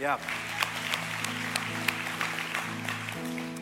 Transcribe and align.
Yeah. 0.00 0.18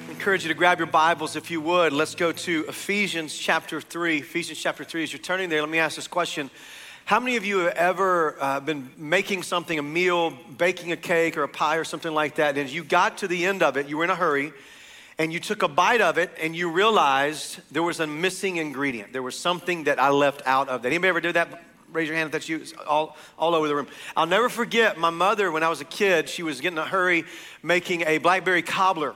I 0.07 0.11
encourage 0.11 0.45
you 0.45 0.49
to 0.51 0.55
grab 0.55 0.79
your 0.79 0.87
Bibles 0.87 1.35
if 1.35 1.51
you 1.51 1.61
would. 1.61 1.93
Let's 1.93 2.15
go 2.15 2.31
to 2.31 2.65
Ephesians 2.69 3.37
chapter 3.37 3.81
3. 3.81 4.19
Ephesians 4.19 4.61
chapter 4.61 4.85
3. 4.85 5.03
As 5.03 5.13
you're 5.13 5.19
turning 5.19 5.49
there, 5.49 5.61
let 5.63 5.69
me 5.69 5.81
ask 5.81 5.97
this 5.97 6.07
question. 6.07 6.49
How 7.07 7.19
many 7.19 7.35
of 7.35 7.45
you 7.45 7.59
have 7.59 7.75
ever 7.75 8.37
uh, 8.41 8.61
been 8.61 8.89
making 8.97 9.43
something, 9.43 9.81
a 9.81 9.83
meal, 9.83 10.33
baking 10.57 10.93
a 10.93 10.97
cake 10.97 11.37
or 11.37 11.43
a 11.43 11.49
pie 11.49 11.75
or 11.75 11.83
something 11.83 12.15
like 12.15 12.37
that, 12.37 12.57
and 12.57 12.67
as 12.67 12.73
you 12.73 12.85
got 12.85 13.19
to 13.19 13.27
the 13.27 13.45
end 13.45 13.65
of 13.65 13.77
it, 13.77 13.89
you 13.89 13.97
were 13.99 14.05
in 14.05 14.11
a 14.11 14.15
hurry, 14.15 14.53
and 15.19 15.33
you 15.33 15.41
took 15.41 15.65
a 15.65 15.69
bite 15.69 16.01
of 16.01 16.19
it 16.19 16.31
and 16.41 16.55
you 16.55 16.71
realized 16.71 17.59
there 17.73 17.83
was 17.83 17.99
a 17.99 18.07
missing 18.07 18.59
ingredient. 18.59 19.13
There 19.13 19.25
was 19.25 19.37
something 19.37 19.85
that 19.85 19.99
I 19.99 20.11
left 20.11 20.43
out 20.47 20.69
of 20.69 20.83
that. 20.83 20.89
Anybody 20.89 21.09
ever 21.09 21.21
do 21.21 21.33
that 21.33 21.65
Raise 21.93 22.09
your 22.09 22.17
hand 22.17 22.27
if 22.27 22.33
that's 22.33 22.49
you. 22.49 22.65
All, 22.87 23.17
all 23.39 23.55
over 23.55 23.67
the 23.67 23.75
room. 23.75 23.87
I'll 24.17 24.27
never 24.27 24.49
forget 24.49 24.99
my 24.99 25.11
mother 25.11 25.51
when 25.51 25.63
I 25.63 25.69
was 25.69 25.81
a 25.81 25.87
kid. 25.87 26.29
She 26.29 26.43
was 26.43 26.61
getting 26.61 26.79
a 26.79 26.85
hurry 26.85 27.25
making 27.63 28.03
a 28.03 28.19
blackberry 28.19 28.63
cobbler. 28.63 29.15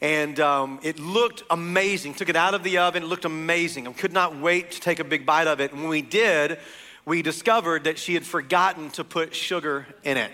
And 0.00 0.38
um, 0.40 0.80
it 0.82 0.98
looked 0.98 1.42
amazing. 1.50 2.14
Took 2.14 2.28
it 2.28 2.36
out 2.36 2.54
of 2.54 2.62
the 2.62 2.78
oven. 2.78 3.04
It 3.04 3.06
looked 3.06 3.24
amazing. 3.24 3.86
I 3.86 3.92
could 3.92 4.12
not 4.12 4.38
wait 4.38 4.72
to 4.72 4.80
take 4.80 4.98
a 4.98 5.04
big 5.04 5.26
bite 5.26 5.46
of 5.46 5.60
it. 5.60 5.72
And 5.72 5.80
when 5.80 5.90
we 5.90 6.02
did, 6.02 6.58
we 7.04 7.22
discovered 7.22 7.84
that 7.84 7.98
she 7.98 8.14
had 8.14 8.24
forgotten 8.24 8.90
to 8.90 9.04
put 9.04 9.34
sugar 9.34 9.86
in 10.04 10.16
it. 10.16 10.30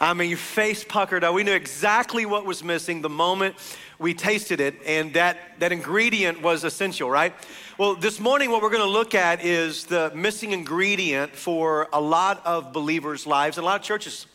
I 0.00 0.12
mean, 0.12 0.28
your 0.28 0.38
face 0.38 0.84
puckered 0.84 1.24
up. 1.24 1.34
We 1.34 1.42
knew 1.42 1.54
exactly 1.54 2.26
what 2.26 2.44
was 2.44 2.62
missing 2.62 3.00
the 3.00 3.08
moment 3.08 3.56
we 3.98 4.14
tasted 4.14 4.60
it, 4.60 4.74
and 4.84 5.14
that, 5.14 5.38
that 5.58 5.72
ingredient 5.72 6.42
was 6.42 6.64
essential, 6.64 7.10
right? 7.10 7.32
Well, 7.78 7.94
this 7.94 8.20
morning, 8.20 8.50
what 8.50 8.62
we're 8.62 8.70
going 8.70 8.82
to 8.82 8.88
look 8.88 9.14
at 9.14 9.44
is 9.44 9.84
the 9.84 10.12
missing 10.14 10.52
ingredient 10.52 11.34
for 11.34 11.88
a 11.92 12.00
lot 12.00 12.44
of 12.44 12.72
believers' 12.72 13.26
lives 13.26 13.56
and 13.56 13.64
a 13.64 13.66
lot 13.66 13.80
of 13.80 13.86
churches. 13.86 14.26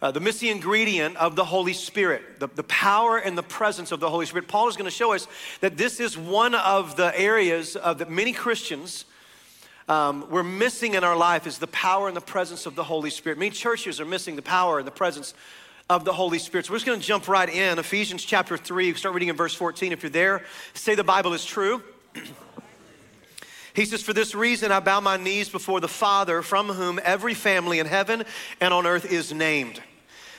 Uh, 0.00 0.10
the 0.10 0.20
missing 0.20 0.48
ingredient 0.48 1.16
of 1.16 1.34
the 1.36 1.44
Holy 1.44 1.72
Spirit, 1.72 2.38
the, 2.38 2.48
the 2.54 2.62
power 2.64 3.18
and 3.18 3.36
the 3.36 3.42
presence 3.42 3.90
of 3.90 4.00
the 4.00 4.08
Holy 4.08 4.26
Spirit. 4.26 4.46
Paul 4.46 4.68
is 4.68 4.76
going 4.76 4.84
to 4.84 4.96
show 4.96 5.12
us 5.12 5.26
that 5.60 5.76
this 5.76 5.98
is 5.98 6.16
one 6.16 6.54
of 6.54 6.96
the 6.96 7.18
areas 7.18 7.74
of 7.74 7.98
that 7.98 8.10
many 8.10 8.32
Christians 8.32 9.04
um, 9.88 10.26
we're 10.28 10.42
missing 10.42 10.94
in 10.94 11.02
our 11.02 11.16
life 11.16 11.46
is 11.46 11.56
the 11.56 11.66
power 11.68 12.08
and 12.08 12.16
the 12.16 12.20
presence 12.20 12.66
of 12.66 12.74
the 12.74 12.84
Holy 12.84 13.08
Spirit. 13.08 13.38
Many 13.38 13.50
churches 13.50 14.00
are 14.00 14.04
missing 14.04 14.36
the 14.36 14.42
power 14.42 14.78
and 14.78 14.86
the 14.86 14.92
presence 14.92 15.32
of 15.90 16.04
the 16.04 16.12
Holy 16.12 16.38
Spirit. 16.38 16.66
So 16.66 16.72
we're 16.72 16.76
just 16.76 16.86
going 16.86 17.00
to 17.00 17.06
jump 17.06 17.28
right 17.28 17.48
in. 17.48 17.78
Ephesians 17.78 18.22
chapter 18.22 18.58
3, 18.58 18.92
start 18.94 19.14
reading 19.14 19.30
in 19.30 19.36
verse 19.36 19.54
14. 19.54 19.92
If 19.92 20.02
you're 20.02 20.10
there, 20.10 20.44
say 20.74 20.94
the 20.94 21.04
Bible 21.04 21.32
is 21.32 21.44
true. 21.44 21.82
He 23.72 23.84
says, 23.84 24.02
For 24.02 24.12
this 24.12 24.34
reason 24.34 24.70
I 24.70 24.80
bow 24.80 25.00
my 25.00 25.16
knees 25.16 25.48
before 25.48 25.80
the 25.80 25.88
Father, 25.88 26.42
from 26.42 26.68
whom 26.68 27.00
every 27.02 27.32
family 27.32 27.78
in 27.78 27.86
heaven 27.86 28.24
and 28.60 28.74
on 28.74 28.86
earth 28.86 29.10
is 29.10 29.32
named, 29.32 29.80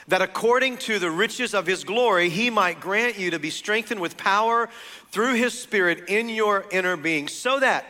that 0.08 0.22
according 0.22 0.76
to 0.78 0.98
the 0.98 1.10
riches 1.10 1.54
of 1.54 1.66
his 1.66 1.82
glory, 1.82 2.28
he 2.28 2.50
might 2.50 2.80
grant 2.80 3.18
you 3.18 3.30
to 3.30 3.38
be 3.38 3.50
strengthened 3.50 4.00
with 4.00 4.16
power 4.16 4.68
through 5.10 5.34
his 5.34 5.58
Spirit 5.58 6.08
in 6.08 6.28
your 6.28 6.64
inner 6.70 6.96
being, 6.96 7.26
so 7.26 7.58
that 7.58 7.86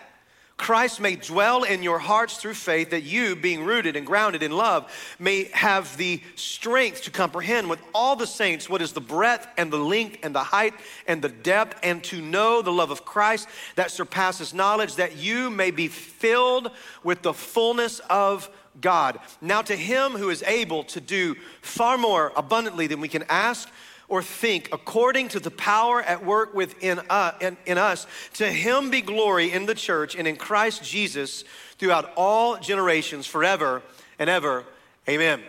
Christ 0.61 1.01
may 1.01 1.17
dwell 1.17 1.63
in 1.63 1.83
your 1.83 1.99
hearts 1.99 2.37
through 2.37 2.53
faith, 2.53 2.91
that 2.91 3.03
you, 3.03 3.35
being 3.35 3.65
rooted 3.65 3.97
and 3.97 4.07
grounded 4.07 4.43
in 4.43 4.53
love, 4.53 4.93
may 5.19 5.45
have 5.55 5.97
the 5.97 6.21
strength 6.35 7.05
to 7.05 7.11
comprehend 7.11 7.71
with 7.71 7.81
all 7.95 8.15
the 8.15 8.27
saints 8.27 8.69
what 8.69 8.83
is 8.83 8.93
the 8.93 9.01
breadth 9.01 9.49
and 9.57 9.73
the 9.73 9.79
length 9.79 10.19
and 10.23 10.35
the 10.35 10.45
height 10.45 10.75
and 11.07 11.23
the 11.23 11.31
depth, 11.31 11.81
and 11.83 12.05
to 12.05 12.21
know 12.21 12.61
the 12.61 12.71
love 12.71 12.91
of 12.91 13.07
Christ 13.07 13.49
that 13.77 13.91
surpasses 13.91 14.53
knowledge, 14.53 14.97
that 14.97 15.17
you 15.17 15.49
may 15.49 15.71
be 15.71 15.89
filled 15.89 16.71
with 17.03 17.23
the 17.23 17.33
fullness 17.33 18.01
of 18.11 18.51
God. 18.83 19.19
Now, 19.41 19.63
to 19.63 19.75
him 19.75 20.13
who 20.13 20.29
is 20.29 20.43
able 20.43 20.85
to 20.85 21.01
do 21.01 21.37
far 21.63 21.97
more 21.97 22.33
abundantly 22.37 22.87
than 22.87 23.01
we 23.01 23.09
can 23.09 23.25
ask 23.31 23.67
or 24.11 24.23
think 24.23 24.69
according 24.73 25.29
to 25.29 25.41
the 25.41 25.51
power 25.51 26.03
at 26.03 26.25
work 26.25 26.53
within 26.53 27.01
uh, 27.09 27.33
in, 27.41 27.57
in 27.65 27.79
us. 27.79 28.07
To 28.35 28.47
him 28.51 28.91
be 28.91 29.01
glory 29.01 29.53
in 29.53 29.65
the 29.65 29.75
church 29.75 30.15
and 30.17 30.29
in 30.29 30.37
Christ 30.37 30.85
Jesus 30.85 31.45
throughout 31.79 32.13
all 32.17 32.59
generations, 32.59 33.27
forever 33.27 33.83
and 34.19 34.29
ever. 34.29 34.65
Amen. 35.09 35.41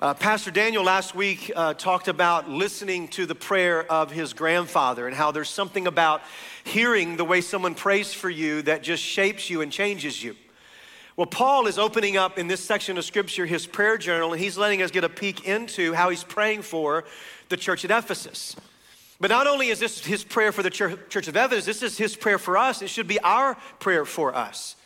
Uh, 0.00 0.14
Pastor 0.14 0.50
Daniel 0.50 0.84
last 0.84 1.14
week 1.14 1.50
uh, 1.56 1.74
talked 1.74 2.06
about 2.06 2.48
listening 2.48 3.08
to 3.08 3.26
the 3.26 3.34
prayer 3.34 3.90
of 3.90 4.10
his 4.10 4.32
grandfather 4.32 5.06
and 5.06 5.16
how 5.16 5.30
there's 5.30 5.48
something 5.48 5.86
about 5.86 6.20
hearing 6.64 7.16
the 7.16 7.24
way 7.24 7.40
someone 7.40 7.74
prays 7.74 8.12
for 8.12 8.30
you 8.30 8.62
that 8.62 8.82
just 8.82 9.02
shapes 9.02 9.48
you 9.48 9.60
and 9.60 9.72
changes 9.72 10.22
you. 10.22 10.36
Well, 11.16 11.26
Paul 11.26 11.66
is 11.66 11.78
opening 11.78 12.16
up 12.16 12.38
in 12.38 12.46
this 12.46 12.62
section 12.62 12.96
of 12.96 13.04
scripture 13.04 13.44
his 13.44 13.66
prayer 13.66 13.98
journal, 13.98 14.32
and 14.32 14.40
he's 14.40 14.56
letting 14.56 14.82
us 14.82 14.92
get 14.92 15.02
a 15.02 15.08
peek 15.08 15.48
into 15.48 15.92
how 15.92 16.10
he's 16.10 16.22
praying 16.22 16.62
for 16.62 17.02
the 17.48 17.56
church 17.56 17.84
at 17.84 17.90
Ephesus. 17.90 18.56
But 19.20 19.30
not 19.30 19.46
only 19.46 19.68
is 19.68 19.80
this 19.80 20.04
his 20.04 20.22
prayer 20.22 20.52
for 20.52 20.62
the 20.62 20.70
church 20.70 21.28
of 21.28 21.36
Ephesus, 21.36 21.64
this 21.64 21.82
is 21.82 21.98
his 21.98 22.14
prayer 22.14 22.38
for 22.38 22.56
us. 22.56 22.82
It 22.82 22.88
should 22.88 23.08
be 23.08 23.18
our 23.20 23.56
prayer 23.80 24.04
for 24.04 24.34
us. 24.34 24.76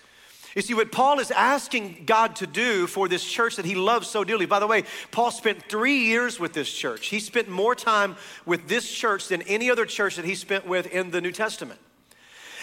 You 0.55 0.63
see, 0.63 0.75
what 0.75 0.93
Paul 0.93 1.19
is 1.19 1.31
asking 1.31 2.03
God 2.05 2.37
to 2.37 2.47
do 2.47 2.87
for 2.87 3.09
this 3.09 3.25
church 3.25 3.57
that 3.57 3.65
he 3.65 3.75
loves 3.75 4.09
so 4.09 4.23
dearly. 4.23 4.45
By 4.45 4.59
the 4.59 4.67
way, 4.67 4.85
Paul 5.11 5.31
spent 5.31 5.63
three 5.69 6.05
years 6.05 6.39
with 6.39 6.53
this 6.53 6.71
church. 6.71 7.07
He 7.07 7.21
spent 7.21 7.49
more 7.49 7.75
time 7.75 8.17
with 8.45 8.69
this 8.69 8.91
church 8.91 9.29
than 9.29 9.43
any 9.43 9.71
other 9.71 9.87
church 9.87 10.17
that 10.17 10.27
he 10.27 10.35
spent 10.35 10.67
with 10.67 10.87
in 10.87 11.11
the 11.11 11.23
New 11.23 11.33
Testament. 11.33 11.81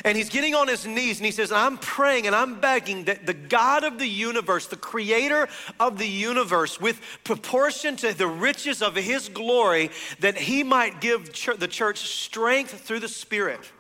And 0.06 0.18
he's 0.18 0.30
getting 0.30 0.56
on 0.56 0.68
his 0.68 0.86
knees 0.86 1.18
and 1.18 1.26
he 1.26 1.32
says, 1.32 1.52
I'm 1.52 1.78
praying 1.78 2.26
and 2.26 2.36
I'm 2.36 2.60
begging 2.60 3.06
that 3.06 3.26
the 3.26 3.34
God 3.34 3.84
of 3.84 4.00
the 4.00 4.08
universe, 4.08 4.68
the 4.68 4.78
creator 4.78 5.48
of 5.80 5.98
the 5.98 6.08
universe, 6.08 6.80
with 6.80 7.02
proportion 7.24 7.96
to 7.98 8.14
the 8.14 8.28
riches 8.28 8.82
of 8.82 8.96
his 8.96 9.30
glory, 9.30 9.92
that 10.20 10.38
he 10.38 10.64
might 10.64 11.02
give 11.02 11.32
the 11.58 11.68
church 11.68 12.00
strength 12.00 12.82
through 12.82 13.02
the 13.02 13.10
Spirit. 13.10 13.72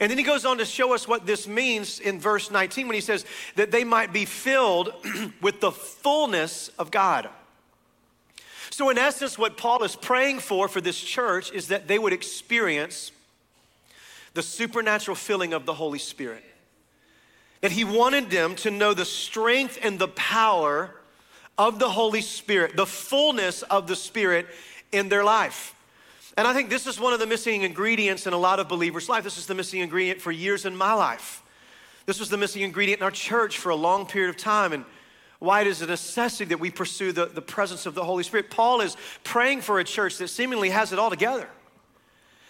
And 0.00 0.10
then 0.10 0.18
he 0.18 0.24
goes 0.24 0.44
on 0.44 0.58
to 0.58 0.64
show 0.64 0.94
us 0.94 1.06
what 1.06 1.26
this 1.26 1.46
means 1.46 2.00
in 2.00 2.18
verse 2.18 2.50
19 2.50 2.88
when 2.88 2.94
he 2.94 3.00
says 3.00 3.24
that 3.56 3.70
they 3.70 3.84
might 3.84 4.12
be 4.12 4.24
filled 4.24 4.92
with 5.42 5.60
the 5.60 5.70
fullness 5.70 6.68
of 6.78 6.90
God. 6.90 7.28
So, 8.70 8.88
in 8.88 8.96
essence, 8.96 9.36
what 9.36 9.58
Paul 9.58 9.84
is 9.84 9.94
praying 9.94 10.38
for 10.38 10.66
for 10.66 10.80
this 10.80 10.98
church 10.98 11.52
is 11.52 11.68
that 11.68 11.88
they 11.88 11.98
would 11.98 12.14
experience 12.14 13.12
the 14.34 14.42
supernatural 14.42 15.14
filling 15.14 15.52
of 15.52 15.66
the 15.66 15.74
Holy 15.74 15.98
Spirit. 15.98 16.44
That 17.60 17.72
he 17.72 17.84
wanted 17.84 18.30
them 18.30 18.56
to 18.56 18.70
know 18.70 18.94
the 18.94 19.04
strength 19.04 19.78
and 19.82 19.98
the 19.98 20.08
power 20.08 20.94
of 21.58 21.78
the 21.78 21.88
Holy 21.88 22.22
Spirit, 22.22 22.76
the 22.76 22.86
fullness 22.86 23.62
of 23.62 23.86
the 23.86 23.96
Spirit 23.96 24.46
in 24.90 25.08
their 25.08 25.22
life. 25.22 25.74
And 26.36 26.48
I 26.48 26.54
think 26.54 26.70
this 26.70 26.86
is 26.86 26.98
one 26.98 27.12
of 27.12 27.20
the 27.20 27.26
missing 27.26 27.62
ingredients 27.62 28.26
in 28.26 28.32
a 28.32 28.38
lot 28.38 28.58
of 28.58 28.68
believers' 28.68 29.08
life. 29.08 29.22
This 29.22 29.38
is 29.38 29.46
the 29.46 29.54
missing 29.54 29.80
ingredient 29.80 30.20
for 30.20 30.32
years 30.32 30.64
in 30.64 30.74
my 30.74 30.94
life. 30.94 31.42
This 32.06 32.18
was 32.18 32.30
the 32.30 32.38
missing 32.38 32.62
ingredient 32.62 33.00
in 33.00 33.04
our 33.04 33.10
church 33.10 33.58
for 33.58 33.68
a 33.68 33.76
long 33.76 34.06
period 34.06 34.30
of 34.30 34.36
time. 34.36 34.72
And 34.72 34.84
why 35.42 35.60
it 35.60 35.66
is 35.66 35.82
a 35.82 35.86
necessity 35.86 36.44
that 36.46 36.60
we 36.60 36.70
pursue 36.70 37.10
the, 37.10 37.26
the 37.26 37.42
presence 37.42 37.84
of 37.84 37.94
the 37.94 38.04
Holy 38.04 38.22
Spirit. 38.22 38.48
Paul 38.48 38.80
is 38.80 38.96
praying 39.24 39.60
for 39.60 39.80
a 39.80 39.84
church 39.84 40.18
that 40.18 40.28
seemingly 40.28 40.70
has 40.70 40.92
it 40.92 41.00
all 41.00 41.10
together. 41.10 41.48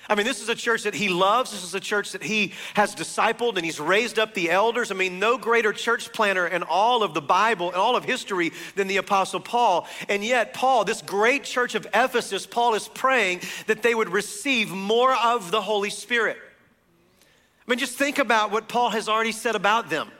I 0.09 0.17
mean, 0.17 0.27
this 0.27 0.43
is 0.43 0.49
a 0.49 0.55
church 0.55 0.83
that 0.83 0.95
he 0.95 1.09
loves. 1.09 1.53
This 1.53 1.63
is 1.63 1.75
a 1.75 1.81
church 1.81 2.13
that 2.13 2.23
he 2.23 2.53
has 2.75 2.95
discipled 2.95 3.57
and 3.57 3.65
he's 3.65 3.79
raised 3.79 4.19
up 4.19 4.35
the 4.35 4.51
elders. 4.51 4.91
I 4.91 4.95
mean, 4.95 5.19
no 5.19 5.39
greater 5.39 5.73
church 5.73 6.13
planner 6.13 6.47
in 6.47 6.65
all 6.65 7.03
of 7.03 7.15
the 7.15 7.23
Bible 7.23 7.69
and 7.69 7.77
all 7.77 7.95
of 7.95 8.05
history 8.05 8.53
than 8.75 8.89
the 8.89 8.97
Apostle 8.97 9.41
Paul. 9.41 9.87
And 10.09 10.25
yet, 10.25 10.55
Paul, 10.55 10.85
this 10.85 11.03
great 11.03 11.45
church 11.45 11.75
of 11.75 11.87
Ephesus, 11.95 12.47
Paul 12.47 12.75
is 12.75 12.89
praying 12.89 13.43
that 13.67 13.83
they 13.83 13.95
would 13.95 14.09
receive 14.09 14.71
more 14.71 15.15
of 15.15 15.51
the 15.51 15.61
Holy 15.61 15.91
Spirit. 15.91 16.37
I 17.67 17.71
mean, 17.71 17.79
just 17.79 17.97
think 17.97 18.19
about 18.19 18.51
what 18.51 18.69
Paul 18.69 18.91
has 18.91 19.09
already 19.09 19.33
said 19.33 19.55
about 19.55 19.89
them. 19.89 20.11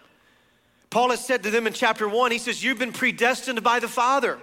Paul 0.91 1.11
has 1.11 1.25
said 1.25 1.43
to 1.43 1.51
them 1.51 1.67
in 1.67 1.73
chapter 1.73 2.07
one, 2.07 2.31
he 2.31 2.39
says, 2.39 2.63
You've 2.63 2.79
been 2.79 2.93
predestined 2.93 3.63
by 3.63 3.81
the 3.81 3.89
Father. 3.89 4.39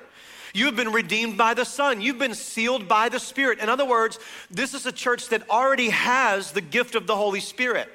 You 0.54 0.66
have 0.66 0.76
been 0.76 0.92
redeemed 0.92 1.38
by 1.38 1.54
the 1.54 1.66
Son. 1.66 2.02
You've 2.02 2.18
been 2.18 2.34
sealed 2.34 2.88
by 2.88 3.10
the 3.10 3.20
Spirit. 3.20 3.60
In 3.60 3.70
other 3.70 3.86
words, 3.86 4.20
this 4.50 4.74
is 4.74 4.86
a 4.86 4.92
church 4.92 5.30
that 5.30 5.50
already 5.50 5.90
has 5.90 6.52
the 6.52 6.62
gift 6.62 6.96
of 6.96 7.08
the 7.08 7.16
Holy 7.16 7.40
Spirit. 7.40 7.90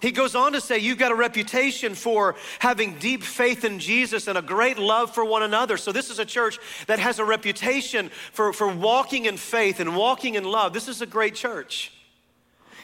He 0.00 0.10
goes 0.10 0.34
on 0.34 0.52
to 0.52 0.60
say, 0.60 0.78
You've 0.78 0.98
got 0.98 1.12
a 1.12 1.14
reputation 1.14 1.94
for 1.94 2.34
having 2.58 2.98
deep 2.98 3.22
faith 3.22 3.64
in 3.64 3.78
Jesus 3.78 4.26
and 4.26 4.36
a 4.36 4.42
great 4.42 4.76
love 4.76 5.14
for 5.14 5.24
one 5.24 5.44
another. 5.44 5.76
So, 5.76 5.92
this 5.92 6.10
is 6.10 6.18
a 6.18 6.24
church 6.24 6.58
that 6.88 6.98
has 6.98 7.20
a 7.20 7.24
reputation 7.24 8.10
for, 8.32 8.52
for 8.52 8.66
walking 8.66 9.26
in 9.26 9.36
faith 9.36 9.78
and 9.78 9.96
walking 9.96 10.34
in 10.34 10.44
love. 10.44 10.72
This 10.72 10.88
is 10.88 11.02
a 11.02 11.06
great 11.06 11.36
church. 11.36 11.92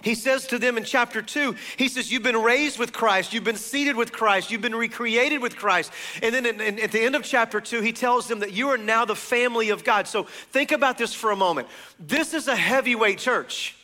He 0.02 0.14
says 0.14 0.46
to 0.48 0.58
them 0.58 0.76
in 0.76 0.84
chapter 0.84 1.22
two, 1.22 1.56
he 1.76 1.88
says, 1.88 2.10
You've 2.10 2.22
been 2.22 2.42
raised 2.42 2.78
with 2.78 2.92
Christ, 2.92 3.32
you've 3.32 3.44
been 3.44 3.56
seated 3.56 3.96
with 3.96 4.12
Christ, 4.12 4.50
you've 4.50 4.60
been 4.60 4.74
recreated 4.74 5.40
with 5.40 5.56
Christ. 5.56 5.92
And 6.22 6.34
then 6.34 6.46
in, 6.46 6.60
in, 6.60 6.78
at 6.78 6.92
the 6.92 7.00
end 7.00 7.14
of 7.14 7.22
chapter 7.22 7.60
two, 7.60 7.80
he 7.80 7.92
tells 7.92 8.28
them 8.28 8.40
that 8.40 8.52
you 8.52 8.68
are 8.68 8.78
now 8.78 9.04
the 9.04 9.16
family 9.16 9.70
of 9.70 9.84
God. 9.84 10.06
So 10.06 10.24
think 10.24 10.72
about 10.72 10.98
this 10.98 11.14
for 11.14 11.30
a 11.30 11.36
moment. 11.36 11.68
This 11.98 12.34
is 12.34 12.48
a 12.48 12.56
heavyweight 12.56 13.18
church. 13.18 13.77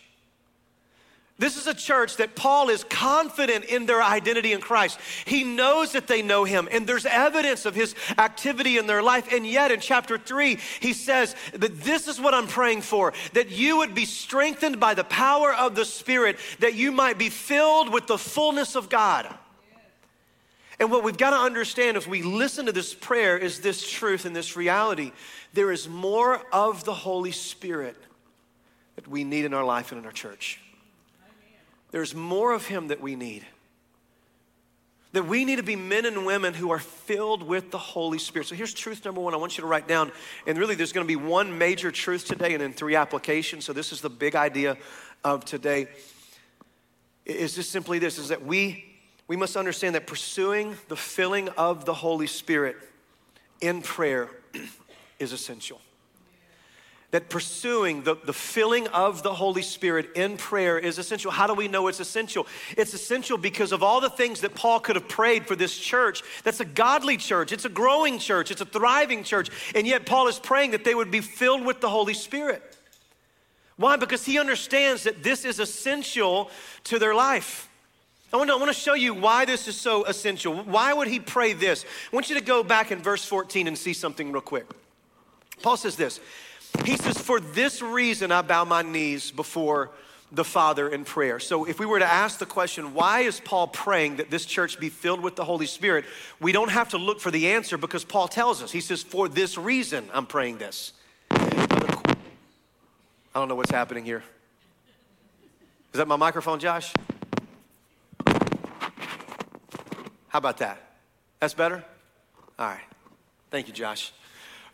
This 1.36 1.56
is 1.56 1.66
a 1.66 1.74
church 1.74 2.18
that 2.18 2.36
Paul 2.36 2.68
is 2.68 2.84
confident 2.84 3.64
in 3.64 3.86
their 3.86 4.00
identity 4.00 4.52
in 4.52 4.60
Christ. 4.60 5.00
He 5.24 5.42
knows 5.42 5.90
that 5.92 6.06
they 6.06 6.22
know 6.22 6.44
him, 6.44 6.68
and 6.70 6.86
there's 6.86 7.06
evidence 7.06 7.66
of 7.66 7.74
his 7.74 7.96
activity 8.18 8.78
in 8.78 8.86
their 8.86 9.02
life. 9.02 9.32
And 9.32 9.44
yet, 9.44 9.72
in 9.72 9.80
chapter 9.80 10.16
three, 10.16 10.58
he 10.78 10.92
says 10.92 11.34
that 11.52 11.80
this 11.80 12.06
is 12.06 12.20
what 12.20 12.34
I'm 12.34 12.46
praying 12.46 12.82
for 12.82 13.12
that 13.32 13.50
you 13.50 13.78
would 13.78 13.96
be 13.96 14.04
strengthened 14.04 14.78
by 14.78 14.94
the 14.94 15.02
power 15.02 15.52
of 15.52 15.74
the 15.74 15.84
Spirit, 15.84 16.38
that 16.60 16.74
you 16.74 16.92
might 16.92 17.18
be 17.18 17.30
filled 17.30 17.92
with 17.92 18.06
the 18.06 18.18
fullness 18.18 18.76
of 18.76 18.88
God. 18.88 19.26
And 20.78 20.90
what 20.90 21.02
we've 21.02 21.18
got 21.18 21.30
to 21.30 21.36
understand 21.36 21.96
as 21.96 22.06
we 22.06 22.22
listen 22.22 22.66
to 22.66 22.72
this 22.72 22.94
prayer 22.94 23.36
is 23.36 23.60
this 23.60 23.90
truth 23.90 24.24
and 24.24 24.36
this 24.36 24.56
reality. 24.56 25.10
There 25.52 25.72
is 25.72 25.88
more 25.88 26.42
of 26.52 26.84
the 26.84 26.94
Holy 26.94 27.32
Spirit 27.32 27.96
that 28.94 29.08
we 29.08 29.24
need 29.24 29.44
in 29.44 29.52
our 29.52 29.64
life 29.64 29.90
and 29.90 30.00
in 30.00 30.06
our 30.06 30.12
church. 30.12 30.60
There's 31.94 32.12
more 32.12 32.52
of 32.52 32.66
Him 32.66 32.88
that 32.88 33.00
we 33.00 33.14
need. 33.14 33.46
That 35.12 35.26
we 35.26 35.44
need 35.44 35.58
to 35.58 35.62
be 35.62 35.76
men 35.76 36.06
and 36.06 36.26
women 36.26 36.52
who 36.52 36.72
are 36.72 36.80
filled 36.80 37.44
with 37.44 37.70
the 37.70 37.78
Holy 37.78 38.18
Spirit. 38.18 38.48
So 38.48 38.56
here's 38.56 38.74
truth 38.74 39.04
number 39.04 39.20
one 39.20 39.32
I 39.32 39.36
want 39.36 39.56
you 39.56 39.62
to 39.62 39.68
write 39.68 39.86
down. 39.86 40.10
And 40.44 40.58
really, 40.58 40.74
there's 40.74 40.92
going 40.92 41.06
to 41.06 41.08
be 41.08 41.14
one 41.14 41.56
major 41.56 41.92
truth 41.92 42.24
today 42.24 42.52
and 42.52 42.60
then 42.60 42.72
three 42.72 42.96
applications. 42.96 43.64
So 43.64 43.72
this 43.72 43.92
is 43.92 44.00
the 44.00 44.10
big 44.10 44.34
idea 44.34 44.76
of 45.22 45.44
today. 45.44 45.86
Is 47.26 47.54
just 47.54 47.70
simply 47.70 48.00
this 48.00 48.18
is 48.18 48.30
that 48.30 48.44
we, 48.44 48.86
we 49.28 49.36
must 49.36 49.56
understand 49.56 49.94
that 49.94 50.08
pursuing 50.08 50.76
the 50.88 50.96
filling 50.96 51.48
of 51.50 51.84
the 51.84 51.94
Holy 51.94 52.26
Spirit 52.26 52.74
in 53.60 53.82
prayer 53.82 54.30
is 55.20 55.32
essential 55.32 55.80
that 57.14 57.28
pursuing 57.28 58.02
the, 58.02 58.16
the 58.24 58.32
filling 58.32 58.88
of 58.88 59.22
the 59.22 59.32
Holy 59.32 59.62
Spirit 59.62 60.10
in 60.16 60.36
prayer 60.36 60.80
is 60.80 60.98
essential. 60.98 61.30
How 61.30 61.46
do 61.46 61.54
we 61.54 61.68
know 61.68 61.86
it's 61.86 62.00
essential? 62.00 62.44
It's 62.76 62.92
essential 62.92 63.38
because 63.38 63.70
of 63.70 63.84
all 63.84 64.00
the 64.00 64.10
things 64.10 64.40
that 64.40 64.56
Paul 64.56 64.80
could 64.80 64.96
have 64.96 65.06
prayed 65.06 65.46
for 65.46 65.54
this 65.54 65.78
church. 65.78 66.24
That's 66.42 66.58
a 66.58 66.64
godly 66.64 67.16
church, 67.16 67.52
it's 67.52 67.64
a 67.64 67.68
growing 67.68 68.18
church, 68.18 68.50
it's 68.50 68.62
a 68.62 68.64
thriving 68.66 69.22
church. 69.22 69.48
And 69.76 69.86
yet, 69.86 70.06
Paul 70.06 70.26
is 70.26 70.40
praying 70.40 70.72
that 70.72 70.82
they 70.82 70.92
would 70.92 71.12
be 71.12 71.20
filled 71.20 71.64
with 71.64 71.80
the 71.80 71.88
Holy 71.88 72.14
Spirit. 72.14 72.64
Why? 73.76 73.94
Because 73.94 74.24
he 74.24 74.40
understands 74.40 75.04
that 75.04 75.22
this 75.22 75.44
is 75.44 75.60
essential 75.60 76.50
to 76.82 76.98
their 76.98 77.14
life. 77.14 77.68
I 78.32 78.38
want, 78.38 78.50
to, 78.50 78.54
I 78.54 78.56
want 78.56 78.72
to 78.72 78.80
show 78.80 78.94
you 78.94 79.14
why 79.14 79.44
this 79.44 79.68
is 79.68 79.80
so 79.80 80.04
essential. 80.04 80.64
Why 80.64 80.92
would 80.92 81.06
he 81.06 81.20
pray 81.20 81.52
this? 81.52 81.84
I 82.12 82.16
want 82.16 82.28
you 82.28 82.34
to 82.34 82.44
go 82.44 82.64
back 82.64 82.90
in 82.90 82.98
verse 82.98 83.24
14 83.24 83.68
and 83.68 83.78
see 83.78 83.92
something 83.92 84.32
real 84.32 84.40
quick. 84.40 84.66
Paul 85.62 85.76
says 85.76 85.94
this 85.94 86.18
he 86.84 86.96
says, 86.96 87.18
For 87.18 87.40
this 87.40 87.82
reason 87.82 88.32
I 88.32 88.42
bow 88.42 88.64
my 88.64 88.82
knees 88.82 89.30
before 89.30 89.90
the 90.32 90.44
Father 90.44 90.88
in 90.88 91.04
prayer. 91.04 91.38
So, 91.38 91.64
if 91.64 91.78
we 91.78 91.86
were 91.86 91.98
to 91.98 92.06
ask 92.06 92.38
the 92.38 92.46
question, 92.46 92.94
why 92.94 93.20
is 93.20 93.40
Paul 93.40 93.68
praying 93.68 94.16
that 94.16 94.30
this 94.30 94.44
church 94.44 94.80
be 94.80 94.88
filled 94.88 95.20
with 95.20 95.36
the 95.36 95.44
Holy 95.44 95.66
Spirit? 95.66 96.04
We 96.40 96.52
don't 96.52 96.70
have 96.70 96.90
to 96.90 96.98
look 96.98 97.20
for 97.20 97.30
the 97.30 97.48
answer 97.48 97.78
because 97.78 98.04
Paul 98.04 98.28
tells 98.28 98.62
us. 98.62 98.72
He 98.72 98.80
says, 98.80 99.02
For 99.02 99.28
this 99.28 99.56
reason 99.56 100.08
I'm 100.12 100.26
praying 100.26 100.58
this. 100.58 100.92
I 101.30 103.40
don't 103.40 103.48
know 103.48 103.56
what's 103.56 103.70
happening 103.70 104.04
here. 104.04 104.22
Is 105.92 105.98
that 105.98 106.08
my 106.08 106.16
microphone, 106.16 106.58
Josh? 106.58 106.92
How 110.28 110.38
about 110.38 110.58
that? 110.58 110.80
That's 111.40 111.54
better? 111.54 111.84
All 112.58 112.66
right. 112.66 112.80
Thank 113.50 113.68
you, 113.68 113.72
Josh. 113.72 114.12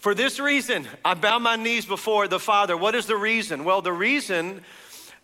For 0.01 0.15
this 0.15 0.41
reason, 0.41 0.89
I 1.05 1.13
bow 1.13 1.39
my 1.39 1.57
knees 1.57 1.85
before 1.85 2.27
the 2.27 2.41
Father. 2.41 2.75
What 2.75 2.95
is 2.95 3.05
the 3.05 3.19
reason? 3.19 3.65
Well, 3.65 3.83
the 3.83 3.93
reason, 3.93 4.63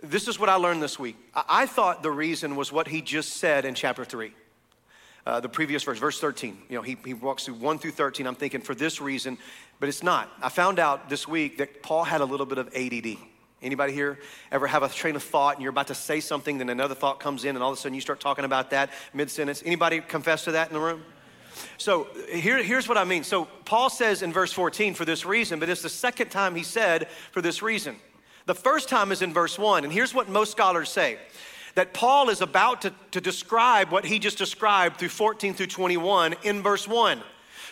this 0.02 0.28
is 0.28 0.38
what 0.38 0.50
I 0.50 0.56
learned 0.56 0.82
this 0.82 0.98
week. 0.98 1.16
I, 1.34 1.64
thought 1.64 2.02
the 2.02 2.10
reason 2.10 2.56
was 2.56 2.70
what 2.70 2.86
he 2.86 3.00
just 3.00 3.38
said 3.38 3.64
in 3.64 3.74
chapter 3.74 4.04
3. 4.04 4.34
Uh, 5.24 5.40
the 5.40 5.48
previous 5.48 5.82
verse, 5.82 5.98
verse 5.98 6.20
13. 6.20 6.58
You 6.68 6.76
know, 6.76 6.82
he, 6.82 6.98
he 7.06 7.14
walks 7.14 7.46
through 7.46 7.54
1 7.54 7.78
through 7.78 7.92
13. 7.92 8.26
I'm 8.26 8.34
thinking 8.34 8.60
for 8.60 8.74
this 8.74 9.00
reason, 9.00 9.38
but 9.80 9.88
it's 9.88 10.02
not. 10.02 10.30
I 10.42 10.50
found 10.50 10.78
out 10.78 11.08
this 11.08 11.26
week 11.26 11.56
that 11.56 11.82
Paul 11.82 12.04
had 12.04 12.20
a 12.20 12.26
little 12.26 12.44
bit 12.44 12.58
of 12.58 12.68
ADD. 12.76 13.16
Anybody 13.62 13.94
here 13.94 14.18
ever 14.52 14.66
have 14.66 14.82
a 14.82 14.90
train 14.90 15.16
of 15.16 15.22
thought 15.22 15.54
and 15.54 15.62
you're 15.62 15.70
about 15.70 15.86
to 15.86 15.94
say 15.94 16.20
something, 16.20 16.58
then 16.58 16.68
another 16.68 16.94
thought 16.94 17.18
comes 17.18 17.46
in, 17.46 17.56
and 17.56 17.62
all 17.62 17.72
of 17.72 17.78
a 17.78 17.80
sudden 17.80 17.94
you 17.94 18.02
start 18.02 18.20
talking 18.20 18.44
about 18.44 18.68
that 18.72 18.90
mid 19.14 19.30
sentence? 19.30 19.62
Anybody 19.64 20.02
confess 20.02 20.44
to 20.44 20.52
that 20.52 20.68
in 20.68 20.74
the 20.74 20.80
room? 20.80 21.02
So 21.78 22.08
here, 22.30 22.62
here's 22.62 22.88
what 22.88 22.98
I 22.98 23.04
mean. 23.04 23.24
So 23.24 23.46
Paul 23.64 23.90
says 23.90 24.22
in 24.22 24.32
verse 24.32 24.52
14, 24.52 24.94
for 24.94 25.04
this 25.04 25.24
reason, 25.24 25.58
but 25.58 25.68
it's 25.68 25.82
the 25.82 25.88
second 25.88 26.30
time 26.30 26.54
he 26.54 26.62
said, 26.62 27.08
for 27.32 27.40
this 27.40 27.62
reason. 27.62 27.96
The 28.46 28.54
first 28.54 28.88
time 28.88 29.10
is 29.12 29.22
in 29.22 29.32
verse 29.32 29.58
1, 29.58 29.84
and 29.84 29.92
here's 29.92 30.14
what 30.14 30.28
most 30.28 30.52
scholars 30.52 30.88
say 30.88 31.18
that 31.74 31.92
Paul 31.92 32.30
is 32.30 32.40
about 32.40 32.82
to, 32.82 32.92
to 33.10 33.20
describe 33.20 33.90
what 33.90 34.06
he 34.06 34.18
just 34.18 34.38
described 34.38 34.96
through 34.96 35.10
14 35.10 35.52
through 35.52 35.66
21 35.66 36.34
in 36.42 36.62
verse 36.62 36.88
1. 36.88 37.20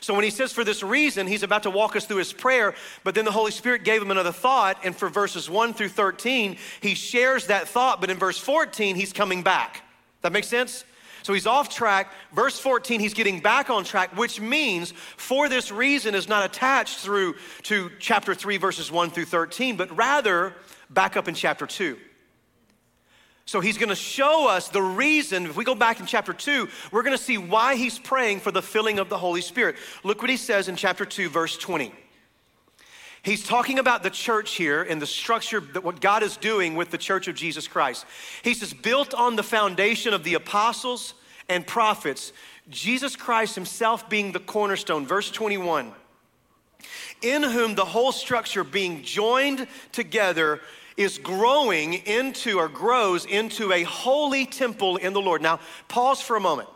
So 0.01 0.13
when 0.13 0.25
he 0.25 0.31
says 0.31 0.53
for 0.53 0.65
this 0.65 0.83
reason, 0.83 1.27
he's 1.27 1.43
about 1.43 1.63
to 1.63 1.71
walk 1.71 1.97
us 1.97 2.05
through 2.05 2.19
his 2.19 2.35
prayer, 2.35 2.75
but 3.05 3.15
then 3.15 3.25
the 3.25 3.33
Holy 3.33 3.51
Spirit 3.51 3.85
gave 3.85 4.03
him 4.03 4.11
another 4.11 4.33
thought. 4.33 4.77
And 4.85 4.95
for 4.95 5.09
verses 5.09 5.49
1 5.49 5.73
through 5.73 5.89
13, 5.89 6.59
he 6.83 6.95
shares 6.95 7.47
that 7.47 7.67
thought, 7.67 8.03
but 8.03 8.11
in 8.11 8.19
verse 8.19 8.37
14, 8.37 8.97
he's 8.97 9.15
coming 9.15 9.43
back. 9.43 9.83
That 10.21 10.33
makes 10.33 10.49
sense? 10.49 10.85
So 11.25 11.33
he's 11.33 11.47
off 11.47 11.71
track. 11.71 12.13
Verse 12.33 12.59
14, 12.59 13.01
he's 13.01 13.15
getting 13.15 13.41
back 13.41 13.71
on 13.71 13.83
track, 13.83 14.15
which 14.15 14.43
means 14.43 14.93
for 15.17 15.49
this 15.49 15.73
reason 15.73 16.15
is 16.15 16.29
not 16.29 16.45
attached 16.45 16.99
through 16.99 17.35
to 17.63 17.91
chapter 17.99 18.35
3, 18.35 18.59
verses 18.59 18.93
1 18.93 19.11
through 19.11 19.25
13, 19.25 19.77
but 19.77 19.95
rather 19.97 20.55
back 20.91 21.17
up 21.17 21.27
in 21.27 21.35
chapter 21.35 21.67
2. 21.67 21.97
So 23.47 23.61
he's 23.61 23.79
going 23.79 23.89
to 23.89 23.95
show 23.95 24.49
us 24.49 24.69
the 24.69 24.83
reason. 24.83 25.47
If 25.47 25.57
we 25.57 25.65
go 25.65 25.75
back 25.75 25.99
in 25.99 26.05
chapter 26.05 26.35
2, 26.35 26.69
we're 26.93 27.03
going 27.03 27.17
to 27.17 27.23
see 27.23 27.39
why 27.39 27.77
he's 27.77 27.99
praying 27.99 28.41
for 28.41 28.51
the 28.51 28.63
filling 28.63 28.99
of 28.99 29.09
the 29.09 29.19
Holy 29.19 29.41
Spirit. 29.41 29.77
Look 30.03 30.21
what 30.21 30.31
he 30.31 30.37
says 30.37 30.69
in 30.69 30.77
chapter 30.77 31.07
2, 31.07 31.31
verse 31.31 31.57
20. 31.57 31.91
He's 33.25 33.43
talking 33.43 33.79
about 33.79 34.03
the 34.03 34.11
church 34.11 34.57
here 34.57 34.83
and 34.83 35.01
the 35.01 35.07
structure 35.07 35.59
that 35.59 35.83
what 35.83 36.03
God 36.03 36.23
is 36.23 36.37
doing 36.37 36.75
with 36.75 36.91
the 36.91 36.99
church 36.99 37.27
of 37.27 37.35
Jesus 37.35 37.67
Christ. 37.67 38.05
He 38.43 38.53
says, 38.53 38.75
built 38.75 39.15
on 39.15 39.37
the 39.37 39.43
foundation 39.43 40.13
of 40.13 40.25
the 40.25 40.35
apostles 40.35 41.15
and 41.49 41.67
prophets, 41.67 42.35
Jesus 42.69 43.17
Christ 43.17 43.55
himself 43.55 44.11
being 44.11 44.33
the 44.33 44.41
cornerstone. 44.41 45.07
Verse 45.07 45.31
21 45.31 45.93
In 47.23 47.43
whom 47.43 47.75
the 47.75 47.87
whole 47.87 48.13
structure 48.13 48.63
being 48.63 49.03
joined 49.03 49.69
together 49.91 50.61
is 50.99 51.17
growing 51.17 51.95
into 51.95 52.59
or 52.59 52.69
grows 52.69 53.25
into 53.25 53.73
a 53.73 53.85
holy 53.85 54.45
temple 54.45 54.99
in 54.99 55.15
the 55.15 55.21
Lord. 55.21 55.41
Now, 55.41 55.61
pause 55.89 56.21
for 56.21 56.37
a 56.37 56.41
moment. 56.41 56.69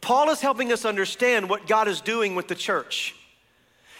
Paul 0.00 0.30
is 0.30 0.40
helping 0.40 0.72
us 0.72 0.84
understand 0.84 1.48
what 1.48 1.66
God 1.66 1.88
is 1.88 2.00
doing 2.00 2.36
with 2.36 2.46
the 2.46 2.54
church 2.54 3.16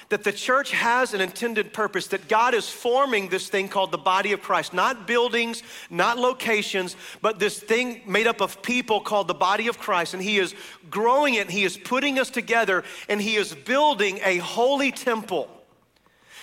that 0.09 0.25
the 0.25 0.33
church 0.33 0.71
has 0.73 1.15
an 1.15 1.21
intended 1.21 1.73
purpose, 1.73 2.09
that 2.09 2.29
God 2.29 2.55
is 2.55 2.69
forming 2.69 3.29
this 3.29 3.49
thing 3.49 3.69
called 3.69 3.91
the 3.91 3.99
body 3.99 4.33
of 4.33 4.43
Christ. 4.43 4.75
Not 4.75 5.07
buildings, 5.07 5.63
not 5.91 6.19
locations, 6.19 6.97
but 7.23 7.39
this 7.39 7.59
thing 7.59 8.03
made 8.07 8.27
up 8.27 8.41
of 8.41 8.63
people 8.63 9.01
called 9.01 9.29
the 9.29 9.35
body 9.35 9.69
of 9.69 9.79
Christ. 9.79 10.15
And 10.15 10.23
He 10.23 10.39
is 10.39 10.55
growing 10.91 11.35
it, 11.35 11.51
He 11.51 11.65
is 11.65 11.77
putting 11.77 12.19
us 12.19 12.31
together, 12.31 12.85
and 13.09 13.21
He 13.21 13.37
is 13.37 13.55
building 13.55 14.21
a 14.25 14.39
holy 14.39 14.93
temple. 14.93 15.49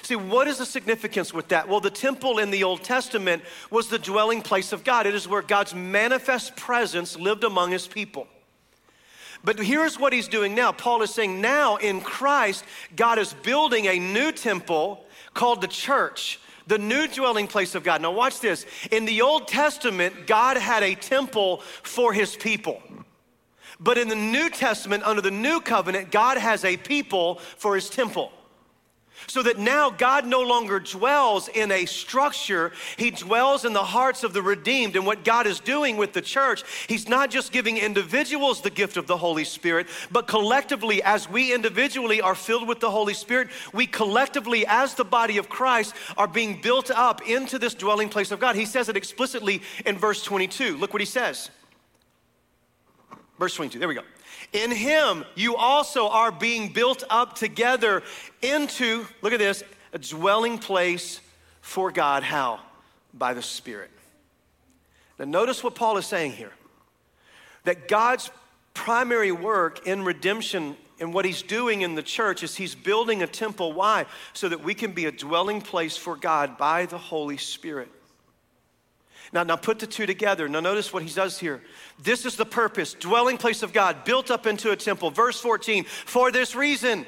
See, 0.03 0.15
what 0.15 0.47
is 0.47 0.57
the 0.57 0.65
significance 0.65 1.33
with 1.33 1.49
that? 1.49 1.69
Well, 1.69 1.79
the 1.79 1.91
temple 1.91 2.39
in 2.39 2.49
the 2.49 2.63
Old 2.63 2.83
Testament 2.83 3.43
was 3.69 3.87
the 3.87 3.99
dwelling 3.99 4.41
place 4.41 4.73
of 4.73 4.83
God, 4.83 5.05
it 5.05 5.15
is 5.15 5.27
where 5.27 5.41
God's 5.41 5.75
manifest 5.75 6.55
presence 6.55 7.17
lived 7.17 7.43
among 7.43 7.71
His 7.71 7.87
people. 7.87 8.27
But 9.43 9.59
here's 9.59 9.99
what 9.99 10.13
he's 10.13 10.27
doing 10.27 10.53
now. 10.53 10.71
Paul 10.71 11.01
is 11.01 11.13
saying 11.13 11.41
now 11.41 11.77
in 11.77 12.01
Christ, 12.01 12.63
God 12.95 13.17
is 13.17 13.33
building 13.33 13.87
a 13.87 13.97
new 13.97 14.31
temple 14.31 15.03
called 15.33 15.61
the 15.61 15.67
church, 15.67 16.39
the 16.67 16.77
new 16.77 17.07
dwelling 17.07 17.47
place 17.47 17.73
of 17.73 17.83
God. 17.83 18.01
Now, 18.01 18.11
watch 18.11 18.39
this. 18.39 18.65
In 18.91 19.05
the 19.05 19.21
Old 19.21 19.47
Testament, 19.47 20.27
God 20.27 20.57
had 20.57 20.83
a 20.83 20.95
temple 20.95 21.57
for 21.81 22.13
his 22.13 22.35
people. 22.35 22.81
But 23.79 23.97
in 23.97 24.09
the 24.09 24.15
New 24.15 24.49
Testament, 24.51 25.03
under 25.03 25.21
the 25.21 25.31
new 25.31 25.59
covenant, 25.59 26.11
God 26.11 26.37
has 26.37 26.63
a 26.63 26.77
people 26.77 27.35
for 27.57 27.73
his 27.73 27.89
temple. 27.89 28.31
So 29.27 29.43
that 29.43 29.57
now 29.57 29.89
God 29.89 30.25
no 30.25 30.41
longer 30.41 30.79
dwells 30.79 31.47
in 31.47 31.71
a 31.71 31.85
structure, 31.85 32.71
He 32.97 33.11
dwells 33.11 33.65
in 33.65 33.73
the 33.73 33.83
hearts 33.83 34.23
of 34.23 34.33
the 34.33 34.41
redeemed. 34.41 34.95
And 34.95 35.05
what 35.05 35.23
God 35.23 35.47
is 35.47 35.59
doing 35.59 35.97
with 35.97 36.13
the 36.13 36.21
church, 36.21 36.63
He's 36.87 37.07
not 37.07 37.29
just 37.29 37.51
giving 37.51 37.77
individuals 37.77 38.61
the 38.61 38.69
gift 38.69 38.97
of 38.97 39.07
the 39.07 39.17
Holy 39.17 39.43
Spirit, 39.43 39.87
but 40.11 40.27
collectively, 40.27 41.01
as 41.03 41.29
we 41.29 41.53
individually 41.53 42.21
are 42.21 42.35
filled 42.35 42.67
with 42.67 42.79
the 42.79 42.91
Holy 42.91 43.13
Spirit, 43.13 43.49
we 43.73 43.87
collectively, 43.87 44.65
as 44.67 44.95
the 44.95 45.05
body 45.05 45.37
of 45.37 45.49
Christ, 45.49 45.95
are 46.17 46.27
being 46.27 46.61
built 46.61 46.91
up 46.91 47.27
into 47.27 47.59
this 47.59 47.73
dwelling 47.73 48.09
place 48.09 48.31
of 48.31 48.39
God. 48.39 48.55
He 48.55 48.65
says 48.65 48.89
it 48.89 48.97
explicitly 48.97 49.61
in 49.85 49.97
verse 49.97 50.23
22. 50.23 50.77
Look 50.77 50.93
what 50.93 51.01
He 51.01 51.05
says. 51.05 51.49
Verse 53.39 53.55
22, 53.55 53.79
there 53.79 53.87
we 53.87 53.95
go. 53.95 54.03
In 54.53 54.71
him, 54.71 55.23
you 55.35 55.55
also 55.55 56.09
are 56.09 56.31
being 56.31 56.73
built 56.73 57.03
up 57.09 57.35
together 57.35 58.03
into, 58.41 59.05
look 59.21 59.31
at 59.33 59.39
this, 59.39 59.63
a 59.93 59.99
dwelling 59.99 60.57
place 60.57 61.21
for 61.61 61.91
God. 61.91 62.23
How? 62.23 62.59
By 63.13 63.33
the 63.33 63.41
Spirit. 63.41 63.91
Now, 65.17 65.25
notice 65.25 65.63
what 65.63 65.75
Paul 65.75 65.97
is 65.97 66.05
saying 66.05 66.33
here 66.33 66.51
that 67.63 67.87
God's 67.87 68.29
primary 68.73 69.31
work 69.31 69.85
in 69.87 70.03
redemption 70.03 70.75
and 70.99 71.13
what 71.13 71.25
he's 71.25 71.41
doing 71.41 71.81
in 71.81 71.95
the 71.95 72.03
church 72.03 72.43
is 72.43 72.55
he's 72.55 72.75
building 72.75 73.23
a 73.23 73.27
temple. 73.27 73.73
Why? 73.73 74.05
So 74.33 74.49
that 74.49 74.63
we 74.63 74.73
can 74.73 74.91
be 74.91 75.05
a 75.05 75.11
dwelling 75.11 75.61
place 75.61 75.97
for 75.97 76.15
God 76.15 76.57
by 76.57 76.85
the 76.85 76.97
Holy 76.97 77.37
Spirit. 77.37 77.89
Now, 79.33 79.43
now 79.43 79.55
put 79.55 79.79
the 79.79 79.87
two 79.87 80.05
together. 80.05 80.49
Now, 80.49 80.59
notice 80.59 80.91
what 80.91 81.03
he 81.03 81.13
does 81.13 81.39
here. 81.39 81.61
This 82.01 82.25
is 82.25 82.35
the 82.35 82.45
purpose 82.45 82.93
dwelling 82.93 83.37
place 83.37 83.63
of 83.63 83.71
God, 83.71 84.03
built 84.03 84.29
up 84.29 84.45
into 84.45 84.71
a 84.71 84.75
temple. 84.75 85.09
Verse 85.09 85.39
14, 85.39 85.85
for 85.85 86.31
this 86.31 86.55
reason. 86.55 87.05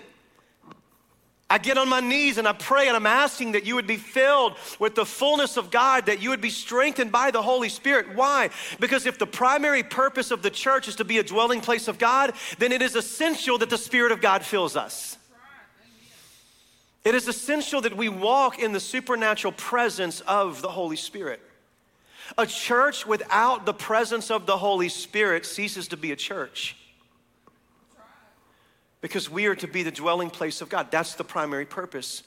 I 1.50 1.60
get 1.60 1.78
on 1.78 1.88
my 1.88 2.00
knees 2.00 2.40
and 2.40 2.48
I 2.48 2.54
pray 2.54 2.88
and 2.88 2.98
I'm 2.98 3.06
asking 3.06 3.52
that 3.52 3.64
you 3.64 3.76
would 3.76 3.86
be 3.86 3.98
filled 3.98 4.56
with 4.80 4.96
the 4.96 5.06
fullness 5.06 5.56
of 5.56 5.70
God, 5.70 6.08
that 6.08 6.20
you 6.20 6.32
would 6.32 6.42
be 6.42 6.50
strengthened 6.50 7.12
by 7.12 7.30
the 7.30 7.44
Holy 7.44 7.70
Spirit. 7.70 8.16
Why? 8.16 8.50
Because 8.80 9.06
if 9.06 9.20
the 9.20 9.28
primary 9.28 9.84
purpose 9.84 10.32
of 10.32 10.42
the 10.42 10.50
church 10.50 10.88
is 10.88 10.96
to 10.96 11.06
be 11.06 11.20
a 11.20 11.24
dwelling 11.24 11.62
place 11.62 11.88
of 11.88 12.00
God, 12.00 12.34
then 12.58 12.72
it 12.72 12.82
is 12.82 12.96
essential 12.96 13.60
that 13.60 13.70
the 13.70 13.78
Spirit 13.78 14.12
of 14.12 14.20
God 14.20 14.44
fills 14.44 14.76
us. 14.76 15.16
It 17.06 17.14
is 17.14 17.28
essential 17.28 17.82
that 17.82 17.96
we 17.96 18.10
walk 18.10 18.58
in 18.58 18.72
the 18.72 18.80
supernatural 18.80 19.54
presence 19.54 20.22
of 20.22 20.64
the 20.64 20.70
Holy 20.70 20.96
Spirit. 20.96 21.40
A 22.38 22.46
church 22.46 23.06
without 23.06 23.66
the 23.66 23.74
presence 23.74 24.32
of 24.32 24.46
the 24.46 24.58
Holy 24.58 24.90
Spirit 24.90 25.46
ceases 25.46 25.90
to 25.90 25.98
be 25.98 26.12
a 26.12 26.16
church 26.16 26.76
because 29.02 29.30
we 29.30 29.48
are 29.48 29.56
to 29.56 29.68
be 29.68 29.84
the 29.84 29.92
dwelling 29.92 30.30
place 30.30 30.62
of 30.62 30.70
God. 30.70 30.90
That's 30.90 31.16
the 31.16 31.26
primary 31.26 31.66
purpose. 31.66 32.24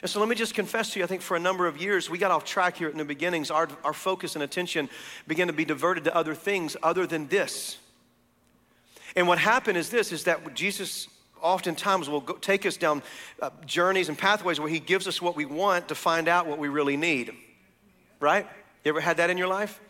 And 0.00 0.10
so 0.10 0.18
let 0.18 0.28
me 0.28 0.34
just 0.34 0.54
confess 0.54 0.90
to 0.94 0.98
you, 0.98 1.04
I 1.04 1.08
think 1.08 1.22
for 1.22 1.36
a 1.36 1.40
number 1.40 1.66
of 1.66 1.80
years, 1.80 2.08
we 2.08 2.18
got 2.18 2.30
off 2.30 2.44
track 2.44 2.76
here 2.76 2.88
in 2.88 2.96
the 2.96 3.04
beginnings. 3.04 3.50
Our, 3.50 3.68
our 3.84 3.92
focus 3.92 4.34
and 4.34 4.42
attention 4.42 4.88
began 5.28 5.46
to 5.46 5.52
be 5.52 5.64
diverted 5.64 6.04
to 6.04 6.16
other 6.16 6.34
things 6.34 6.76
other 6.82 7.06
than 7.06 7.28
this. 7.28 7.76
And 9.14 9.28
what 9.28 9.38
happened 9.38 9.76
is 9.76 9.90
this, 9.90 10.10
is 10.10 10.24
that 10.24 10.54
Jesus 10.54 11.08
oftentimes 11.42 12.08
will 12.08 12.20
go, 12.22 12.34
take 12.34 12.64
us 12.64 12.76
down 12.76 13.02
uh, 13.40 13.50
journeys 13.66 14.08
and 14.08 14.16
pathways 14.16 14.58
where 14.58 14.68
he 14.68 14.80
gives 14.80 15.06
us 15.06 15.20
what 15.20 15.36
we 15.36 15.44
want 15.44 15.88
to 15.88 15.94
find 15.94 16.26
out 16.26 16.46
what 16.46 16.58
we 16.58 16.68
really 16.68 16.96
need. 16.96 17.32
Right? 18.18 18.46
You 18.84 18.90
ever 18.90 19.00
had 19.00 19.18
that 19.18 19.30
in 19.30 19.38
your 19.38 19.48
life? 19.48 19.80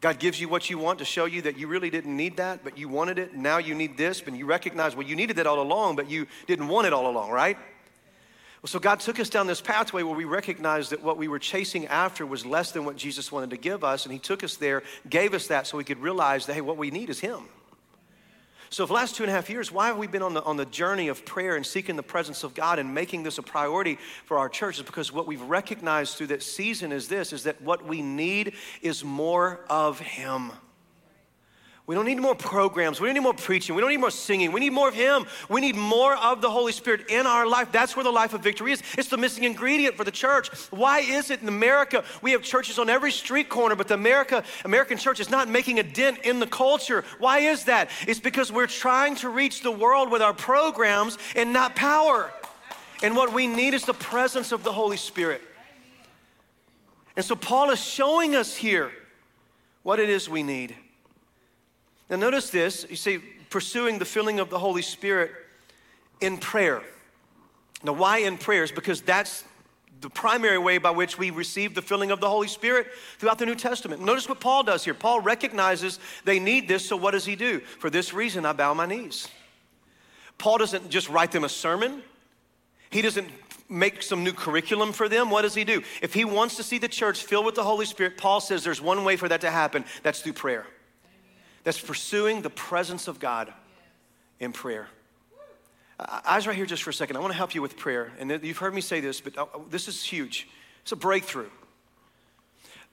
God 0.00 0.18
gives 0.18 0.40
you 0.40 0.48
what 0.48 0.68
you 0.68 0.78
want 0.78 0.98
to 0.98 1.04
show 1.04 1.26
you 1.26 1.42
that 1.42 1.56
you 1.56 1.68
really 1.68 1.88
didn't 1.88 2.16
need 2.16 2.38
that, 2.38 2.64
but 2.64 2.76
you 2.76 2.88
wanted 2.88 3.18
it. 3.18 3.34
Now 3.34 3.58
you 3.58 3.74
need 3.74 3.96
this, 3.96 4.20
but 4.20 4.34
you 4.34 4.46
recognize, 4.46 4.96
well, 4.96 5.06
you 5.06 5.14
needed 5.14 5.38
it 5.38 5.46
all 5.46 5.60
along, 5.60 5.94
but 5.94 6.10
you 6.10 6.26
didn't 6.48 6.66
want 6.66 6.88
it 6.88 6.92
all 6.92 7.08
along, 7.08 7.30
right? 7.30 7.56
Well, 8.62 8.68
so 8.68 8.80
God 8.80 8.98
took 8.98 9.20
us 9.20 9.28
down 9.28 9.46
this 9.46 9.60
pathway 9.60 10.02
where 10.02 10.16
we 10.16 10.24
recognized 10.24 10.90
that 10.90 11.02
what 11.02 11.18
we 11.18 11.28
were 11.28 11.38
chasing 11.38 11.86
after 11.86 12.26
was 12.26 12.44
less 12.44 12.72
than 12.72 12.84
what 12.84 12.96
Jesus 12.96 13.30
wanted 13.30 13.50
to 13.50 13.56
give 13.56 13.84
us, 13.84 14.04
and 14.04 14.12
He 14.12 14.18
took 14.18 14.42
us 14.42 14.56
there, 14.56 14.82
gave 15.08 15.34
us 15.34 15.46
that 15.48 15.68
so 15.68 15.76
we 15.76 15.84
could 15.84 15.98
realize 15.98 16.46
that, 16.46 16.54
hey, 16.54 16.60
what 16.60 16.76
we 16.76 16.90
need 16.90 17.10
is 17.10 17.20
Him. 17.20 17.42
So, 18.72 18.86
for 18.86 18.94
the 18.94 18.94
last 18.94 19.16
two 19.16 19.22
and 19.22 19.30
a 19.30 19.34
half 19.34 19.50
years, 19.50 19.70
why 19.70 19.88
have 19.88 19.98
we 19.98 20.06
been 20.06 20.22
on 20.22 20.32
the, 20.32 20.42
on 20.44 20.56
the 20.56 20.64
journey 20.64 21.08
of 21.08 21.26
prayer 21.26 21.56
and 21.56 21.66
seeking 21.66 21.94
the 21.94 22.02
presence 22.02 22.42
of 22.42 22.54
God 22.54 22.78
and 22.78 22.94
making 22.94 23.22
this 23.22 23.36
a 23.36 23.42
priority 23.42 23.98
for 24.24 24.38
our 24.38 24.48
church? 24.48 24.78
Is 24.78 24.82
because 24.82 25.12
what 25.12 25.26
we've 25.26 25.42
recognized 25.42 26.16
through 26.16 26.28
that 26.28 26.42
season 26.42 26.90
is 26.90 27.06
this 27.06 27.34
is 27.34 27.42
that 27.42 27.60
what 27.60 27.84
we 27.86 28.00
need 28.00 28.54
is 28.80 29.04
more 29.04 29.60
of 29.68 30.00
Him. 30.00 30.52
We 31.84 31.96
don't 31.96 32.04
need 32.06 32.20
more 32.20 32.36
programs. 32.36 33.00
We 33.00 33.08
don't 33.08 33.14
need 33.14 33.20
more 33.20 33.34
preaching. 33.34 33.74
We 33.74 33.80
don't 33.80 33.90
need 33.90 33.96
more 33.96 34.12
singing. 34.12 34.52
We 34.52 34.60
need 34.60 34.72
more 34.72 34.88
of 34.88 34.94
Him. 34.94 35.26
We 35.48 35.60
need 35.60 35.74
more 35.74 36.14
of 36.14 36.40
the 36.40 36.48
Holy 36.48 36.70
Spirit 36.70 37.10
in 37.10 37.26
our 37.26 37.44
life. 37.44 37.72
That's 37.72 37.96
where 37.96 38.04
the 38.04 38.12
life 38.12 38.34
of 38.34 38.40
victory 38.40 38.70
is. 38.70 38.82
It's 38.96 39.08
the 39.08 39.16
missing 39.16 39.42
ingredient 39.42 39.96
for 39.96 40.04
the 40.04 40.12
church. 40.12 40.48
Why 40.70 41.00
is 41.00 41.30
it 41.30 41.42
in 41.42 41.48
America 41.48 42.04
we 42.22 42.30
have 42.32 42.42
churches 42.42 42.78
on 42.78 42.88
every 42.88 43.10
street 43.10 43.48
corner, 43.48 43.74
but 43.74 43.88
the 43.88 43.94
America, 43.94 44.44
American 44.64 44.96
church 44.96 45.18
is 45.18 45.28
not 45.28 45.48
making 45.48 45.80
a 45.80 45.82
dent 45.82 46.20
in 46.20 46.38
the 46.38 46.46
culture? 46.46 47.04
Why 47.18 47.40
is 47.40 47.64
that? 47.64 47.90
It's 48.06 48.20
because 48.20 48.52
we're 48.52 48.68
trying 48.68 49.16
to 49.16 49.28
reach 49.28 49.62
the 49.62 49.72
world 49.72 50.08
with 50.08 50.22
our 50.22 50.34
programs 50.34 51.18
and 51.34 51.52
not 51.52 51.74
power. 51.74 52.32
And 53.02 53.16
what 53.16 53.32
we 53.32 53.48
need 53.48 53.74
is 53.74 53.84
the 53.84 53.92
presence 53.92 54.52
of 54.52 54.62
the 54.62 54.72
Holy 54.72 54.96
Spirit. 54.96 55.42
And 57.16 57.24
so 57.24 57.34
Paul 57.34 57.70
is 57.70 57.84
showing 57.84 58.36
us 58.36 58.54
here 58.54 58.92
what 59.82 59.98
it 59.98 60.08
is 60.08 60.28
we 60.28 60.44
need. 60.44 60.76
Now, 62.12 62.18
notice 62.18 62.50
this 62.50 62.84
you 62.90 62.96
see, 62.96 63.20
pursuing 63.48 63.98
the 63.98 64.04
filling 64.04 64.38
of 64.38 64.50
the 64.50 64.58
Holy 64.58 64.82
Spirit 64.82 65.30
in 66.20 66.36
prayer. 66.36 66.82
Now, 67.82 67.94
why 67.94 68.18
in 68.18 68.36
prayer? 68.36 68.62
Is 68.62 68.70
because 68.70 69.00
that's 69.00 69.44
the 70.02 70.10
primary 70.10 70.58
way 70.58 70.76
by 70.76 70.90
which 70.90 71.16
we 71.16 71.30
receive 71.30 71.74
the 71.74 71.80
filling 71.80 72.10
of 72.10 72.20
the 72.20 72.28
Holy 72.28 72.48
Spirit 72.48 72.88
throughout 73.16 73.38
the 73.38 73.46
New 73.46 73.54
Testament. 73.54 74.04
Notice 74.04 74.28
what 74.28 74.40
Paul 74.40 74.62
does 74.62 74.84
here. 74.84 74.92
Paul 74.92 75.20
recognizes 75.20 75.98
they 76.26 76.38
need 76.38 76.68
this, 76.68 76.86
so 76.86 76.98
what 76.98 77.12
does 77.12 77.24
he 77.24 77.34
do? 77.34 77.60
For 77.60 77.88
this 77.88 78.12
reason, 78.12 78.44
I 78.44 78.52
bow 78.52 78.74
my 78.74 78.84
knees. 78.84 79.28
Paul 80.36 80.58
doesn't 80.58 80.90
just 80.90 81.08
write 81.08 81.32
them 81.32 81.44
a 81.44 81.48
sermon, 81.48 82.02
he 82.90 83.00
doesn't 83.00 83.30
make 83.70 84.02
some 84.02 84.22
new 84.22 84.34
curriculum 84.34 84.92
for 84.92 85.08
them. 85.08 85.30
What 85.30 85.42
does 85.42 85.54
he 85.54 85.64
do? 85.64 85.82
If 86.02 86.12
he 86.12 86.26
wants 86.26 86.56
to 86.56 86.62
see 86.62 86.76
the 86.76 86.88
church 86.88 87.22
filled 87.22 87.46
with 87.46 87.54
the 87.54 87.64
Holy 87.64 87.86
Spirit, 87.86 88.18
Paul 88.18 88.42
says 88.42 88.64
there's 88.64 88.82
one 88.82 89.02
way 89.02 89.16
for 89.16 89.30
that 89.30 89.40
to 89.40 89.50
happen 89.50 89.86
that's 90.02 90.20
through 90.20 90.34
prayer 90.34 90.66
that's 91.64 91.80
pursuing 91.80 92.42
the 92.42 92.50
presence 92.50 93.08
of 93.08 93.20
God 93.20 93.52
in 94.40 94.52
prayer. 94.52 94.88
Eyes 95.98 96.46
right 96.46 96.56
here 96.56 96.66
just 96.66 96.82
for 96.82 96.90
a 96.90 96.94
second. 96.94 97.16
I 97.16 97.20
want 97.20 97.32
to 97.32 97.36
help 97.36 97.54
you 97.54 97.62
with 97.62 97.76
prayer. 97.76 98.12
And 98.18 98.42
you've 98.42 98.58
heard 98.58 98.74
me 98.74 98.80
say 98.80 99.00
this, 99.00 99.20
but 99.20 99.38
uh, 99.38 99.46
this 99.70 99.88
is 99.88 100.02
huge. 100.02 100.48
It's 100.82 100.92
a 100.92 100.96
breakthrough. 100.96 101.48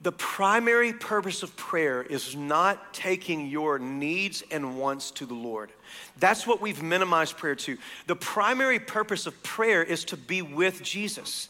The 0.01 0.11
primary 0.13 0.93
purpose 0.93 1.43
of 1.43 1.55
prayer 1.57 2.01
is 2.01 2.35
not 2.35 2.93
taking 2.93 3.47
your 3.47 3.79
needs 3.79 4.43
and 4.49 4.77
wants 4.77 5.11
to 5.11 5.25
the 5.25 5.33
Lord. 5.33 5.71
That's 6.19 6.47
what 6.47 6.61
we've 6.61 6.81
minimized 6.81 7.37
prayer 7.37 7.55
to. 7.55 7.77
The 8.07 8.15
primary 8.15 8.79
purpose 8.79 9.25
of 9.25 9.41
prayer 9.43 9.83
is 9.83 10.05
to 10.05 10.17
be 10.17 10.41
with 10.41 10.83
Jesus. 10.83 11.49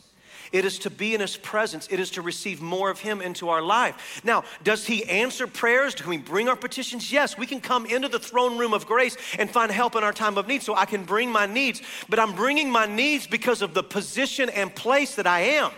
It 0.52 0.66
is 0.66 0.80
to 0.80 0.90
be 0.90 1.14
in 1.14 1.22
His 1.22 1.38
presence. 1.38 1.88
It 1.92 2.00
is 2.00 2.12
to 2.12 2.22
receive 2.22 2.62
more 2.62 2.90
of 2.90 3.00
Him 3.00 3.22
into 3.22 3.50
our 3.50 3.62
life. 3.62 4.22
Now, 4.24 4.44
does 4.64 4.86
He 4.86 5.04
answer 5.06 5.48
prayers? 5.48 5.96
Do 5.96 6.08
we 6.10 6.18
bring 6.18 6.48
our 6.50 6.56
petitions? 6.56 7.12
Yes, 7.12 7.38
we 7.38 7.46
can 7.46 7.62
come 7.62 7.86
into 7.86 8.08
the 8.08 8.20
throne 8.20 8.58
room 8.58 8.74
of 8.74 8.86
grace 8.86 9.18
and 9.38 9.50
find 9.50 9.72
help 9.72 9.96
in 9.96 10.04
our 10.04 10.14
time 10.14 10.38
of 10.38 10.48
need. 10.48 10.64
So 10.64 10.76
I 10.76 10.86
can 10.86 11.04
bring 11.04 11.32
my 11.32 11.46
needs, 11.46 11.82
but 12.08 12.20
I'm 12.20 12.34
bringing 12.34 12.72
my 12.72 12.86
needs 12.86 13.28
because 13.28 13.62
of 13.62 13.74
the 13.74 13.84
position 13.84 14.50
and 14.50 14.74
place 14.74 15.16
that 15.16 15.28
I 15.28 15.42
am. 15.42 15.72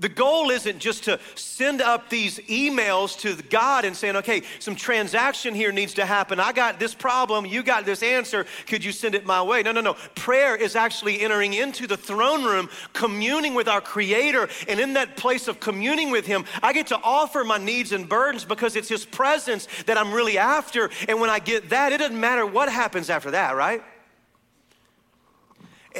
The 0.00 0.08
goal 0.08 0.50
isn't 0.50 0.78
just 0.78 1.04
to 1.04 1.20
send 1.34 1.82
up 1.82 2.08
these 2.08 2.38
emails 2.40 3.18
to 3.20 3.40
God 3.44 3.84
and 3.84 3.94
saying, 3.94 4.16
okay, 4.16 4.42
some 4.58 4.74
transaction 4.74 5.54
here 5.54 5.72
needs 5.72 5.94
to 5.94 6.06
happen. 6.06 6.40
I 6.40 6.52
got 6.52 6.80
this 6.80 6.94
problem, 6.94 7.44
you 7.44 7.62
got 7.62 7.84
this 7.84 8.02
answer. 8.02 8.46
Could 8.66 8.82
you 8.82 8.92
send 8.92 9.14
it 9.14 9.26
my 9.26 9.42
way? 9.42 9.62
No, 9.62 9.72
no, 9.72 9.82
no. 9.82 9.94
Prayer 10.14 10.56
is 10.56 10.74
actually 10.74 11.20
entering 11.20 11.52
into 11.52 11.86
the 11.86 11.98
throne 11.98 12.44
room, 12.44 12.70
communing 12.94 13.54
with 13.54 13.68
our 13.68 13.82
Creator. 13.82 14.48
And 14.68 14.80
in 14.80 14.94
that 14.94 15.18
place 15.18 15.48
of 15.48 15.60
communing 15.60 16.10
with 16.10 16.26
Him, 16.26 16.46
I 16.62 16.72
get 16.72 16.86
to 16.88 16.98
offer 17.02 17.44
my 17.44 17.58
needs 17.58 17.92
and 17.92 18.08
burdens 18.08 18.46
because 18.46 18.76
it's 18.76 18.88
His 18.88 19.04
presence 19.04 19.68
that 19.84 19.98
I'm 19.98 20.12
really 20.12 20.38
after. 20.38 20.88
And 21.08 21.20
when 21.20 21.28
I 21.28 21.40
get 21.40 21.68
that, 21.70 21.92
it 21.92 21.98
doesn't 21.98 22.18
matter 22.18 22.46
what 22.46 22.70
happens 22.70 23.10
after 23.10 23.32
that, 23.32 23.54
right? 23.54 23.82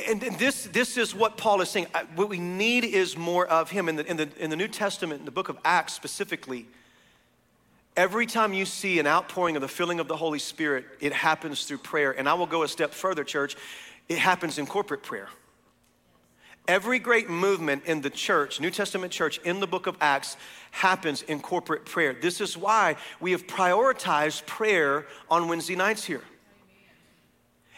And 0.08 0.20
this, 0.20 0.64
this 0.64 0.96
is 0.96 1.14
what 1.14 1.36
Paul 1.36 1.60
is 1.60 1.68
saying. 1.68 1.86
What 2.14 2.28
we 2.28 2.38
need 2.38 2.84
is 2.84 3.16
more 3.16 3.46
of 3.46 3.70
him. 3.70 3.88
In 3.88 3.96
the, 3.96 4.06
in, 4.06 4.16
the, 4.16 4.28
in 4.38 4.50
the 4.50 4.56
New 4.56 4.68
Testament, 4.68 5.20
in 5.20 5.24
the 5.24 5.32
book 5.32 5.48
of 5.48 5.58
Acts 5.64 5.94
specifically, 5.94 6.66
every 7.96 8.26
time 8.26 8.52
you 8.52 8.64
see 8.64 9.00
an 9.00 9.06
outpouring 9.08 9.56
of 9.56 9.62
the 9.62 9.68
filling 9.68 9.98
of 9.98 10.06
the 10.06 10.16
Holy 10.16 10.38
Spirit, 10.38 10.84
it 11.00 11.12
happens 11.12 11.64
through 11.64 11.78
prayer. 11.78 12.12
And 12.12 12.28
I 12.28 12.34
will 12.34 12.46
go 12.46 12.62
a 12.62 12.68
step 12.68 12.92
further, 12.92 13.24
church, 13.24 13.56
it 14.08 14.18
happens 14.18 14.58
in 14.58 14.66
corporate 14.66 15.02
prayer. 15.02 15.28
Every 16.68 17.00
great 17.00 17.28
movement 17.28 17.84
in 17.86 18.00
the 18.00 18.10
church, 18.10 18.60
New 18.60 18.70
Testament 18.70 19.12
church, 19.12 19.38
in 19.38 19.58
the 19.58 19.66
book 19.66 19.88
of 19.88 19.96
Acts, 20.00 20.36
happens 20.70 21.22
in 21.22 21.40
corporate 21.40 21.84
prayer. 21.84 22.14
This 22.14 22.40
is 22.40 22.56
why 22.56 22.94
we 23.18 23.32
have 23.32 23.48
prioritized 23.48 24.46
prayer 24.46 25.06
on 25.28 25.48
Wednesday 25.48 25.74
nights 25.74 26.04
here. 26.04 26.22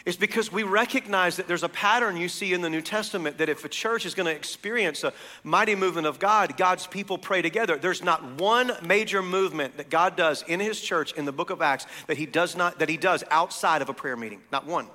It's 0.05 0.17
because 0.17 0.51
we 0.51 0.65
recognize 0.65 1.37
that 1.37 1.47
there's 1.47 1.63
a 1.63 1.69
pattern 1.69 2.17
you 2.17 2.29
see 2.29 2.53
in 2.53 2.61
the 2.61 2.71
New 2.71 2.81
Testament 2.81 3.39
that 3.39 3.49
if 3.49 3.65
a 3.65 3.69
church 3.69 4.05
is 4.05 4.15
going 4.15 4.27
to 4.27 4.35
experience 4.35 5.05
a 5.05 5.13
mighty 5.45 5.77
movement 5.77 6.09
of 6.09 6.19
God, 6.19 6.57
God's 6.57 6.89
people 6.89 7.19
pray 7.19 7.41
together. 7.41 7.77
There's 7.77 8.03
not 8.03 8.41
one 8.41 8.73
major 8.83 9.23
movement 9.23 9.77
that 9.77 9.91
God 9.91 10.17
does 10.17 10.43
in 10.49 10.59
his 10.59 10.81
church 10.81 11.13
in 11.13 11.25
the 11.25 11.33
book 11.33 11.51
of 11.51 11.63
Acts 11.63 11.87
that 12.09 12.17
he 12.17 12.27
does 12.27 12.57
not 12.57 12.81
that 12.81 12.89
he 12.89 12.97
does 12.97 13.23
outside 13.31 13.81
of 13.81 13.89
a 13.89 13.95
prayer 13.95 14.17
meeting. 14.17 14.41
Not 14.51 14.67
one. 14.67 14.89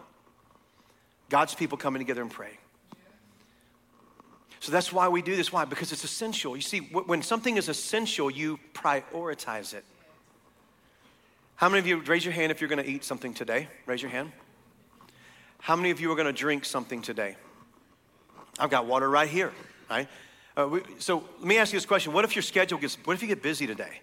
God's 1.30 1.56
people 1.56 1.78
coming 1.78 2.02
together 2.02 2.22
and 2.22 2.32
praying. 2.32 2.58
So 4.60 4.72
that's 4.72 4.92
why 4.92 5.08
we 5.08 5.22
do 5.22 5.36
this. 5.36 5.54
Why? 5.54 5.64
Because 5.64 5.94
it's 5.94 6.04
essential. 6.04 6.56
You 6.56 6.62
see, 6.62 6.80
when 6.80 7.22
something 7.22 7.56
is 7.56 7.70
essential, 7.70 8.30
you 8.30 8.60
prioritize 8.74 9.74
it. 9.74 9.86
How 11.56 11.70
many 11.70 11.80
of 11.80 11.88
you 11.88 12.02
raise 12.02 12.26
your 12.26 12.34
hand 12.34 12.52
if 12.52 12.60
you're 12.60 12.68
going 12.68 12.84
to 12.84 12.90
eat 12.90 13.04
something 13.04 13.34
today? 13.34 13.70
Raise 13.86 14.02
your 14.02 14.12
hand. 14.12 14.32
How 15.68 15.76
many 15.76 15.92
of 15.92 16.00
you 16.00 16.10
are 16.10 16.16
going 16.16 16.28
to 16.28 16.32
drink 16.32 16.64
something 16.64 17.02
today? 17.02 17.36
I've 18.58 18.70
got 18.70 18.86
water 18.86 19.10
right 19.10 19.28
here, 19.28 19.52
right? 19.90 20.08
Uh, 20.56 20.70
we, 20.72 20.82
so 21.00 21.26
let 21.40 21.46
me 21.46 21.58
ask 21.58 21.74
you 21.74 21.78
this 21.78 21.86
question 21.86 22.14
What 22.14 22.24
if 22.24 22.38
your 22.38 22.44
schedule 22.44 22.80
gets, 22.80 22.98
what 23.04 23.16
if 23.16 23.22
you 23.22 23.28
get 23.28 23.44
busy 23.44 23.68
today? 23.68 24.00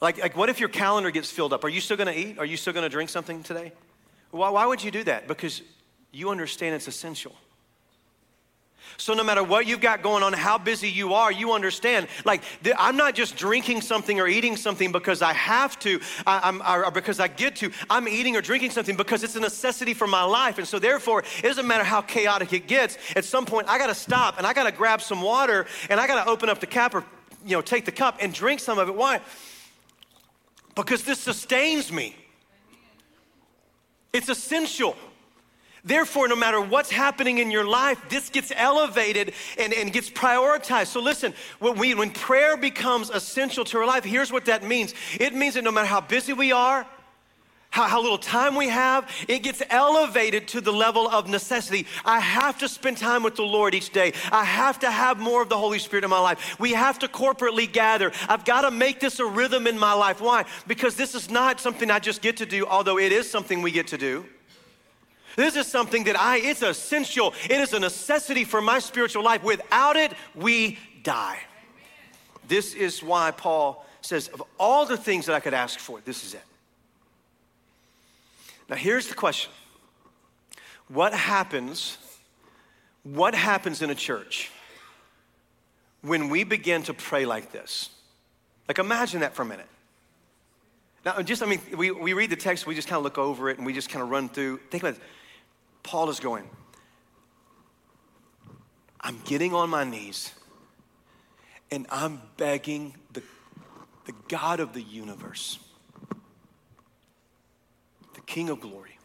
Like, 0.00 0.16
like 0.16 0.38
what 0.38 0.48
if 0.48 0.58
your 0.58 0.70
calendar 0.70 1.10
gets 1.10 1.30
filled 1.30 1.52
up? 1.52 1.64
Are 1.64 1.68
you 1.68 1.82
still 1.82 1.98
gonna 1.98 2.12
eat? 2.12 2.38
Are 2.38 2.46
you 2.46 2.56
still 2.56 2.72
gonna 2.72 2.88
drink 2.88 3.10
something 3.10 3.42
today? 3.42 3.72
Why, 4.30 4.48
why 4.48 4.64
would 4.64 4.82
you 4.82 4.90
do 4.90 5.04
that? 5.04 5.28
Because 5.28 5.60
you 6.12 6.30
understand 6.30 6.74
it's 6.74 6.88
essential. 6.88 7.34
So, 8.96 9.14
no 9.14 9.24
matter 9.24 9.42
what 9.42 9.66
you've 9.66 9.80
got 9.80 10.02
going 10.02 10.22
on, 10.22 10.32
how 10.32 10.58
busy 10.58 10.88
you 10.88 11.14
are, 11.14 11.32
you 11.32 11.52
understand. 11.52 12.08
Like, 12.24 12.42
I'm 12.78 12.96
not 12.96 13.14
just 13.14 13.36
drinking 13.36 13.80
something 13.80 14.20
or 14.20 14.28
eating 14.28 14.56
something 14.56 14.92
because 14.92 15.22
I 15.22 15.32
have 15.32 15.78
to, 15.80 16.00
I, 16.26 16.82
or 16.86 16.90
because 16.90 17.20
I 17.20 17.28
get 17.28 17.56
to. 17.56 17.70
I'm 17.90 18.08
eating 18.08 18.36
or 18.36 18.40
drinking 18.42 18.70
something 18.70 18.96
because 18.96 19.24
it's 19.24 19.36
a 19.36 19.40
necessity 19.40 19.94
for 19.94 20.06
my 20.06 20.22
life. 20.22 20.58
And 20.58 20.66
so, 20.66 20.78
therefore, 20.78 21.24
it 21.38 21.42
doesn't 21.42 21.66
matter 21.66 21.84
how 21.84 22.02
chaotic 22.02 22.52
it 22.52 22.66
gets. 22.66 22.98
At 23.16 23.24
some 23.24 23.46
point, 23.46 23.68
I 23.68 23.78
got 23.78 23.88
to 23.88 23.94
stop 23.94 24.38
and 24.38 24.46
I 24.46 24.52
got 24.52 24.64
to 24.64 24.72
grab 24.72 25.02
some 25.02 25.22
water 25.22 25.66
and 25.88 25.98
I 26.00 26.06
got 26.06 26.24
to 26.24 26.30
open 26.30 26.48
up 26.48 26.60
the 26.60 26.66
cap 26.66 26.94
or, 26.94 27.04
you 27.44 27.56
know, 27.56 27.62
take 27.62 27.84
the 27.84 27.92
cup 27.92 28.18
and 28.20 28.32
drink 28.32 28.60
some 28.60 28.78
of 28.78 28.88
it. 28.88 28.94
Why? 28.94 29.20
Because 30.74 31.02
this 31.02 31.18
sustains 31.18 31.92
me. 31.92 32.16
It's 34.12 34.28
essential. 34.28 34.96
Therefore, 35.84 36.28
no 36.28 36.36
matter 36.36 36.60
what's 36.60 36.90
happening 36.90 37.38
in 37.38 37.50
your 37.50 37.66
life, 37.66 38.00
this 38.08 38.28
gets 38.28 38.52
elevated 38.54 39.32
and, 39.58 39.72
and 39.72 39.92
gets 39.92 40.08
prioritized. 40.08 40.88
So, 40.88 41.00
listen, 41.00 41.34
when, 41.58 41.76
we, 41.76 41.94
when 41.94 42.10
prayer 42.10 42.56
becomes 42.56 43.10
essential 43.10 43.64
to 43.64 43.78
our 43.78 43.86
life, 43.86 44.04
here's 44.04 44.30
what 44.30 44.44
that 44.44 44.62
means 44.62 44.94
it 45.18 45.34
means 45.34 45.54
that 45.54 45.64
no 45.64 45.72
matter 45.72 45.88
how 45.88 46.00
busy 46.00 46.32
we 46.34 46.52
are, 46.52 46.86
how, 47.70 47.88
how 47.88 48.00
little 48.00 48.18
time 48.18 48.54
we 48.54 48.68
have, 48.68 49.10
it 49.26 49.42
gets 49.42 49.60
elevated 49.70 50.46
to 50.48 50.60
the 50.60 50.70
level 50.70 51.08
of 51.08 51.28
necessity. 51.28 51.86
I 52.04 52.20
have 52.20 52.58
to 52.58 52.68
spend 52.68 52.98
time 52.98 53.24
with 53.24 53.34
the 53.34 53.42
Lord 53.42 53.74
each 53.74 53.90
day. 53.90 54.12
I 54.30 54.44
have 54.44 54.78
to 54.80 54.90
have 54.90 55.18
more 55.18 55.42
of 55.42 55.48
the 55.48 55.56
Holy 55.56 55.80
Spirit 55.80 56.04
in 56.04 56.10
my 56.10 56.20
life. 56.20 56.60
We 56.60 56.72
have 56.74 57.00
to 57.00 57.08
corporately 57.08 57.70
gather. 57.70 58.12
I've 58.28 58.44
got 58.44 58.60
to 58.60 58.70
make 58.70 59.00
this 59.00 59.18
a 59.18 59.26
rhythm 59.26 59.66
in 59.66 59.78
my 59.78 59.94
life. 59.94 60.20
Why? 60.20 60.44
Because 60.68 60.94
this 60.94 61.14
is 61.16 61.30
not 61.30 61.60
something 61.60 61.90
I 61.90 61.98
just 61.98 62.22
get 62.22 62.36
to 62.36 62.46
do, 62.46 62.66
although 62.66 62.98
it 62.98 63.10
is 63.10 63.28
something 63.28 63.62
we 63.62 63.72
get 63.72 63.88
to 63.88 63.98
do. 63.98 64.26
This 65.36 65.56
is 65.56 65.66
something 65.66 66.04
that 66.04 66.18
I, 66.18 66.38
it's 66.38 66.62
essential. 66.62 67.34
It 67.44 67.60
is 67.60 67.72
a 67.72 67.80
necessity 67.80 68.44
for 68.44 68.60
my 68.60 68.78
spiritual 68.78 69.24
life. 69.24 69.42
Without 69.42 69.96
it, 69.96 70.12
we 70.34 70.78
die. 71.02 71.38
This 72.48 72.74
is 72.74 73.02
why 73.02 73.30
Paul 73.30 73.86
says, 74.00 74.28
of 74.28 74.42
all 74.58 74.84
the 74.84 74.96
things 74.96 75.26
that 75.26 75.34
I 75.34 75.40
could 75.40 75.54
ask 75.54 75.78
for, 75.78 76.00
this 76.04 76.24
is 76.24 76.34
it. 76.34 76.42
Now, 78.68 78.76
here's 78.76 79.08
the 79.08 79.14
question 79.14 79.52
What 80.88 81.14
happens? 81.14 81.98
What 83.04 83.34
happens 83.34 83.82
in 83.82 83.90
a 83.90 83.96
church 83.96 84.50
when 86.02 86.28
we 86.28 86.44
begin 86.44 86.82
to 86.84 86.94
pray 86.94 87.26
like 87.26 87.50
this? 87.50 87.90
Like, 88.68 88.78
imagine 88.78 89.20
that 89.20 89.34
for 89.34 89.42
a 89.42 89.44
minute. 89.44 89.66
Now, 91.04 91.20
just, 91.20 91.42
I 91.42 91.46
mean, 91.46 91.60
we, 91.76 91.90
we 91.90 92.12
read 92.12 92.30
the 92.30 92.36
text, 92.36 92.64
we 92.64 92.76
just 92.76 92.86
kind 92.86 92.98
of 92.98 93.02
look 93.02 93.18
over 93.18 93.50
it 93.50 93.58
and 93.58 93.66
we 93.66 93.72
just 93.72 93.88
kind 93.88 94.02
of 94.02 94.10
run 94.10 94.28
through. 94.28 94.58
Think 94.70 94.84
about 94.84 94.94
it. 94.94 95.00
Paul 95.82 96.10
is 96.10 96.20
going, 96.20 96.48
I'm 99.00 99.18
getting 99.24 99.52
on 99.52 99.68
my 99.70 99.84
knees 99.84 100.32
and 101.70 101.86
I'm 101.90 102.20
begging 102.36 102.94
the, 103.12 103.22
the 104.04 104.12
God 104.28 104.60
of 104.60 104.74
the 104.74 104.82
universe, 104.82 105.58
the 108.14 108.20
King 108.26 108.50
of 108.50 108.60
glory, 108.60 108.98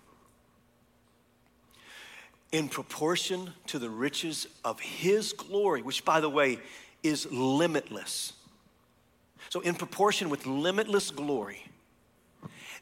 in 2.52 2.70
proportion 2.70 3.52
to 3.68 3.80
the 3.80 3.90
riches 3.90 4.48
of 4.64 4.80
his 4.80 5.34
glory, 5.34 5.82
which, 5.82 6.06
by 6.06 6.20
the 6.20 6.30
way, 6.30 6.60
is 7.04 7.30
limitless. 7.32 8.34
So, 9.50 9.62
in 9.62 9.76
proportion 9.76 10.30
with 10.30 10.46
limitless 10.46 11.10
glory, 11.10 11.64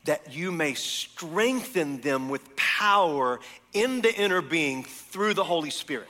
that 0.06 0.34
you 0.34 0.52
may 0.52 0.74
strengthen 0.74 2.02
them 2.02 2.30
with 2.30 2.55
power 2.78 3.40
in 3.74 4.02
the 4.02 4.14
inner 4.14 4.42
being 4.42 4.84
through 4.84 5.34
the 5.34 5.44
Holy 5.44 5.70
Spirit. 5.70 6.10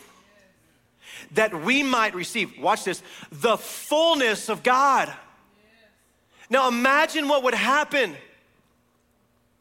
That 1.33 1.63
we 1.63 1.83
might 1.83 2.15
receive, 2.15 2.57
watch 2.59 2.83
this, 2.83 3.03
the 3.31 3.57
fullness 3.57 4.49
of 4.49 4.63
God. 4.63 5.13
Now 6.49 6.67
imagine 6.67 7.27
what 7.27 7.43
would 7.43 7.53
happen 7.53 8.15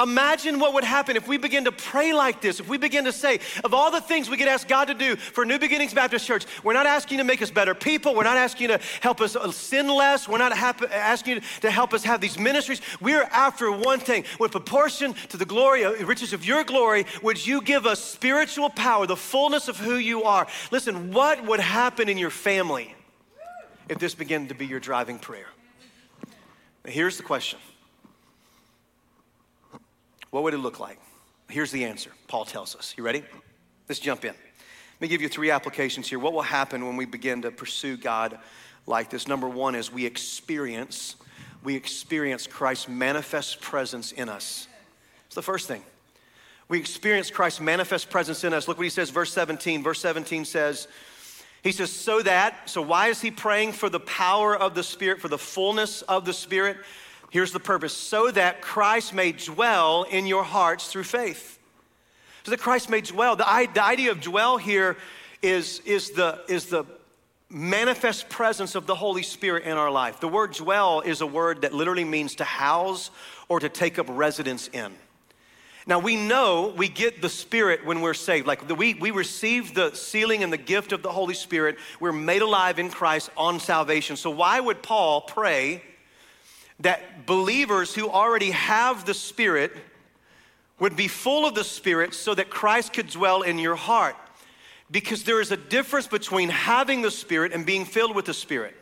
Imagine 0.00 0.58
what 0.58 0.74
would 0.74 0.82
happen 0.82 1.16
if 1.16 1.28
we 1.28 1.38
begin 1.38 1.66
to 1.66 1.72
pray 1.72 2.12
like 2.12 2.40
this, 2.40 2.58
if 2.58 2.68
we 2.68 2.78
begin 2.78 3.04
to 3.04 3.12
say, 3.12 3.38
of 3.62 3.72
all 3.72 3.92
the 3.92 4.00
things 4.00 4.28
we 4.28 4.36
could 4.36 4.48
ask 4.48 4.66
God 4.66 4.86
to 4.86 4.94
do 4.94 5.14
for 5.14 5.44
New 5.44 5.56
Beginnings 5.56 5.94
Baptist 5.94 6.26
Church, 6.26 6.46
we're 6.64 6.72
not 6.72 6.86
asking 6.86 7.18
you 7.18 7.22
to 7.22 7.26
make 7.26 7.40
us 7.40 7.52
better 7.52 7.76
people. 7.76 8.12
We're 8.12 8.24
not 8.24 8.36
asking 8.36 8.70
you 8.70 8.76
to 8.76 8.84
help 9.00 9.20
us 9.20 9.36
uh, 9.36 9.52
sin 9.52 9.86
less. 9.86 10.28
We're 10.28 10.38
not 10.38 10.50
asking 10.50 11.36
you 11.36 11.42
to 11.60 11.70
help 11.70 11.94
us 11.94 12.02
have 12.02 12.20
these 12.20 12.36
ministries. 12.36 12.80
We're 13.00 13.22
after 13.22 13.70
one 13.70 14.00
thing. 14.00 14.24
With 14.40 14.50
proportion 14.50 15.14
to 15.28 15.36
the 15.36 15.46
glory, 15.46 15.84
uh, 15.84 15.92
riches 16.04 16.32
of 16.32 16.44
your 16.44 16.64
glory, 16.64 17.06
would 17.22 17.46
you 17.46 17.62
give 17.62 17.86
us 17.86 18.02
spiritual 18.02 18.70
power, 18.70 19.06
the 19.06 19.14
fullness 19.14 19.68
of 19.68 19.76
who 19.76 19.94
you 19.94 20.24
are? 20.24 20.48
Listen, 20.72 21.12
what 21.12 21.44
would 21.44 21.60
happen 21.60 22.08
in 22.08 22.18
your 22.18 22.30
family 22.30 22.96
if 23.88 24.00
this 24.00 24.16
began 24.16 24.48
to 24.48 24.54
be 24.54 24.66
your 24.66 24.80
driving 24.80 25.20
prayer? 25.20 25.46
Now, 26.84 26.90
here's 26.90 27.16
the 27.16 27.22
question. 27.22 27.60
What 30.34 30.42
would 30.42 30.54
it 30.54 30.58
look 30.58 30.80
like? 30.80 30.98
Here's 31.48 31.70
the 31.70 31.84
answer. 31.84 32.10
Paul 32.26 32.44
tells 32.44 32.74
us. 32.74 32.92
You 32.98 33.04
ready? 33.04 33.22
Let's 33.88 34.00
jump 34.00 34.24
in. 34.24 34.32
Let 34.32 35.00
me 35.00 35.06
give 35.06 35.22
you 35.22 35.28
three 35.28 35.52
applications 35.52 36.08
here. 36.08 36.18
What 36.18 36.32
will 36.32 36.42
happen 36.42 36.84
when 36.84 36.96
we 36.96 37.04
begin 37.04 37.42
to 37.42 37.52
pursue 37.52 37.96
God 37.96 38.36
like 38.84 39.10
this? 39.10 39.28
Number 39.28 39.48
one 39.48 39.76
is 39.76 39.92
we 39.92 40.04
experience, 40.04 41.14
we 41.62 41.76
experience 41.76 42.48
Christ's 42.48 42.88
manifest 42.88 43.60
presence 43.60 44.10
in 44.10 44.28
us. 44.28 44.66
It's 45.26 45.36
the 45.36 45.42
first 45.42 45.68
thing. 45.68 45.84
We 46.66 46.80
experience 46.80 47.30
Christ's 47.30 47.60
manifest 47.60 48.10
presence 48.10 48.42
in 48.42 48.52
us. 48.52 48.66
Look 48.66 48.76
what 48.76 48.82
he 48.82 48.90
says, 48.90 49.10
verse 49.10 49.32
17. 49.32 49.84
Verse 49.84 50.00
17 50.00 50.46
says, 50.46 50.88
he 51.62 51.70
says, 51.70 51.92
so 51.92 52.20
that, 52.22 52.68
so 52.68 52.82
why 52.82 53.06
is 53.06 53.20
he 53.20 53.30
praying 53.30 53.70
for 53.70 53.88
the 53.88 54.00
power 54.00 54.56
of 54.56 54.74
the 54.74 54.82
Spirit, 54.82 55.20
for 55.20 55.28
the 55.28 55.38
fullness 55.38 56.02
of 56.02 56.24
the 56.24 56.32
Spirit? 56.32 56.78
Here's 57.34 57.50
the 57.50 57.58
purpose 57.58 57.92
so 57.92 58.30
that 58.30 58.62
Christ 58.62 59.12
may 59.12 59.32
dwell 59.32 60.04
in 60.04 60.24
your 60.24 60.44
hearts 60.44 60.86
through 60.86 61.02
faith. 61.02 61.58
So 62.44 62.52
that 62.52 62.60
Christ 62.60 62.88
may 62.88 63.00
dwell. 63.00 63.34
The, 63.34 63.68
the 63.74 63.82
idea 63.82 64.12
of 64.12 64.20
dwell 64.20 64.56
here 64.56 64.96
is, 65.42 65.80
is, 65.80 66.12
the, 66.12 66.42
is 66.48 66.66
the 66.66 66.84
manifest 67.50 68.28
presence 68.28 68.76
of 68.76 68.86
the 68.86 68.94
Holy 68.94 69.24
Spirit 69.24 69.64
in 69.64 69.72
our 69.72 69.90
life. 69.90 70.20
The 70.20 70.28
word 70.28 70.52
dwell 70.52 71.00
is 71.00 71.22
a 71.22 71.26
word 71.26 71.62
that 71.62 71.74
literally 71.74 72.04
means 72.04 72.36
to 72.36 72.44
house 72.44 73.10
or 73.48 73.58
to 73.58 73.68
take 73.68 73.98
up 73.98 74.06
residence 74.08 74.68
in. 74.68 74.92
Now 75.88 75.98
we 75.98 76.14
know 76.14 76.72
we 76.76 76.86
get 76.86 77.20
the 77.20 77.28
Spirit 77.28 77.84
when 77.84 78.00
we're 78.00 78.14
saved. 78.14 78.46
Like 78.46 78.68
the, 78.68 78.76
we, 78.76 78.94
we 78.94 79.10
receive 79.10 79.74
the 79.74 79.92
sealing 79.96 80.44
and 80.44 80.52
the 80.52 80.56
gift 80.56 80.92
of 80.92 81.02
the 81.02 81.10
Holy 81.10 81.34
Spirit. 81.34 81.78
We're 81.98 82.12
made 82.12 82.42
alive 82.42 82.78
in 82.78 82.90
Christ 82.90 83.30
on 83.36 83.58
salvation. 83.58 84.14
So 84.14 84.30
why 84.30 84.60
would 84.60 84.84
Paul 84.84 85.22
pray 85.22 85.82
that 86.80 87.26
believers 87.26 87.94
who 87.94 88.08
already 88.08 88.50
have 88.50 89.04
the 89.04 89.14
Spirit 89.14 89.72
would 90.78 90.96
be 90.96 91.08
full 91.08 91.46
of 91.46 91.54
the 91.54 91.64
Spirit 91.64 92.14
so 92.14 92.34
that 92.34 92.50
Christ 92.50 92.92
could 92.92 93.08
dwell 93.08 93.42
in 93.42 93.58
your 93.58 93.76
heart. 93.76 94.16
Because 94.90 95.24
there 95.24 95.40
is 95.40 95.50
a 95.50 95.56
difference 95.56 96.06
between 96.06 96.48
having 96.48 97.02
the 97.02 97.10
Spirit 97.10 97.52
and 97.52 97.64
being 97.64 97.84
filled 97.84 98.14
with 98.14 98.26
the 98.26 98.34
Spirit. 98.34 98.76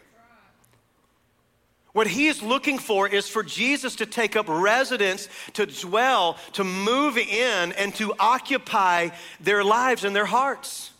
What 1.92 2.06
he 2.06 2.26
is 2.26 2.42
looking 2.42 2.78
for 2.78 3.06
is 3.06 3.28
for 3.28 3.42
Jesus 3.42 3.96
to 3.96 4.06
take 4.06 4.34
up 4.34 4.48
residence, 4.48 5.28
to 5.52 5.66
dwell, 5.66 6.38
to 6.54 6.64
move 6.64 7.18
in, 7.18 7.72
and 7.72 7.94
to 7.96 8.14
occupy 8.18 9.10
their 9.40 9.62
lives 9.62 10.02
and 10.04 10.16
their 10.16 10.24
hearts. 10.24 10.90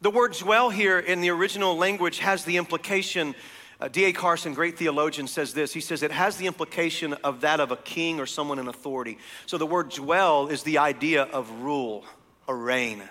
The 0.00 0.10
word 0.10 0.32
dwell 0.32 0.70
here 0.70 0.98
in 0.98 1.20
the 1.20 1.30
original 1.30 1.76
language 1.76 2.18
has 2.18 2.44
the 2.44 2.56
implication 2.56 3.34
uh, 3.80 3.88
D.A. 3.88 4.12
Carson, 4.12 4.54
great 4.54 4.78
theologian, 4.78 5.26
says 5.26 5.52
this. 5.52 5.72
He 5.72 5.80
says 5.80 6.02
it 6.02 6.10
has 6.10 6.36
the 6.38 6.46
implication 6.46 7.12
of 7.12 7.42
that 7.42 7.60
of 7.60 7.72
a 7.72 7.76
king 7.76 8.20
or 8.20 8.26
someone 8.26 8.58
in 8.58 8.68
authority. 8.68 9.18
So 9.44 9.58
the 9.58 9.66
word 9.66 9.90
dwell 9.90 10.48
is 10.48 10.62
the 10.62 10.78
idea 10.78 11.24
of 11.24 11.50
rule 11.60 12.04
or 12.46 12.56
reign. 12.56 13.02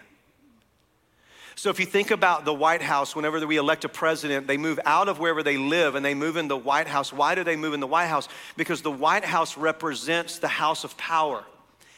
So 1.57 1.69
if 1.69 1.79
you 1.79 1.85
think 1.85 2.11
about 2.11 2.43
the 2.43 2.53
White 2.53 2.81
House, 2.81 3.15
whenever 3.15 3.45
we 3.45 3.57
elect 3.57 3.85
a 3.85 3.89
president, 3.89 4.47
they 4.47 4.57
move 4.57 4.79
out 4.85 5.07
of 5.07 5.19
wherever 5.19 5.41
they 5.41 5.57
live 5.57 5.95
and 5.95 6.03
they 6.03 6.13
move 6.13 6.35
in 6.35 6.47
the 6.47 6.57
White 6.57 6.87
House. 6.87 7.13
Why 7.13 7.33
do 7.33 7.43
they 7.43 7.55
move 7.55 7.73
in 7.73 7.79
the 7.79 7.87
White 7.87 8.07
House? 8.07 8.27
Because 8.57 8.81
the 8.81 8.91
White 8.91 9.23
House 9.23 9.57
represents 9.57 10.39
the 10.39 10.49
house 10.49 10.83
of 10.83 10.97
power, 10.97 11.43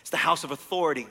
it's 0.02 0.12
the 0.12 0.18
house 0.18 0.44
of 0.44 0.52
authority. 0.52 1.08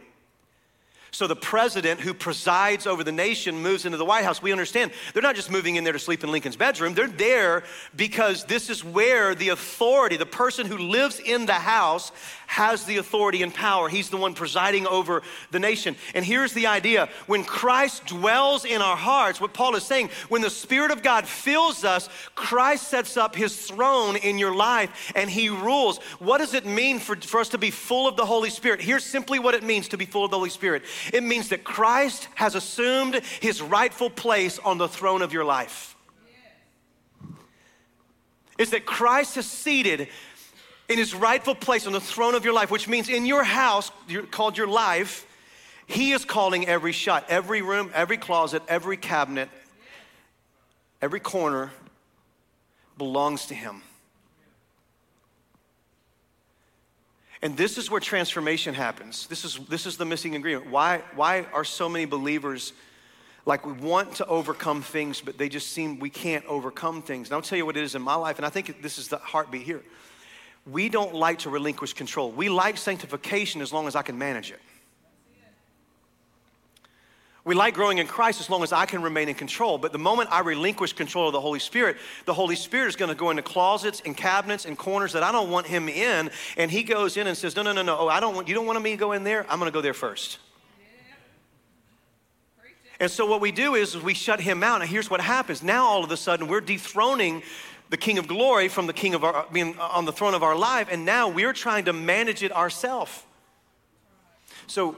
So 1.11 1.27
the 1.27 1.37
president 1.37 2.01
who 2.01 2.13
presides 2.13 2.87
over 2.87 3.03
the 3.03 3.13
nation 3.13 3.63
moves 3.63 3.87
into 3.87 3.97
the 3.97 4.05
White 4.05 4.25
House. 4.25 4.43
We 4.43 4.53
understand 4.53 4.91
they're 5.13 5.23
not 5.23 5.37
just 5.37 5.51
moving 5.51 5.77
in 5.77 5.85
there 5.85 5.93
to 5.93 5.99
sleep 5.99 6.25
in 6.25 6.31
Lincoln's 6.31 6.57
bedroom. 6.57 6.95
They're 6.95 7.07
there 7.07 7.65
because 7.95 8.45
this 8.45 8.69
is 8.69 8.85
where 8.85 9.35
the 9.35 9.51
authority, 9.51 10.17
the 10.17 10.27
person 10.27 10.67
who 10.67 10.79
lives 10.79 11.19
in 11.21 11.47
the 11.47 11.55
house, 11.55 12.13
has 12.47 12.85
the 12.85 12.97
authority 12.97 13.43
and 13.43 13.53
power. 13.53 13.89
He's 13.89 14.11
the 14.11 14.17
one 14.17 14.35
presiding 14.35 14.87
over 14.87 15.23
the 15.51 15.59
nation. 15.59 15.97
And 16.15 16.25
here's 16.25 16.53
the 16.53 16.67
idea 16.67 17.09
when 17.27 17.45
Christ 17.45 18.07
dwells 18.07 18.65
in 18.65 18.81
our 18.81 18.97
hearts, 18.97 19.41
what 19.41 19.55
Paul 19.55 19.75
is 19.77 19.85
saying, 19.85 20.11
when 20.29 20.43
the 20.43 20.51
Spirit 20.51 20.91
of 20.91 21.03
God 21.03 21.27
fills 21.27 21.85
us, 21.85 22.09
Christ 22.35 22.89
sets 22.89 23.17
up 23.17 23.35
his 23.35 23.67
throne 23.67 24.17
in 24.17 24.39
your 24.39 24.55
life 24.55 25.13
and 25.15 25.29
he 25.29 25.49
rules. 25.49 25.99
What 26.19 26.39
does 26.39 26.55
it 26.55 26.67
mean 26.67 26.99
for, 26.99 27.17
for 27.17 27.41
us 27.41 27.51
to 27.51 27.59
be 27.59 27.71
full 27.71 28.09
of 28.09 28.17
the 28.17 28.27
Holy 28.27 28.51
Spirit? 28.51 28.81
Here's 28.81 29.05
simply 29.05 29.39
what 29.39 29.55
it 29.55 29.63
means 29.63 29.89
to 29.89 29.99
be 29.99 30.07
full 30.07 30.25
of 30.25 30.31
the 30.31 30.37
Holy 30.37 30.51
Spirit 30.51 30.83
it 31.13 31.23
means 31.23 31.49
that 31.49 31.65
Christ 31.65 32.29
has 32.35 32.55
assumed 32.55 33.21
his 33.41 33.61
rightful 33.63 34.11
place 34.11 34.59
on 34.59 34.79
the 34.79 34.89
throne 34.89 35.23
of 35.23 35.33
your 35.33 35.45
life. 35.45 35.97
Is 38.59 38.71
that 38.71 38.87
Christ 38.87 39.37
is 39.37 39.47
seated 39.47 40.09
in 40.89 40.99
his 40.99 41.15
rightful 41.15 41.55
place 41.55 41.87
on 41.87 41.93
the 41.93 42.01
throne 42.01 42.35
of 42.35 42.45
your 42.45 42.55
life, 42.55 42.71
which 42.71 42.89
means 42.89 43.09
in 43.09 43.27
your 43.27 43.45
house, 43.45 43.91
called 44.31 44.57
your 44.57 44.69
life, 44.69 45.27
he 45.87 46.13
is 46.13 46.25
calling 46.25 46.67
every 46.67 46.93
shot, 46.93 47.25
every 47.29 47.63
room, 47.63 47.91
every 47.95 48.17
closet, 48.17 48.63
every 48.69 48.97
cabinet, 48.97 49.49
every 51.01 51.21
corner 51.21 51.73
belongs 52.99 53.47
to 53.47 53.55
him. 53.55 53.83
And 57.43 57.57
this 57.57 57.79
is 57.79 57.91
where 57.91 58.01
transformation 58.01 58.75
happens. 58.75 59.27
This 59.27 59.45
is, 59.45 59.59
this 59.69 59.87
is 59.87 59.97
the 59.97 60.05
missing 60.05 60.35
ingredient. 60.35 60.71
Why, 60.71 61.03
why 61.15 61.47
are 61.53 61.65
so 61.65 61.89
many 61.89 62.05
believers 62.05 62.73
like 63.45 63.65
we 63.65 63.73
want 63.73 64.17
to 64.17 64.27
overcome 64.27 64.83
things, 64.83 65.21
but 65.21 65.39
they 65.39 65.49
just 65.49 65.71
seem 65.71 66.01
we 66.01 66.11
can't 66.11 66.45
overcome 66.47 67.03
things? 67.03 67.29
And 67.29 67.35
I'll 67.35 67.43
tell 67.43 67.59
you 67.59 67.67
what 67.67 67.77
it 67.77 67.85
is 67.85 67.95
in 67.95 68.03
my 68.03 68.15
life, 68.15 68.39
and 68.39 68.47
I 68.47 68.49
think 68.49 68.83
this 68.83 68.99
is 68.99 69.09
the 69.09 69.19
heartbeat 69.19 69.63
here 69.63 69.83
we 70.71 70.89
don't 70.89 71.15
like 71.15 71.41
to 71.41 71.51
relinquish 71.51 71.93
control. 71.93 72.31
We 72.31 72.49
like 72.49 72.77
sanctification 72.77 73.61
as 73.61 73.73
long 73.73 73.87
as 73.87 73.95
I 73.95 74.03
can 74.03 74.19
manage 74.19 74.51
it. 74.51 74.61
We 77.45 77.55
like 77.55 77.75
growing 77.75 77.99
in 77.99 78.09
Christ 78.09 78.41
as 78.41 78.51
long 78.51 78.65
as 78.65 78.73
I 78.73 78.87
can 78.87 79.03
remain 79.03 79.29
in 79.29 79.37
control. 79.37 79.79
But 79.79 79.93
the 79.93 79.99
moment 79.99 80.31
I 80.33 80.41
relinquish 80.41 80.95
control 80.95 81.29
of 81.29 81.33
the 81.33 81.41
Holy 81.41 81.61
Spirit, 81.61 81.97
the 82.25 82.35
Holy 82.35 82.57
Spirit 82.57 82.89
is 82.89 82.97
going 82.97 83.09
to 83.09 83.15
go 83.15 83.31
into 83.31 83.43
closets 83.43 84.03
and 84.05 84.17
cabinets 84.17 84.65
and 84.65 84.77
corners 84.77 85.13
that 85.13 85.23
I 85.23 85.31
don't 85.31 85.49
want 85.49 85.69
Him 85.69 85.89
in. 85.89 86.31
And 86.57 86.73
He 86.73 86.83
goes 86.83 87.17
in 87.17 87.29
and 87.29 87.37
says, 87.37 87.55
No, 87.55 87.63
no, 87.63 87.73
no, 87.73 87.83
no. 87.83 87.97
Oh, 88.01 88.09
I 88.09 88.19
don't 88.19 88.35
want, 88.35 88.49
you 88.49 88.55
don't 88.55 88.67
want 88.67 88.83
me 88.83 88.91
to 88.91 88.97
go 88.97 89.13
in 89.13 89.23
there? 89.23 89.47
I'm 89.49 89.61
going 89.61 89.71
to 89.71 89.75
go 89.75 89.81
there 89.81 89.95
first. 89.95 90.41
And 92.99 93.11
so 93.11 93.27
what 93.27 93.41
we 93.41 93.53
do 93.53 93.75
is 93.75 93.97
we 93.97 94.15
shut 94.15 94.41
him 94.41 94.63
out. 94.63 94.81
And 94.81 94.91
here's 94.91 95.11
what 95.11 95.21
happens. 95.21 95.63
Now 95.63 95.85
all 95.85 96.03
of 96.03 96.11
a 96.11 96.17
sudden 96.17 96.49
we're 96.49 96.63
dethroning 96.63 97.43
the 97.89 97.97
King 97.97 98.19
of 98.19 98.27
glory 98.27 98.69
from 98.69 98.87
the 98.87 98.93
King 98.93 99.15
of 99.15 99.25
our, 99.25 99.47
being 99.53 99.79
on 99.79 100.05
the 100.05 100.13
throne 100.13 100.35
of 100.35 100.43
our 100.43 100.57
life, 100.57 100.89
and 100.91 101.05
now 101.05 101.29
we're 101.29 101.53
trying 101.53 101.85
to 101.85 101.93
manage 101.93 102.43
it 102.43 102.53
ourselves. 102.53 103.23
So, 104.67 104.97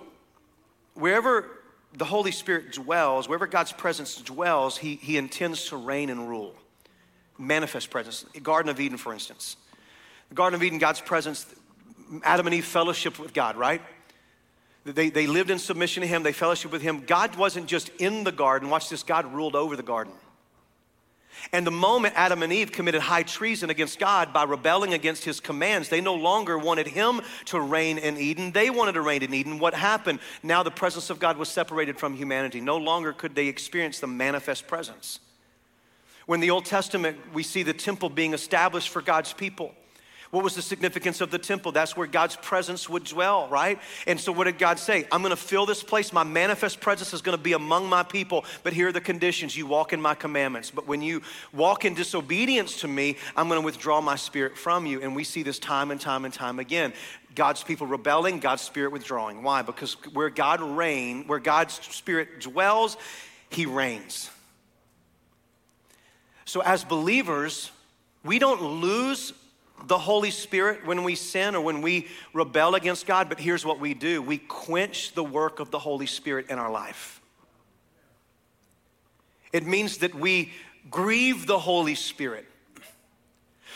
wherever 0.95 1.47
the 1.95 2.05
Holy 2.05 2.33
Spirit 2.33 2.73
dwells, 2.73 3.29
wherever 3.29 3.47
God's 3.47 3.73
presence 3.73 4.17
dwells, 4.17 4.79
he, 4.79 4.97
he 4.97 5.17
intends 5.17 5.69
to 5.69 5.77
reign 5.77 6.11
and 6.11 6.29
rule. 6.29 6.55
Manifest 7.39 7.91
presence. 7.91 8.25
Garden 8.43 8.71
of 8.71 8.81
Eden, 8.81 8.99
for 8.99 9.13
instance. 9.13 9.57
The 10.31 10.35
Garden 10.35 10.55
of 10.55 10.63
Eden, 10.63 10.79
God's 10.79 11.01
presence, 11.01 11.47
Adam 12.23 12.47
and 12.47 12.55
Eve 12.55 12.65
fellowship 12.65 13.19
with 13.19 13.33
God, 13.33 13.57
right? 13.57 13.83
They, 14.85 15.11
they 15.11 15.27
lived 15.27 15.51
in 15.51 15.59
submission 15.59 16.01
to 16.03 16.07
Him, 16.07 16.23
they 16.23 16.33
fellowship 16.33 16.73
with 16.73 16.83
Him. 16.83 17.05
God 17.07 17.37
wasn't 17.37 17.67
just 17.67 17.91
in 17.99 18.25
the 18.25 18.33
garden, 18.33 18.71
watch 18.71 18.89
this, 18.89 19.03
God 19.03 19.33
ruled 19.33 19.55
over 19.55 19.77
the 19.77 19.83
garden. 19.83 20.13
And 21.53 21.67
the 21.67 21.71
moment 21.71 22.15
Adam 22.17 22.43
and 22.43 22.53
Eve 22.53 22.73
committed 22.73 23.01
high 23.01 23.23
treason 23.23 23.71
against 23.71 23.99
God 23.99 24.33
by 24.33 24.45
rebelling 24.45 24.95
against 24.95 25.25
his 25.25 25.41
commands, 25.41 25.89
they 25.89 26.01
no 26.01 26.15
longer 26.15 26.59
wanted 26.59 26.87
him 26.87 27.21
to 27.47 27.61
reign 27.61 27.99
in 27.99 28.17
Eden. 28.17 28.53
They 28.53 28.71
wanted 28.71 28.93
to 28.93 29.01
reign 29.01 29.23
in 29.23 29.33
Eden. 29.33 29.59
What 29.59 29.75
happened? 29.75 30.21
Now 30.43 30.63
the 30.63 30.71
presence 30.71 31.11
of 31.11 31.19
God 31.19 31.37
was 31.37 31.49
separated 31.49 31.99
from 31.99 32.15
humanity. 32.15 32.61
No 32.61 32.77
longer 32.77 33.13
could 33.13 33.35
they 33.35 33.47
experience 33.47 34.01
the 34.01 34.07
manifest 34.07 34.67
presence. 34.67 35.21
When 36.27 36.41
the 36.41 36.51
Old 36.51 36.67
Testament, 36.67 37.17
we 37.33 37.43
see 37.43 37.63
the 37.63 37.73
temple 37.73 38.11
being 38.11 38.35
established 38.35 38.91
for 38.91 39.01
God's 39.01 39.33
people. 39.33 39.75
What 40.31 40.45
was 40.45 40.55
the 40.55 40.63
significance 40.63 41.23
of 41.23 41.31
the 41.31 41.39
temple? 41.39 41.73
That's 41.73 41.97
where 41.97 42.07
God's 42.07 42.37
presence 42.37 42.87
would 42.87 43.05
dwell, 43.05 43.49
right? 43.49 43.79
And 44.07 44.21
so, 44.21 44.31
what 44.31 44.45
did 44.45 44.59
God 44.59 44.79
say? 44.79 45.07
I'm 45.11 45.23
gonna 45.23 45.37
fill 45.37 45.65
this 45.65 45.83
place. 45.83 46.13
My 46.13 46.23
manifest 46.23 46.81
presence 46.81 47.15
is 47.15 47.23
gonna 47.23 47.39
be 47.39 47.55
among 47.55 47.89
my 47.89 48.03
people. 48.03 48.45
But 48.63 48.75
here 48.75 48.89
are 48.89 48.93
the 48.93 49.01
conditions 49.01 49.57
you 49.57 49.67
walk 49.67 49.95
in 49.95 50.01
my 50.03 50.15
commandments. 50.15 50.71
But 50.71 50.87
when 50.87 51.01
you 51.01 51.23
walk 51.55 51.87
in 51.87 51.95
disobedience 51.95 52.81
to 52.83 52.89
me, 52.89 53.17
I'm 53.37 53.49
gonna 53.49 53.63
withdraw 53.63 54.03
my 54.03 54.17
spirit 54.17 54.59
from 54.59 54.85
you. 54.85 55.01
And 55.01 55.17
we 55.17 55.25
see 55.25 55.43
this 55.43 55.59
time 55.59 55.91
and 55.91 56.01
time 56.01 56.27
and 56.27 56.35
time 56.35 56.59
again. 56.59 56.93
God's 57.35 57.63
people 57.63 57.87
rebelling, 57.87 58.41
God's 58.41 58.63
spirit 58.63 58.93
withdrawing. 58.93 59.43
Why? 59.43 59.63
Because 59.63 59.95
where 60.13 60.29
God 60.29 60.61
reign, 60.61 61.27
where 61.27 61.39
God's 61.39 61.75
spirit 61.75 62.41
dwells, 62.41 62.99
he 63.49 63.65
reigns. 63.65 64.31
So, 66.45 66.61
as 66.61 66.85
believers, 66.85 67.71
we 68.25 68.39
don't 68.39 68.63
lose 68.63 69.33
the 69.87 69.99
Holy 69.99 70.31
Spirit 70.31 70.87
when 70.87 71.05
we 71.05 71.15
sin 71.15 71.55
or 71.55 71.61
when 71.61 71.83
we 71.83 72.09
rebel 72.33 72.75
against 72.75 73.07
God, 73.07 73.29
but 73.29 73.39
here's 73.39 73.65
what 73.65 73.81
we 73.81 73.95
do 73.95 74.21
we 74.23 74.39
quench 74.39 75.13
the 75.15 75.25
work 75.25 75.61
of 75.61 75.71
the 75.71 75.79
Holy 75.79 76.07
Spirit 76.07 76.47
in 76.51 76.59
our 76.59 76.71
life. 76.71 77.21
It 79.53 79.67
means 79.67 79.99
that 79.99 80.15
we 80.15 80.53
grieve 80.91 81.47
the 81.47 81.59
Holy 81.59 81.95
Spirit. 81.95 82.47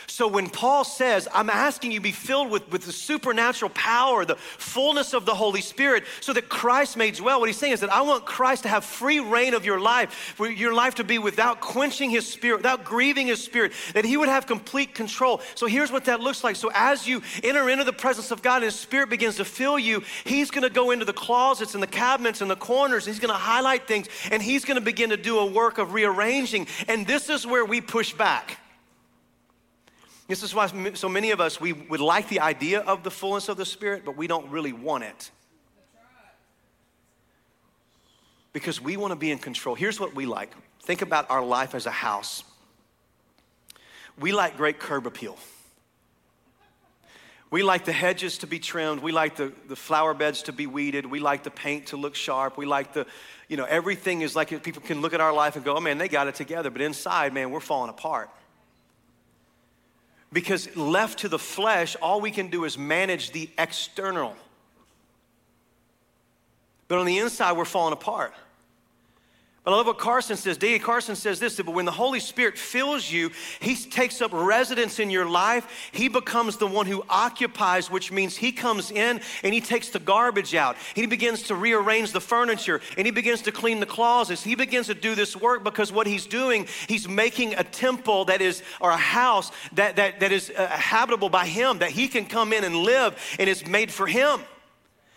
So 0.06 0.26
when 0.28 0.48
Paul 0.48 0.84
says, 0.84 1.28
I'm 1.32 1.50
asking 1.50 1.92
you 1.92 2.00
be 2.00 2.12
filled 2.12 2.50
with, 2.50 2.70
with 2.70 2.82
the 2.82 2.92
supernatural 2.92 3.70
power, 3.70 4.24
the 4.24 4.36
fullness 4.36 5.14
of 5.14 5.26
the 5.26 5.34
Holy 5.34 5.60
Spirit, 5.60 6.04
so 6.20 6.32
that 6.32 6.48
Christ 6.48 6.96
may 6.96 7.10
dwell, 7.10 7.40
what 7.40 7.48
he's 7.48 7.56
saying 7.56 7.72
is 7.72 7.80
that 7.80 7.92
I 7.92 8.02
want 8.02 8.26
Christ 8.26 8.64
to 8.64 8.68
have 8.68 8.84
free 8.84 9.20
reign 9.20 9.54
of 9.54 9.64
your 9.64 9.80
life, 9.80 10.12
for 10.12 10.50
your 10.50 10.74
life 10.74 10.96
to 10.96 11.04
be 11.04 11.18
without 11.18 11.60
quenching 11.60 12.10
his 12.10 12.26
spirit, 12.26 12.58
without 12.58 12.84
grieving 12.84 13.26
his 13.28 13.42
spirit, 13.42 13.72
that 13.94 14.04
he 14.04 14.16
would 14.16 14.28
have 14.28 14.46
complete 14.46 14.94
control. 14.94 15.40
So 15.54 15.66
here's 15.66 15.92
what 15.92 16.04
that 16.06 16.20
looks 16.20 16.44
like. 16.44 16.56
So 16.56 16.70
as 16.74 17.06
you 17.06 17.22
enter 17.42 17.68
into 17.68 17.84
the 17.84 17.92
presence 17.92 18.30
of 18.30 18.42
God 18.42 18.56
and 18.56 18.64
his 18.64 18.78
spirit 18.78 19.10
begins 19.10 19.36
to 19.36 19.44
fill 19.44 19.78
you, 19.78 20.02
he's 20.24 20.50
gonna 20.50 20.70
go 20.70 20.90
into 20.90 21.04
the 21.04 21.12
closets 21.12 21.74
and 21.74 21.82
the 21.82 21.86
cabinets 21.86 22.40
and 22.40 22.50
the 22.50 22.56
corners, 22.56 23.06
and 23.06 23.14
he's 23.14 23.20
gonna 23.20 23.34
highlight 23.34 23.86
things, 23.86 24.08
and 24.30 24.42
he's 24.42 24.64
gonna 24.64 24.80
begin 24.80 25.10
to 25.10 25.16
do 25.16 25.38
a 25.38 25.46
work 25.46 25.78
of 25.78 25.92
rearranging. 25.92 26.66
And 26.88 27.06
this 27.06 27.28
is 27.28 27.46
where 27.46 27.64
we 27.64 27.80
push 27.80 28.12
back. 28.12 28.58
This 30.32 30.42
is 30.42 30.54
why 30.54 30.66
so 30.94 31.10
many 31.10 31.30
of 31.32 31.42
us, 31.42 31.60
we 31.60 31.74
would 31.74 32.00
like 32.00 32.30
the 32.30 32.40
idea 32.40 32.80
of 32.80 33.02
the 33.02 33.10
fullness 33.10 33.50
of 33.50 33.58
the 33.58 33.66
Spirit, 33.66 34.02
but 34.02 34.16
we 34.16 34.26
don't 34.26 34.48
really 34.48 34.72
want 34.72 35.04
it. 35.04 35.30
Because 38.54 38.80
we 38.80 38.96
want 38.96 39.10
to 39.10 39.16
be 39.16 39.30
in 39.30 39.36
control. 39.36 39.74
Here's 39.74 40.00
what 40.00 40.14
we 40.14 40.24
like 40.24 40.50
think 40.80 41.02
about 41.02 41.30
our 41.30 41.44
life 41.44 41.74
as 41.74 41.84
a 41.84 41.90
house. 41.90 42.44
We 44.18 44.32
like 44.32 44.56
great 44.56 44.78
curb 44.78 45.06
appeal. 45.06 45.36
We 47.50 47.62
like 47.62 47.84
the 47.84 47.92
hedges 47.92 48.38
to 48.38 48.46
be 48.46 48.58
trimmed. 48.58 49.02
We 49.02 49.12
like 49.12 49.36
the, 49.36 49.52
the 49.68 49.76
flower 49.76 50.14
beds 50.14 50.44
to 50.44 50.52
be 50.54 50.66
weeded. 50.66 51.04
We 51.04 51.20
like 51.20 51.42
the 51.42 51.50
paint 51.50 51.88
to 51.88 51.98
look 51.98 52.14
sharp. 52.14 52.56
We 52.56 52.64
like 52.64 52.94
the, 52.94 53.06
you 53.48 53.58
know, 53.58 53.66
everything 53.66 54.22
is 54.22 54.34
like 54.34 54.62
people 54.62 54.80
can 54.80 55.02
look 55.02 55.12
at 55.12 55.20
our 55.20 55.34
life 55.34 55.56
and 55.56 55.64
go, 55.64 55.76
oh 55.76 55.80
man, 55.80 55.98
they 55.98 56.08
got 56.08 56.26
it 56.26 56.36
together. 56.36 56.70
But 56.70 56.80
inside, 56.80 57.34
man, 57.34 57.50
we're 57.50 57.60
falling 57.60 57.90
apart. 57.90 58.30
Because 60.32 60.74
left 60.76 61.20
to 61.20 61.28
the 61.28 61.38
flesh, 61.38 61.94
all 62.00 62.20
we 62.20 62.30
can 62.30 62.48
do 62.48 62.64
is 62.64 62.78
manage 62.78 63.32
the 63.32 63.50
external. 63.58 64.34
But 66.88 66.98
on 66.98 67.06
the 67.06 67.18
inside, 67.18 67.52
we're 67.52 67.64
falling 67.64 67.92
apart. 67.92 68.32
But 69.64 69.74
I 69.74 69.76
love 69.76 69.86
what 69.86 69.98
Carson 69.98 70.36
says. 70.36 70.56
D.A. 70.56 70.80
Carson 70.80 71.14
says 71.14 71.38
this 71.38 71.56
but 71.56 71.72
when 71.72 71.84
the 71.84 71.92
Holy 71.92 72.18
Spirit 72.18 72.58
fills 72.58 73.08
you, 73.08 73.30
He 73.60 73.76
takes 73.76 74.20
up 74.20 74.32
residence 74.32 74.98
in 74.98 75.08
your 75.08 75.26
life. 75.28 75.88
He 75.92 76.08
becomes 76.08 76.56
the 76.56 76.66
one 76.66 76.86
who 76.86 77.04
occupies, 77.08 77.88
which 77.88 78.10
means 78.10 78.36
He 78.36 78.50
comes 78.50 78.90
in 78.90 79.20
and 79.44 79.54
He 79.54 79.60
takes 79.60 79.90
the 79.90 80.00
garbage 80.00 80.56
out. 80.56 80.76
He 80.94 81.06
begins 81.06 81.44
to 81.44 81.54
rearrange 81.54 82.10
the 82.10 82.20
furniture 82.20 82.80
and 82.96 83.06
He 83.06 83.12
begins 83.12 83.42
to 83.42 83.52
clean 83.52 83.78
the 83.78 83.86
closets. 83.86 84.42
He 84.42 84.56
begins 84.56 84.88
to 84.88 84.94
do 84.94 85.14
this 85.14 85.36
work 85.36 85.62
because 85.62 85.92
what 85.92 86.08
He's 86.08 86.26
doing, 86.26 86.66
He's 86.88 87.08
making 87.08 87.54
a 87.54 87.62
temple 87.62 88.24
that 88.24 88.42
is, 88.42 88.64
or 88.80 88.90
a 88.90 88.96
house 88.96 89.52
that, 89.74 89.94
that, 89.94 90.18
that 90.18 90.32
is 90.32 90.50
uh, 90.50 90.66
habitable 90.66 91.28
by 91.28 91.46
Him, 91.46 91.78
that 91.78 91.90
He 91.90 92.08
can 92.08 92.26
come 92.26 92.52
in 92.52 92.64
and 92.64 92.74
live 92.74 93.16
and 93.38 93.48
is 93.48 93.64
made 93.64 93.92
for 93.92 94.08
Him. 94.08 94.40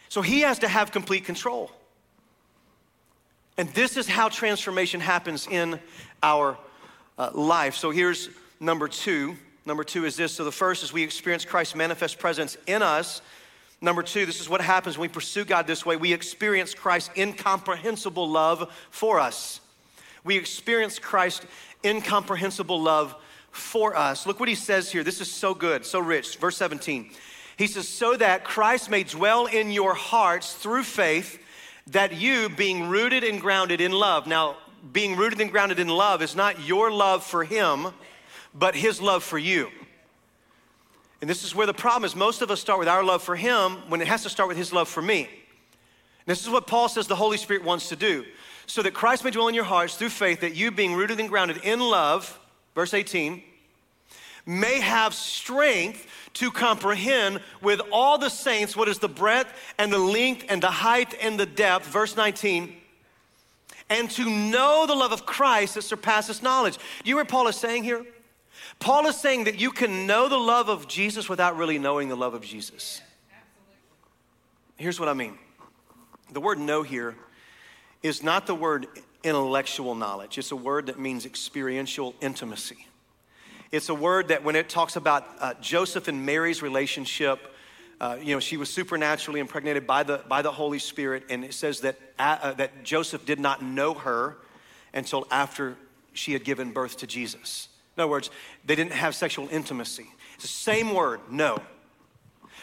So 0.09 0.21
He 0.21 0.41
has 0.41 0.59
to 0.59 0.67
have 0.67 0.91
complete 0.91 1.25
control. 1.25 1.71
And 3.57 3.69
this 3.69 3.95
is 3.95 4.07
how 4.07 4.29
transformation 4.29 4.99
happens 4.99 5.47
in 5.47 5.79
our 6.21 6.57
uh, 7.17 7.31
life. 7.33 7.75
So 7.75 7.91
here's 7.91 8.29
number 8.59 8.87
two. 8.87 9.37
Number 9.65 9.83
two 9.83 10.05
is 10.05 10.15
this. 10.17 10.33
So 10.33 10.43
the 10.43 10.51
first 10.51 10.83
is 10.83 10.91
we 10.91 11.03
experience 11.03 11.45
Christ's 11.45 11.75
manifest 11.75 12.19
presence 12.19 12.57
in 12.67 12.81
us. 12.81 13.21
Number 13.81 14.03
two, 14.03 14.25
this 14.25 14.41
is 14.41 14.49
what 14.49 14.61
happens 14.61 14.97
when 14.97 15.09
we 15.09 15.13
pursue 15.13 15.45
God 15.45 15.67
this 15.67 15.85
way. 15.85 15.95
We 15.95 16.13
experience 16.13 16.73
Christ's 16.73 17.11
incomprehensible 17.17 18.27
love 18.27 18.73
for 18.89 19.19
us. 19.19 19.61
We 20.23 20.37
experience 20.37 20.99
Christ's 20.99 21.45
incomprehensible 21.83 22.81
love 22.81 23.15
for 23.51 23.95
us. 23.95 24.25
Look 24.25 24.39
what 24.39 24.49
he 24.49 24.55
says 24.55 24.91
here. 24.91 25.03
This 25.03 25.21
is 25.21 25.31
so 25.31 25.53
good, 25.53 25.85
so 25.85 25.99
rich. 25.99 26.37
Verse 26.37 26.57
17. 26.57 27.09
He 27.57 27.67
says, 27.67 27.87
so 27.87 28.17
that 28.17 28.43
Christ 28.43 28.89
may 28.89 29.03
dwell 29.03 29.45
in 29.45 29.71
your 29.71 29.93
hearts 29.93 30.53
through 30.53 30.83
faith, 30.83 31.39
that 31.87 32.13
you, 32.13 32.49
being 32.49 32.89
rooted 32.89 33.23
and 33.23 33.39
grounded 33.39 33.81
in 33.81 33.91
love. 33.91 34.27
Now, 34.27 34.57
being 34.91 35.15
rooted 35.15 35.41
and 35.41 35.51
grounded 35.51 35.79
in 35.79 35.87
love 35.87 36.21
is 36.21 36.35
not 36.35 36.65
your 36.65 36.91
love 36.91 37.23
for 37.23 37.43
him, 37.43 37.87
but 38.53 38.75
his 38.75 39.01
love 39.01 39.23
for 39.23 39.37
you. 39.37 39.69
And 41.21 41.29
this 41.29 41.43
is 41.43 41.55
where 41.55 41.67
the 41.67 41.73
problem 41.73 42.05
is. 42.05 42.15
Most 42.15 42.41
of 42.41 42.51
us 42.51 42.59
start 42.59 42.79
with 42.79 42.87
our 42.87 43.03
love 43.03 43.23
for 43.23 43.35
him 43.35 43.77
when 43.87 44.01
it 44.01 44.07
has 44.07 44.23
to 44.23 44.29
start 44.29 44.47
with 44.47 44.57
his 44.57 44.73
love 44.73 44.87
for 44.87 45.01
me. 45.01 45.29
This 46.25 46.41
is 46.41 46.49
what 46.49 46.67
Paul 46.67 46.89
says 46.89 47.07
the 47.07 47.15
Holy 47.15 47.37
Spirit 47.37 47.63
wants 47.63 47.89
to 47.89 47.95
do. 47.95 48.25
So 48.67 48.81
that 48.81 48.93
Christ 48.93 49.23
may 49.23 49.31
dwell 49.31 49.47
in 49.47 49.55
your 49.55 49.63
hearts 49.63 49.95
through 49.95 50.09
faith, 50.09 50.41
that 50.41 50.55
you, 50.55 50.71
being 50.71 50.95
rooted 50.95 51.19
and 51.19 51.29
grounded 51.29 51.57
in 51.63 51.79
love, 51.79 52.39
verse 52.73 52.93
18, 52.93 53.43
may 54.45 54.79
have 54.79 55.13
strength 55.13 56.07
to 56.33 56.51
comprehend 56.51 57.41
with 57.61 57.81
all 57.91 58.17
the 58.17 58.29
saints 58.29 58.75
what 58.75 58.87
is 58.87 58.99
the 58.99 59.09
breadth 59.09 59.51
and 59.77 59.91
the 59.91 59.97
length 59.97 60.45
and 60.49 60.61
the 60.61 60.71
height 60.71 61.15
and 61.21 61.39
the 61.39 61.45
depth, 61.45 61.87
verse 61.87 62.15
19, 62.15 62.75
and 63.89 64.09
to 64.11 64.29
know 64.29 64.85
the 64.85 64.95
love 64.95 65.11
of 65.11 65.25
Christ 65.25 65.75
that 65.75 65.83
surpasses 65.83 66.43
knowledge. 66.43 66.77
Do 66.77 67.09
you 67.09 67.15
hear 67.15 67.23
what 67.23 67.29
Paul 67.29 67.47
is 67.47 67.55
saying 67.55 67.83
here? 67.83 68.05
Paul 68.79 69.07
is 69.07 69.19
saying 69.19 69.45
that 69.45 69.59
you 69.59 69.71
can 69.71 70.05
know 70.07 70.27
the 70.27 70.37
love 70.37 70.69
of 70.69 70.87
Jesus 70.87 71.29
without 71.29 71.57
really 71.57 71.79
knowing 71.79 72.09
the 72.09 72.15
love 72.15 72.33
of 72.33 72.41
Jesus. 72.41 73.01
Here's 74.77 74.99
what 74.99 75.09
I 75.09 75.13
mean 75.13 75.37
the 76.31 76.41
word 76.41 76.59
know 76.59 76.83
here 76.83 77.15
is 78.03 78.21
not 78.21 78.45
the 78.45 78.55
word 78.55 78.87
intellectual 79.23 79.95
knowledge, 79.95 80.37
it's 80.37 80.51
a 80.51 80.55
word 80.55 80.87
that 80.87 80.99
means 80.99 81.25
experiential 81.25 82.13
intimacy. 82.21 82.87
It's 83.71 83.89
a 83.89 83.95
word 83.95 84.29
that 84.29 84.43
when 84.43 84.55
it 84.55 84.69
talks 84.69 84.95
about 84.95 85.27
uh, 85.39 85.53
Joseph 85.61 86.07
and 86.07 86.25
Mary's 86.25 86.61
relationship, 86.61 87.39
uh, 87.99 88.17
you 88.21 88.33
know, 88.33 88.39
she 88.39 88.57
was 88.57 88.69
supernaturally 88.69 89.39
impregnated 89.39 89.87
by 89.87 90.03
the, 90.03 90.21
by 90.27 90.41
the 90.41 90.51
Holy 90.51 90.79
Spirit, 90.79 91.23
and 91.29 91.43
it 91.43 91.53
says 91.53 91.81
that, 91.81 91.97
uh, 92.19 92.53
that 92.53 92.83
Joseph 92.83 93.25
did 93.25 93.39
not 93.39 93.63
know 93.63 93.93
her 93.93 94.37
until 94.93 95.27
after 95.31 95.77
she 96.13 96.33
had 96.33 96.43
given 96.43 96.71
birth 96.71 96.97
to 96.97 97.07
Jesus. 97.07 97.69
In 97.95 98.03
other 98.03 98.11
words, 98.11 98.29
they 98.65 98.75
didn't 98.75 98.93
have 98.93 99.15
sexual 99.15 99.47
intimacy. 99.49 100.07
It's 100.35 100.43
the 100.43 100.47
same 100.49 100.93
word, 100.93 101.19
know. 101.31 101.61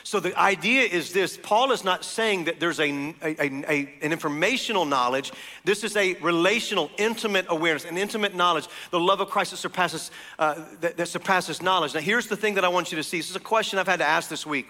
So 0.04 0.18
the 0.18 0.36
idea 0.38 0.82
is 0.82 1.12
this 1.12 1.38
Paul 1.40 1.70
is 1.72 1.84
not 1.84 2.04
saying 2.04 2.44
that 2.44 2.58
there's 2.58 2.80
a, 2.80 3.14
a, 3.22 3.36
a, 3.40 3.98
an 4.02 4.12
informational 4.12 4.84
knowledge. 4.84 5.32
This 5.64 5.84
is 5.84 5.96
a 5.96 6.14
relational, 6.14 6.90
intimate 6.98 7.46
awareness, 7.48 7.84
an 7.84 7.96
intimate 7.96 8.34
knowledge, 8.34 8.66
the 8.90 9.00
love 9.00 9.20
of 9.20 9.30
Christ 9.30 9.52
that 9.52 9.58
surpasses, 9.58 10.10
uh, 10.38 10.64
that, 10.80 10.96
that 10.96 11.06
surpasses 11.06 11.62
knowledge. 11.62 11.94
Now, 11.94 12.00
here's 12.00 12.26
the 12.26 12.36
thing 12.36 12.54
that 12.54 12.64
I 12.64 12.68
want 12.68 12.90
you 12.90 12.96
to 12.96 13.02
see. 13.02 13.18
This 13.18 13.30
is 13.30 13.36
a 13.36 13.40
question 13.40 13.78
I've 13.78 13.86
had 13.86 14.00
to 14.00 14.04
ask 14.04 14.28
this 14.28 14.44
week. 14.44 14.66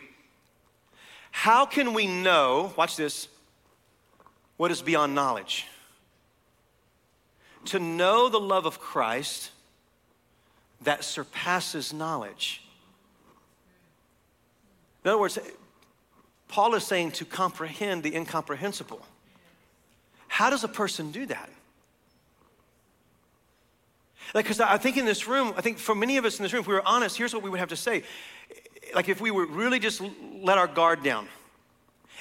How 1.31 1.65
can 1.65 1.95
we 1.95 2.07
know, 2.07 2.75
watch 2.77 2.97
this, 2.97 3.27
what 4.59 4.71
is 4.71 4.83
beyond 4.83 5.15
knowledge? 5.15 5.67
To 7.67 7.79
know 7.79 8.29
the 8.29 8.41
love 8.41 8.67
of 8.67 8.79
Christ 8.79 9.51
that 10.83 11.05
surpasses 11.05 11.93
knowledge. 11.93 12.62
In 15.05 15.11
other 15.11 15.19
words, 15.19 15.39
Paul 16.49 16.75
is 16.75 16.85
saying 16.85 17.13
to 17.13 17.25
comprehend 17.25 18.03
the 18.03 18.15
incomprehensible. 18.15 19.05
How 20.29 20.51
does 20.51 20.65
a 20.65 20.69
person 20.69 21.11
do 21.11 21.27
that? 21.27 21.51
Like, 24.35 24.45
because 24.45 24.61
I 24.61 24.79
think 24.79 24.97
in 24.97 25.05
this 25.05 25.27
room, 25.27 25.53
I 25.57 25.61
think 25.61 25.79
for 25.79 25.95
many 25.95 26.17
of 26.17 26.25
us 26.25 26.39
in 26.39 26.43
this 26.43 26.53
room, 26.53 26.61
if 26.61 26.67
we 26.67 26.75
were 26.75 26.87
honest, 26.87 27.19
here's 27.19 27.35
what 27.35 27.43
we 27.43 27.51
would 27.51 27.61
have 27.61 27.69
to 27.71 27.77
say. 27.77 28.05
Like, 28.95 29.09
if 29.09 29.21
we 29.21 29.31
were 29.31 29.47
really 29.47 29.79
just 29.79 30.01
let 30.41 30.59
our 30.59 30.67
guard 30.67 31.03
down, 31.03 31.29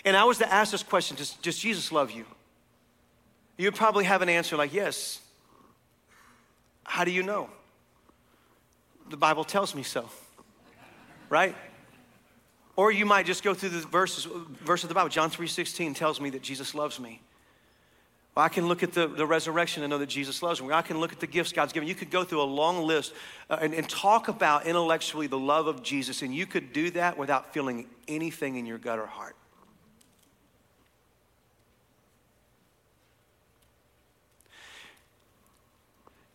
and 0.04 0.18
I 0.18 0.24
was 0.24 0.40
to 0.40 0.52
ask 0.52 0.72
this 0.72 0.84
question, 0.84 1.16
does, 1.16 1.34
does 1.36 1.58
Jesus 1.58 1.92
love 1.92 2.12
you? 2.12 2.26
You'd 3.58 3.76
probably 3.76 4.06
have 4.06 4.22
an 4.22 4.30
answer 4.30 4.58
like, 4.58 4.74
yes. 4.74 5.22
How 6.84 7.04
do 7.04 7.12
you 7.12 7.24
know? 7.24 7.50
The 9.10 9.18
Bible 9.18 9.44
tells 9.44 9.76
me 9.76 9.84
so, 9.84 10.10
right? 11.30 11.56
Or 12.82 12.92
you 12.92 13.06
might 13.06 13.28
just 13.28 13.44
go 13.44 13.54
through 13.54 13.70
the 13.70 13.82
verses, 13.82 14.26
verse 14.66 14.82
of 14.82 14.90
the 14.90 14.96
Bible. 14.96 15.10
John 15.10 15.30
3.16 15.30 15.96
tells 15.96 16.20
me 16.20 16.32
that 16.32 16.42
Jesus 16.42 16.74
loves 16.74 17.00
me. 17.00 17.22
Well, 18.34 18.44
I 18.44 18.50
can 18.50 18.68
look 18.68 18.82
at 18.82 18.92
the, 18.94 19.06
the 19.06 19.28
resurrection 19.28 19.84
and 19.84 19.92
know 19.92 20.00
that 20.00 20.10
Jesus 20.10 20.42
loves 20.42 20.60
me. 20.60 20.72
I 20.72 20.82
can 20.82 21.00
look 21.00 21.12
at 21.14 21.20
the 21.20 21.28
gifts 21.28 21.54
God's 21.54 21.74
given. 21.74 21.88
You 21.88 21.94
could 21.94 22.10
go 22.10 22.24
through 22.24 22.42
a 22.42 22.50
long 22.50 22.88
list 22.88 23.14
uh, 23.52 23.60
and, 23.62 23.76
and 23.76 23.88
talk 23.88 24.30
about 24.30 24.66
intellectually 24.66 25.28
the 25.28 25.38
love 25.38 25.68
of 25.68 25.84
Jesus, 25.84 26.24
and 26.24 26.34
you 26.34 26.48
could 26.48 26.74
do 26.74 26.90
that 26.90 27.20
without 27.20 27.54
feeling 27.54 27.86
anything 28.08 28.56
in 28.56 28.66
your 28.66 28.80
gut 28.80 28.98
or 28.98 29.06
heart. 29.06 29.36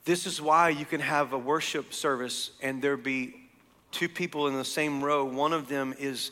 This 0.04 0.26
is 0.26 0.40
why 0.40 0.68
you 0.68 0.84
can 0.84 1.00
have 1.00 1.32
a 1.32 1.38
worship 1.38 1.92
service 1.92 2.52
and 2.62 2.80
there 2.80 2.96
be 2.96 3.45
two 3.96 4.08
people 4.10 4.46
in 4.46 4.54
the 4.54 4.64
same 4.64 5.02
row. 5.02 5.24
One 5.24 5.54
of 5.54 5.68
them 5.68 5.94
is 5.98 6.30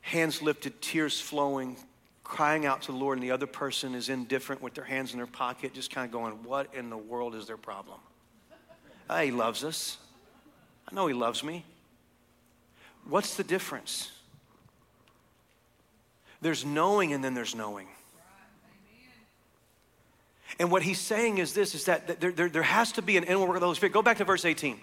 hands 0.00 0.40
lifted, 0.40 0.80
tears 0.80 1.20
flowing, 1.20 1.76
crying 2.22 2.64
out 2.64 2.80
to 2.82 2.92
the 2.92 2.98
Lord, 2.98 3.18
and 3.18 3.22
the 3.22 3.30
other 3.30 3.46
person 3.46 3.94
is 3.94 4.08
indifferent 4.08 4.62
with 4.62 4.72
their 4.72 4.84
hands 4.84 5.12
in 5.12 5.18
their 5.18 5.26
pocket, 5.26 5.74
just 5.74 5.90
kind 5.90 6.06
of 6.06 6.12
going, 6.12 6.32
What 6.44 6.74
in 6.74 6.88
the 6.88 6.96
world 6.96 7.34
is 7.34 7.46
their 7.46 7.58
problem? 7.58 8.00
Uh, 9.08 9.20
he 9.20 9.30
loves 9.30 9.64
us. 9.64 9.98
I 10.90 10.94
know 10.94 11.06
He 11.06 11.12
loves 11.12 11.44
me. 11.44 11.66
What's 13.06 13.36
the 13.36 13.44
difference? 13.44 14.10
There's 16.40 16.64
knowing 16.64 17.12
and 17.12 17.22
then 17.22 17.34
there's 17.34 17.54
knowing. 17.54 17.86
And 20.58 20.70
what 20.70 20.82
he's 20.82 21.00
saying 21.00 21.38
is 21.38 21.52
this 21.52 21.74
is 21.74 21.84
that 21.86 22.20
there, 22.20 22.32
there, 22.32 22.48
there 22.48 22.62
has 22.62 22.92
to 22.92 23.02
be 23.02 23.16
an 23.18 23.24
inward 23.24 23.48
work 23.48 23.56
of 23.56 23.60
the 23.60 23.66
Holy 23.66 23.76
Spirit. 23.76 23.92
Go 23.92 24.02
back 24.02 24.18
to 24.18 24.24
verse 24.24 24.44
18. 24.44 24.80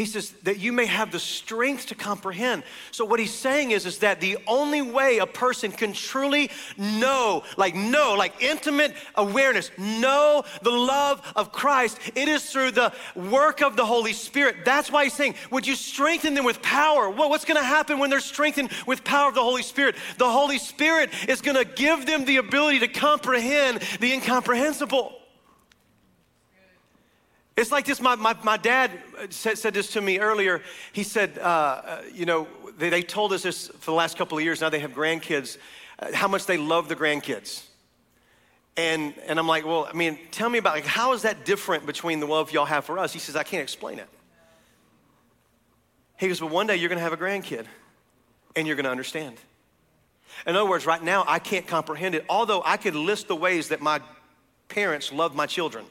He 0.00 0.06
says 0.06 0.30
that 0.44 0.58
you 0.58 0.72
may 0.72 0.86
have 0.86 1.12
the 1.12 1.18
strength 1.18 1.88
to 1.88 1.94
comprehend. 1.94 2.62
So 2.90 3.04
what 3.04 3.20
he's 3.20 3.34
saying 3.34 3.72
is, 3.72 3.84
is 3.84 3.98
that 3.98 4.18
the 4.18 4.38
only 4.46 4.80
way 4.80 5.18
a 5.18 5.26
person 5.26 5.72
can 5.72 5.92
truly 5.92 6.50
know, 6.78 7.42
like 7.58 7.74
know, 7.74 8.14
like 8.16 8.42
intimate 8.42 8.94
awareness, 9.14 9.70
know 9.76 10.42
the 10.62 10.70
love 10.70 11.20
of 11.36 11.52
Christ, 11.52 11.98
it 12.14 12.28
is 12.28 12.50
through 12.50 12.70
the 12.70 12.94
work 13.14 13.60
of 13.60 13.76
the 13.76 13.84
Holy 13.84 14.14
Spirit. 14.14 14.64
That's 14.64 14.90
why 14.90 15.04
he's 15.04 15.12
saying, 15.12 15.34
would 15.50 15.66
you 15.66 15.76
strengthen 15.76 16.32
them 16.32 16.46
with 16.46 16.62
power? 16.62 17.10
Well, 17.10 17.28
what's 17.28 17.44
gonna 17.44 17.62
happen 17.62 17.98
when 17.98 18.08
they're 18.08 18.20
strengthened 18.20 18.70
with 18.86 19.04
power 19.04 19.28
of 19.28 19.34
the 19.34 19.42
Holy 19.42 19.62
Spirit? 19.62 19.96
The 20.16 20.30
Holy 20.30 20.56
Spirit 20.56 21.10
is 21.28 21.42
gonna 21.42 21.66
give 21.66 22.06
them 22.06 22.24
the 22.24 22.38
ability 22.38 22.78
to 22.78 22.88
comprehend 22.88 23.82
the 24.00 24.14
incomprehensible. 24.14 25.19
It's 27.60 27.70
like 27.70 27.84
this. 27.84 28.00
My, 28.00 28.14
my, 28.14 28.34
my 28.42 28.56
dad 28.56 28.90
said, 29.28 29.58
said 29.58 29.74
this 29.74 29.92
to 29.92 30.00
me 30.00 30.18
earlier. 30.18 30.62
He 30.94 31.02
said, 31.02 31.38
uh, 31.38 31.42
uh, 31.42 32.02
you 32.10 32.24
know, 32.24 32.48
they, 32.78 32.88
they 32.88 33.02
told 33.02 33.34
us 33.34 33.42
this 33.42 33.68
for 33.68 33.90
the 33.90 33.96
last 33.96 34.16
couple 34.16 34.38
of 34.38 34.42
years. 34.42 34.62
Now 34.62 34.70
they 34.70 34.78
have 34.78 34.92
grandkids, 34.92 35.58
uh, 35.98 36.06
how 36.14 36.26
much 36.26 36.46
they 36.46 36.56
love 36.56 36.88
the 36.88 36.96
grandkids. 36.96 37.62
And, 38.78 39.12
and 39.26 39.38
I'm 39.38 39.46
like, 39.46 39.66
well, 39.66 39.86
I 39.86 39.92
mean, 39.92 40.18
tell 40.30 40.48
me 40.48 40.58
about, 40.58 40.74
like, 40.74 40.86
how 40.86 41.12
is 41.12 41.20
that 41.22 41.44
different 41.44 41.84
between 41.84 42.18
the 42.18 42.26
love 42.26 42.50
y'all 42.50 42.64
have 42.64 42.86
for 42.86 42.98
us? 42.98 43.12
He 43.12 43.18
says, 43.18 43.36
I 43.36 43.42
can't 43.42 43.62
explain 43.62 43.98
it. 43.98 44.08
He 46.18 46.28
goes, 46.28 46.40
well, 46.40 46.48
one 46.48 46.66
day 46.66 46.76
you're 46.76 46.88
going 46.88 46.98
to 46.98 47.04
have 47.04 47.12
a 47.12 47.18
grandkid 47.18 47.66
and 48.56 48.66
you're 48.66 48.76
going 48.76 48.84
to 48.84 48.90
understand. 48.90 49.36
In 50.46 50.56
other 50.56 50.68
words, 50.68 50.86
right 50.86 51.02
now, 51.02 51.26
I 51.28 51.38
can't 51.38 51.66
comprehend 51.66 52.14
it, 52.14 52.24
although 52.26 52.62
I 52.64 52.78
could 52.78 52.94
list 52.94 53.28
the 53.28 53.36
ways 53.36 53.68
that 53.68 53.82
my 53.82 54.00
parents 54.68 55.12
love 55.12 55.34
my 55.34 55.44
children 55.44 55.84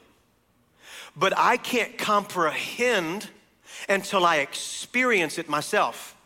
but 1.16 1.32
I 1.36 1.56
can't 1.56 1.98
comprehend 1.98 3.28
until 3.88 4.24
I 4.24 4.36
experience 4.38 5.38
it 5.38 5.48
myself. 5.48 6.16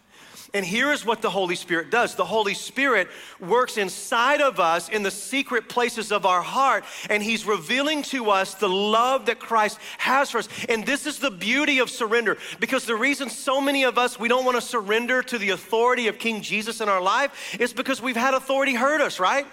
And 0.55 0.65
here 0.65 0.93
is 0.93 1.05
what 1.05 1.21
the 1.21 1.31
Holy 1.31 1.57
Spirit 1.57 1.91
does 1.91 2.15
the 2.15 2.25
Holy 2.25 2.55
Spirit 2.55 3.09
works 3.41 3.77
inside 3.77 4.41
of 4.41 4.61
us 4.61 4.89
in 4.89 5.03
the 5.03 5.11
secret 5.11 5.69
places 5.69 6.13
of 6.13 6.25
our 6.25 6.43
heart, 6.43 6.85
and 7.11 7.21
He's 7.21 7.45
revealing 7.45 8.03
to 8.05 8.31
us 8.31 8.55
the 8.55 8.69
love 8.69 9.27
that 9.27 9.41
Christ 9.41 9.81
has 9.99 10.31
for 10.31 10.39
us. 10.39 10.49
And 10.69 10.87
this 10.87 11.07
is 11.07 11.19
the 11.19 11.33
beauty 11.33 11.81
of 11.81 11.91
surrender 11.91 12.39
because 12.61 12.87
the 12.87 12.95
reason 12.95 13.31
so 13.31 13.61
many 13.61 13.83
of 13.83 13.99
us 13.99 14.17
we 14.19 14.29
don't 14.29 14.45
want 14.45 14.57
to 14.57 14.63
surrender 14.63 15.25
to 15.25 15.39
the 15.39 15.51
authority 15.51 16.07
of 16.07 16.21
King 16.21 16.41
Jesus 16.41 16.81
in 16.81 16.89
our 16.89 17.03
life 17.03 17.57
is 17.59 17.73
because 17.73 18.01
we've 18.01 18.17
had 18.17 18.35
authority 18.35 18.75
hurt 18.75 19.01
us, 19.01 19.19
right? 19.19 19.47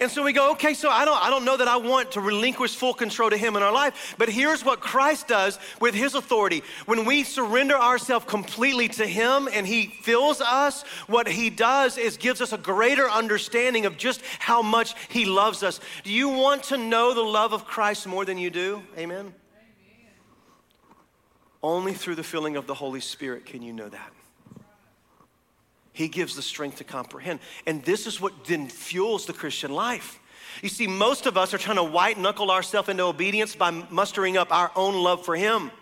And 0.00 0.08
so 0.10 0.22
we 0.22 0.32
go, 0.32 0.52
okay, 0.52 0.74
so 0.74 0.90
I 0.90 1.04
don't, 1.04 1.20
I 1.20 1.28
don't 1.28 1.44
know 1.44 1.56
that 1.56 1.66
I 1.66 1.76
want 1.76 2.12
to 2.12 2.20
relinquish 2.20 2.76
full 2.76 2.94
control 2.94 3.30
to 3.30 3.36
Him 3.36 3.56
in 3.56 3.62
our 3.64 3.72
life, 3.72 4.14
but 4.16 4.28
here's 4.28 4.64
what 4.64 4.80
Christ 4.80 5.26
does 5.26 5.58
with 5.80 5.94
His 5.94 6.14
authority. 6.14 6.62
When 6.86 7.04
we 7.04 7.24
surrender 7.24 7.76
ourselves 7.76 8.24
completely 8.26 8.86
to 8.90 9.06
Him 9.06 9.48
and 9.52 9.66
He 9.66 9.86
fills 9.86 10.40
us, 10.40 10.82
what 11.08 11.26
He 11.26 11.50
does 11.50 11.98
is 11.98 12.16
gives 12.16 12.40
us 12.40 12.52
a 12.52 12.58
greater 12.58 13.10
understanding 13.10 13.86
of 13.86 13.96
just 13.96 14.22
how 14.38 14.62
much 14.62 14.94
He 15.08 15.24
loves 15.24 15.64
us. 15.64 15.80
Do 16.04 16.12
you 16.12 16.28
want 16.28 16.64
to 16.64 16.76
know 16.76 17.12
the 17.12 17.22
love 17.22 17.52
of 17.52 17.64
Christ 17.64 18.06
more 18.06 18.24
than 18.24 18.38
you 18.38 18.50
do? 18.50 18.82
Amen? 18.96 19.18
Amen. 19.18 19.34
Only 21.60 21.92
through 21.92 22.14
the 22.14 22.22
filling 22.22 22.56
of 22.56 22.68
the 22.68 22.74
Holy 22.74 23.00
Spirit 23.00 23.46
can 23.46 23.62
you 23.62 23.72
know 23.72 23.88
that. 23.88 24.12
He 25.98 26.06
gives 26.06 26.36
the 26.36 26.42
strength 26.42 26.76
to 26.76 26.84
comprehend. 26.84 27.40
And 27.66 27.82
this 27.82 28.06
is 28.06 28.20
what 28.20 28.44
then 28.44 28.68
fuels 28.68 29.26
the 29.26 29.32
Christian 29.32 29.72
life. 29.72 30.20
You 30.62 30.68
see, 30.68 30.86
most 30.86 31.26
of 31.26 31.36
us 31.36 31.52
are 31.52 31.58
trying 31.58 31.78
to 31.78 31.82
white 31.82 32.16
knuckle 32.16 32.52
ourselves 32.52 32.88
into 32.88 33.02
obedience 33.02 33.56
by 33.56 33.72
mustering 33.72 34.36
up 34.36 34.52
our 34.52 34.70
own 34.76 34.94
love 34.94 35.24
for 35.24 35.34
Him. 35.34 35.72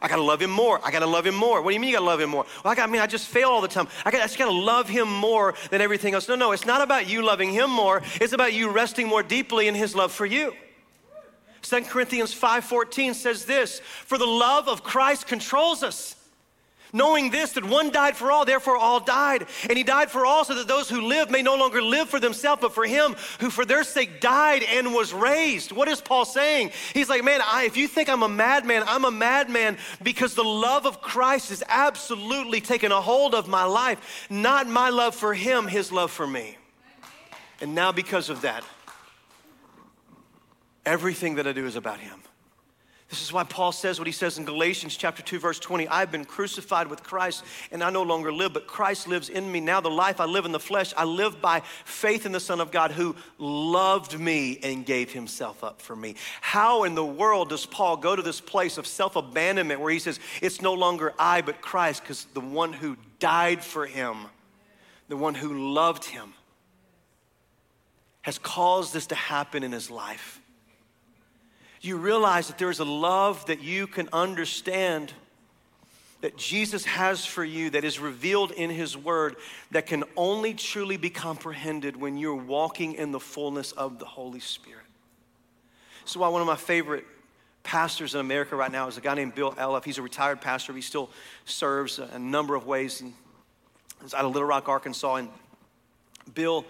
I 0.00 0.06
gotta 0.06 0.22
love 0.22 0.40
him 0.40 0.50
more. 0.50 0.80
I 0.84 0.92
gotta 0.92 1.06
love 1.06 1.26
him 1.26 1.34
more. 1.34 1.60
What 1.60 1.70
do 1.70 1.74
you 1.74 1.80
mean 1.80 1.90
you 1.90 1.96
gotta 1.96 2.06
love 2.06 2.20
him 2.20 2.30
more? 2.30 2.44
Well, 2.62 2.72
I, 2.72 2.76
got, 2.76 2.88
I 2.88 2.92
mean, 2.92 3.00
I 3.00 3.06
just 3.06 3.26
fail 3.26 3.48
all 3.48 3.60
the 3.60 3.68
time. 3.68 3.88
I, 4.04 4.10
got, 4.10 4.20
I 4.20 4.24
just 4.24 4.38
gotta 4.38 4.52
love 4.52 4.88
him 4.88 5.08
more 5.08 5.54
than 5.70 5.80
everything 5.80 6.14
else. 6.14 6.28
No, 6.28 6.34
no, 6.34 6.52
it's 6.52 6.66
not 6.66 6.80
about 6.80 7.08
you 7.08 7.24
loving 7.24 7.50
him 7.50 7.70
more. 7.70 8.02
It's 8.20 8.32
about 8.32 8.52
you 8.52 8.70
resting 8.70 9.08
more 9.08 9.22
deeply 9.22 9.66
in 9.66 9.74
his 9.74 9.94
love 9.94 10.12
for 10.12 10.26
you. 10.26 10.52
2 11.62 11.82
Corinthians 11.82 12.32
5:14 12.32 13.14
says 13.14 13.44
this, 13.44 13.80
"For 14.04 14.18
the 14.18 14.26
love 14.26 14.68
of 14.68 14.84
Christ 14.84 15.26
controls 15.26 15.82
us." 15.82 16.16
Knowing 16.94 17.30
this, 17.30 17.52
that 17.52 17.64
one 17.64 17.90
died 17.90 18.16
for 18.16 18.30
all, 18.30 18.46
therefore 18.46 18.78
all 18.78 19.00
died. 19.00 19.46
And 19.68 19.76
he 19.76 19.84
died 19.84 20.10
for 20.10 20.24
all 20.24 20.44
so 20.44 20.54
that 20.54 20.68
those 20.68 20.88
who 20.88 21.02
live 21.02 21.30
may 21.30 21.42
no 21.42 21.56
longer 21.56 21.82
live 21.82 22.08
for 22.08 22.18
themselves, 22.18 22.62
but 22.62 22.72
for 22.72 22.86
him 22.86 23.16
who 23.40 23.50
for 23.50 23.66
their 23.66 23.84
sake 23.84 24.20
died 24.20 24.62
and 24.62 24.94
was 24.94 25.12
raised. 25.12 25.72
What 25.72 25.88
is 25.88 26.00
Paul 26.00 26.24
saying? 26.24 26.70
He's 26.94 27.10
like, 27.10 27.24
man, 27.24 27.40
I, 27.44 27.64
if 27.64 27.76
you 27.76 27.88
think 27.88 28.08
I'm 28.08 28.22
a 28.22 28.28
madman, 28.28 28.84
I'm 28.86 29.04
a 29.04 29.10
madman 29.10 29.76
because 30.02 30.34
the 30.34 30.44
love 30.44 30.86
of 30.86 31.02
Christ 31.02 31.50
has 31.50 31.62
absolutely 31.68 32.60
taken 32.60 32.92
a 32.92 33.00
hold 33.00 33.34
of 33.34 33.48
my 33.48 33.64
life. 33.64 34.26
Not 34.30 34.68
my 34.68 34.90
love 34.90 35.14
for 35.14 35.34
him, 35.34 35.66
his 35.66 35.92
love 35.92 36.10
for 36.10 36.26
me. 36.26 36.56
And 37.60 37.74
now, 37.74 37.92
because 37.92 38.30
of 38.30 38.42
that, 38.42 38.64
everything 40.86 41.36
that 41.36 41.46
I 41.46 41.52
do 41.52 41.66
is 41.66 41.76
about 41.76 41.98
him. 41.98 42.20
This 43.10 43.22
is 43.22 43.32
why 43.32 43.44
Paul 43.44 43.70
says 43.70 43.98
what 43.98 44.06
he 44.06 44.12
says 44.12 44.38
in 44.38 44.44
Galatians 44.44 44.96
chapter 44.96 45.22
2 45.22 45.38
verse 45.38 45.58
20, 45.58 45.86
I've 45.88 46.10
been 46.10 46.24
crucified 46.24 46.88
with 46.88 47.02
Christ 47.02 47.44
and 47.70 47.84
I 47.84 47.90
no 47.90 48.02
longer 48.02 48.32
live, 48.32 48.54
but 48.54 48.66
Christ 48.66 49.06
lives 49.06 49.28
in 49.28 49.50
me. 49.52 49.60
Now 49.60 49.80
the 49.80 49.90
life 49.90 50.20
I 50.20 50.24
live 50.24 50.46
in 50.46 50.52
the 50.52 50.60
flesh, 50.60 50.94
I 50.96 51.04
live 51.04 51.40
by 51.40 51.60
faith 51.84 52.24
in 52.24 52.32
the 52.32 52.40
Son 52.40 52.60
of 52.60 52.70
God 52.72 52.92
who 52.92 53.14
loved 53.38 54.18
me 54.18 54.58
and 54.62 54.86
gave 54.86 55.12
himself 55.12 55.62
up 55.62 55.82
for 55.82 55.94
me. 55.94 56.14
How 56.40 56.84
in 56.84 56.94
the 56.94 57.04
world 57.04 57.50
does 57.50 57.66
Paul 57.66 57.98
go 57.98 58.16
to 58.16 58.22
this 58.22 58.40
place 58.40 58.78
of 58.78 58.86
self-abandonment 58.86 59.80
where 59.80 59.92
he 59.92 59.98
says, 59.98 60.18
it's 60.40 60.62
no 60.62 60.72
longer 60.72 61.12
I, 61.18 61.42
but 61.42 61.60
Christ, 61.60 62.02
because 62.02 62.24
the 62.32 62.40
one 62.40 62.72
who 62.72 62.96
died 63.18 63.62
for 63.62 63.86
him, 63.86 64.16
the 65.08 65.16
one 65.16 65.34
who 65.34 65.72
loved 65.72 66.06
him, 66.06 66.32
has 68.22 68.38
caused 68.38 68.94
this 68.94 69.08
to 69.08 69.14
happen 69.14 69.62
in 69.62 69.72
his 69.72 69.90
life 69.90 70.40
you 71.84 71.96
realize 71.96 72.48
that 72.48 72.58
there 72.58 72.70
is 72.70 72.80
a 72.80 72.84
love 72.84 73.44
that 73.46 73.62
you 73.62 73.86
can 73.86 74.08
understand 74.12 75.12
that 76.20 76.38
Jesus 76.38 76.86
has 76.86 77.26
for 77.26 77.44
you 77.44 77.68
that 77.70 77.84
is 77.84 78.00
revealed 78.00 78.50
in 78.52 78.70
His 78.70 78.96
Word 78.96 79.36
that 79.72 79.86
can 79.86 80.04
only 80.16 80.54
truly 80.54 80.96
be 80.96 81.10
comprehended 81.10 81.96
when 81.96 82.16
you're 82.16 82.34
walking 82.34 82.94
in 82.94 83.12
the 83.12 83.20
fullness 83.20 83.72
of 83.72 83.98
the 83.98 84.06
Holy 84.06 84.40
Spirit. 84.40 84.86
So, 86.06 86.20
why 86.20 86.28
one 86.28 86.40
of 86.40 86.46
my 86.46 86.56
favorite 86.56 87.04
pastors 87.62 88.14
in 88.14 88.20
America 88.20 88.56
right 88.56 88.72
now 88.72 88.88
is 88.88 88.96
a 88.96 89.02
guy 89.02 89.14
named 89.14 89.34
Bill 89.34 89.52
Elliff. 89.52 89.84
He's 89.84 89.98
a 89.98 90.02
retired 90.02 90.40
pastor, 90.40 90.72
he 90.72 90.80
still 90.80 91.10
serves 91.44 91.98
a 91.98 92.18
number 92.18 92.54
of 92.54 92.66
ways. 92.66 93.02
He's 94.02 94.14
out 94.14 94.24
of 94.24 94.32
Little 94.32 94.48
Rock, 94.48 94.68
Arkansas. 94.68 95.16
And 95.16 95.28
Bill 96.34 96.64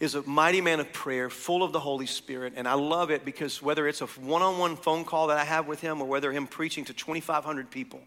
is 0.00 0.14
a 0.14 0.22
mighty 0.22 0.60
man 0.60 0.80
of 0.80 0.92
prayer, 0.92 1.30
full 1.30 1.62
of 1.62 1.72
the 1.72 1.80
Holy 1.80 2.06
Spirit. 2.06 2.54
And 2.56 2.66
I 2.66 2.74
love 2.74 3.10
it 3.10 3.24
because 3.24 3.62
whether 3.62 3.86
it's 3.86 4.00
a 4.00 4.06
one 4.06 4.42
on 4.42 4.58
one 4.58 4.76
phone 4.76 5.04
call 5.04 5.28
that 5.28 5.38
I 5.38 5.44
have 5.44 5.66
with 5.66 5.80
him 5.80 6.00
or 6.00 6.06
whether 6.06 6.32
him 6.32 6.46
preaching 6.46 6.84
to 6.86 6.92
2,500 6.92 7.70
people, 7.70 8.00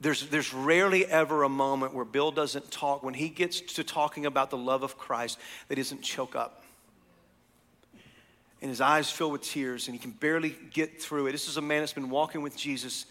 there's, 0.00 0.28
there's 0.28 0.52
rarely 0.52 1.06
ever 1.06 1.42
a 1.42 1.48
moment 1.48 1.94
where 1.94 2.04
Bill 2.04 2.30
doesn't 2.30 2.70
talk, 2.70 3.02
when 3.02 3.14
he 3.14 3.28
gets 3.28 3.60
to 3.60 3.84
talking 3.84 4.26
about 4.26 4.50
the 4.50 4.58
love 4.58 4.82
of 4.82 4.98
Christ, 4.98 5.38
that 5.68 5.76
doesn't 5.76 6.02
choke 6.02 6.36
up. 6.36 6.62
And 8.60 8.68
his 8.68 8.80
eyes 8.80 9.10
fill 9.10 9.30
with 9.30 9.42
tears, 9.42 9.86
and 9.86 9.94
he 9.94 9.98
can 9.98 10.10
barely 10.10 10.56
get 10.72 11.00
through 11.00 11.26
it. 11.26 11.32
This 11.32 11.48
is 11.48 11.56
a 11.56 11.62
man 11.62 11.80
that's 11.80 11.92
been 11.92 12.10
walking 12.10 12.42
with 12.42 12.56
Jesus 12.56 13.06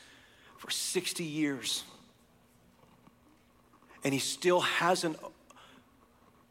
for 0.58 0.70
60 0.70 1.24
years. 1.24 1.84
And 4.04 4.14
he 4.14 4.20
still 4.20 4.62
hasn't 4.62 5.18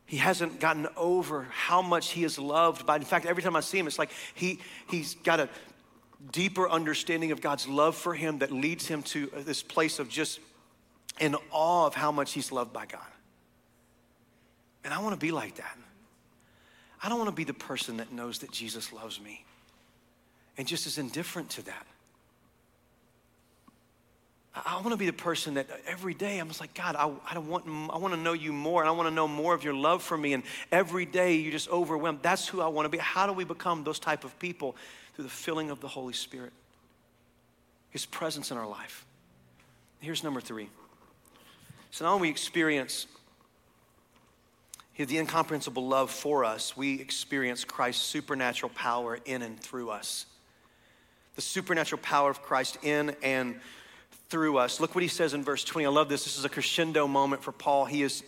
he 0.07 0.19
hasn't 0.19 0.61
gotten 0.61 0.87
over 0.97 1.47
how 1.51 1.81
much 1.83 2.11
he 2.11 2.25
is 2.25 2.39
loved 2.39 2.87
by. 2.87 2.97
In 2.97 3.03
fact, 3.03 3.27
every 3.27 3.43
time 3.43 3.57
I 3.57 3.61
see 3.61 3.79
him, 3.79 3.87
it's 3.87 3.99
like 3.99 4.11
he, 4.35 4.61
he's 4.89 5.15
got 5.17 5.41
a 5.41 5.49
deeper 6.31 6.69
understanding 6.69 7.33
of 7.33 7.41
God's 7.41 7.67
love 7.67 7.97
for 7.97 8.15
him 8.15 8.39
that 8.39 8.53
leads 8.53 8.87
him 8.87 9.03
to 9.05 9.27
this 9.39 9.63
place 9.63 9.99
of 9.99 10.09
just 10.09 10.41
in 11.21 11.37
awe 11.51 11.87
of 11.87 11.95
how 11.95 12.13
much 12.13 12.33
he's 12.33 12.53
loved 12.53 12.73
by 12.73 12.87
God. 12.87 13.01
And 14.85 14.93
I 14.93 15.01
want 15.01 15.15
to 15.15 15.21
be 15.21 15.33
like 15.33 15.57
that. 15.57 15.79
I 17.03 17.09
don't 17.09 17.19
want 17.19 17.29
to 17.31 17.37
be 17.37 17.45
the 17.45 17.55
person 17.55 17.99
that 17.99 18.13
knows 18.13 18.41
that 18.41 18.51
Jesus 18.51 18.93
loves 18.93 19.21
me 19.21 19.45
and 20.57 20.67
just 20.67 20.87
is 20.87 20.99
indifferent 20.99 21.51
to 21.51 21.63
that. 21.63 21.87
I 24.55 24.77
want 24.77 24.91
to 24.91 24.97
be 24.97 25.07
the 25.07 25.13
person 25.13 25.55
that 25.55 25.69
every 25.85 26.15
day 26.15 26.39
I'm 26.39 26.47
just 26.47 26.61
like, 26.61 26.75
God, 26.75 26.95
I, 26.95 27.11
I, 27.29 27.39
want, 27.39 27.67
I 27.67 27.99
want 27.99 28.15
to 28.15 28.21
know 28.21 28.35
you 28.35 28.53
more 28.53 28.83
and 28.83 28.89
I 28.89 28.93
want 28.93 29.09
to 29.09 29.15
know 29.15 29.27
more 29.27 29.53
of 29.53 29.65
your 29.65 29.75
love 29.75 30.01
for 30.01 30.17
me. 30.17 30.33
And 30.33 30.45
every 30.71 31.07
day 31.07 31.35
you 31.35 31.51
just 31.51 31.69
overwhelmed. 31.69 32.21
That's 32.23 32.47
who 32.47 32.61
I 32.61 32.69
want 32.69 32.87
to 32.87 32.89
be. 32.89 32.99
How 32.99 33.27
do 33.27 33.33
we 33.33 33.45
become 33.45 33.83
those 33.83 33.99
type 33.99 34.23
of 34.23 34.39
people? 34.39 34.77
Through 35.15 35.25
the 35.25 35.31
filling 35.31 35.71
of 35.71 35.81
the 35.81 35.87
Holy 35.87 36.13
Spirit, 36.13 36.53
His 37.91 38.05
presence 38.05 38.51
in 38.51 38.57
our 38.57 38.67
life. 38.67 39.05
Here's 40.01 40.25
number 40.25 40.41
three. 40.41 40.69
So 41.93 42.05
now 42.05 42.17
we 42.17 42.29
experience 42.29 43.07
the 44.97 45.19
incomprehensible 45.19 45.87
love 45.87 46.11
for 46.11 46.45
us, 46.45 46.77
we 46.77 47.01
experience 47.01 47.65
Christ's 47.65 48.05
supernatural 48.05 48.71
power 48.75 49.19
in 49.25 49.43
and 49.43 49.59
through 49.59 49.91
us. 49.91 50.27
The 51.35 51.43
supernatural 51.43 52.01
power 52.03 52.31
of 52.31 52.43
Christ 52.43 52.79
in 52.83 53.17
and 53.23 53.57
through 54.29 54.59
us. 54.59 54.81
Look 54.81 54.95
what 54.95 55.03
he 55.03 55.09
says 55.09 55.35
in 55.35 55.45
verse 55.45 55.65
20. 55.65 55.87
I 55.87 55.91
love 55.91 56.09
this. 56.09 56.25
This 56.25 56.39
is 56.39 56.45
a 56.45 56.49
crescendo 56.49 57.07
moment 57.07 57.43
for 57.43 57.53
Paul. 57.53 57.85
He 57.85 58.01
has 58.03 58.23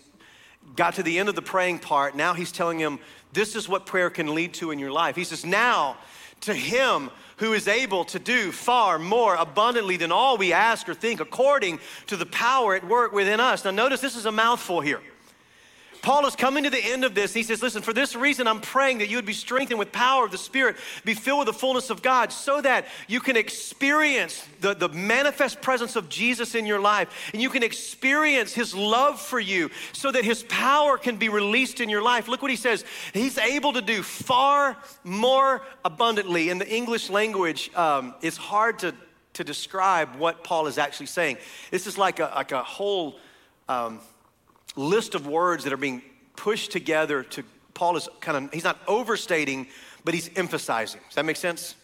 got 0.74 0.94
to 0.94 1.02
the 1.02 1.18
end 1.18 1.28
of 1.28 1.34
the 1.34 1.42
praying 1.42 1.80
part. 1.80 2.16
Now 2.16 2.34
he's 2.34 2.52
telling 2.52 2.78
him, 2.78 2.98
This 3.32 3.56
is 3.56 3.68
what 3.68 3.86
prayer 3.86 4.10
can 4.10 4.34
lead 4.34 4.54
to 4.54 4.70
in 4.70 4.78
your 4.78 4.92
life. 4.92 5.16
He 5.16 5.24
says, 5.24 5.44
Now 5.44 5.96
to 6.42 6.54
him 6.54 7.10
who 7.38 7.52
is 7.52 7.68
able 7.68 8.04
to 8.06 8.18
do 8.18 8.52
far 8.52 8.98
more 8.98 9.34
abundantly 9.34 9.96
than 9.96 10.12
all 10.12 10.38
we 10.38 10.52
ask 10.52 10.88
or 10.88 10.94
think, 10.94 11.20
according 11.20 11.78
to 12.06 12.16
the 12.16 12.26
power 12.26 12.74
at 12.74 12.86
work 12.86 13.12
within 13.12 13.40
us. 13.40 13.64
Now, 13.64 13.70
notice 13.70 14.00
this 14.00 14.16
is 14.16 14.26
a 14.26 14.32
mouthful 14.32 14.80
here. 14.80 15.00
Paul 16.06 16.24
is 16.24 16.36
coming 16.36 16.62
to 16.62 16.70
the 16.70 16.78
end 16.78 17.04
of 17.04 17.16
this. 17.16 17.34
He 17.34 17.42
says, 17.42 17.60
Listen, 17.60 17.82
for 17.82 17.92
this 17.92 18.14
reason, 18.14 18.46
I'm 18.46 18.60
praying 18.60 18.98
that 18.98 19.08
you 19.08 19.16
would 19.16 19.26
be 19.26 19.32
strengthened 19.32 19.80
with 19.80 19.90
power 19.90 20.24
of 20.24 20.30
the 20.30 20.38
Spirit, 20.38 20.76
be 21.04 21.14
filled 21.14 21.40
with 21.40 21.46
the 21.48 21.52
fullness 21.52 21.90
of 21.90 22.00
God, 22.00 22.30
so 22.30 22.60
that 22.60 22.86
you 23.08 23.18
can 23.18 23.36
experience 23.36 24.46
the, 24.60 24.74
the 24.74 24.88
manifest 24.88 25.60
presence 25.60 25.96
of 25.96 26.08
Jesus 26.08 26.54
in 26.54 26.64
your 26.64 26.78
life 26.78 27.08
and 27.32 27.42
you 27.42 27.50
can 27.50 27.64
experience 27.64 28.54
his 28.54 28.72
love 28.72 29.20
for 29.20 29.40
you, 29.40 29.68
so 29.92 30.12
that 30.12 30.24
his 30.24 30.44
power 30.44 30.96
can 30.96 31.16
be 31.16 31.28
released 31.28 31.80
in 31.80 31.88
your 31.88 32.02
life. 32.02 32.28
Look 32.28 32.40
what 32.40 32.52
he 32.52 32.56
says. 32.56 32.84
He's 33.12 33.36
able 33.36 33.72
to 33.72 33.82
do 33.82 34.04
far 34.04 34.76
more 35.02 35.62
abundantly. 35.84 36.50
In 36.50 36.58
the 36.58 36.72
English 36.72 37.10
language, 37.10 37.74
um, 37.74 38.14
it's 38.22 38.36
hard 38.36 38.78
to, 38.78 38.94
to 39.32 39.42
describe 39.42 40.14
what 40.14 40.44
Paul 40.44 40.68
is 40.68 40.78
actually 40.78 41.06
saying. 41.06 41.38
This 41.72 41.88
is 41.88 41.98
like 41.98 42.20
a, 42.20 42.30
like 42.32 42.52
a 42.52 42.62
whole. 42.62 43.18
Um, 43.68 43.98
list 44.76 45.14
of 45.14 45.26
words 45.26 45.64
that 45.64 45.72
are 45.72 45.78
being 45.78 46.02
pushed 46.36 46.70
together 46.70 47.22
to 47.22 47.42
Paul 47.74 47.96
is 47.96 48.08
kind 48.20 48.46
of 48.46 48.52
he's 48.52 48.64
not 48.64 48.78
overstating, 48.86 49.66
but 50.04 50.14
he's 50.14 50.30
emphasizing. 50.36 51.00
Does 51.08 51.16
that 51.16 51.24
make 51.24 51.36
sense? 51.36 51.74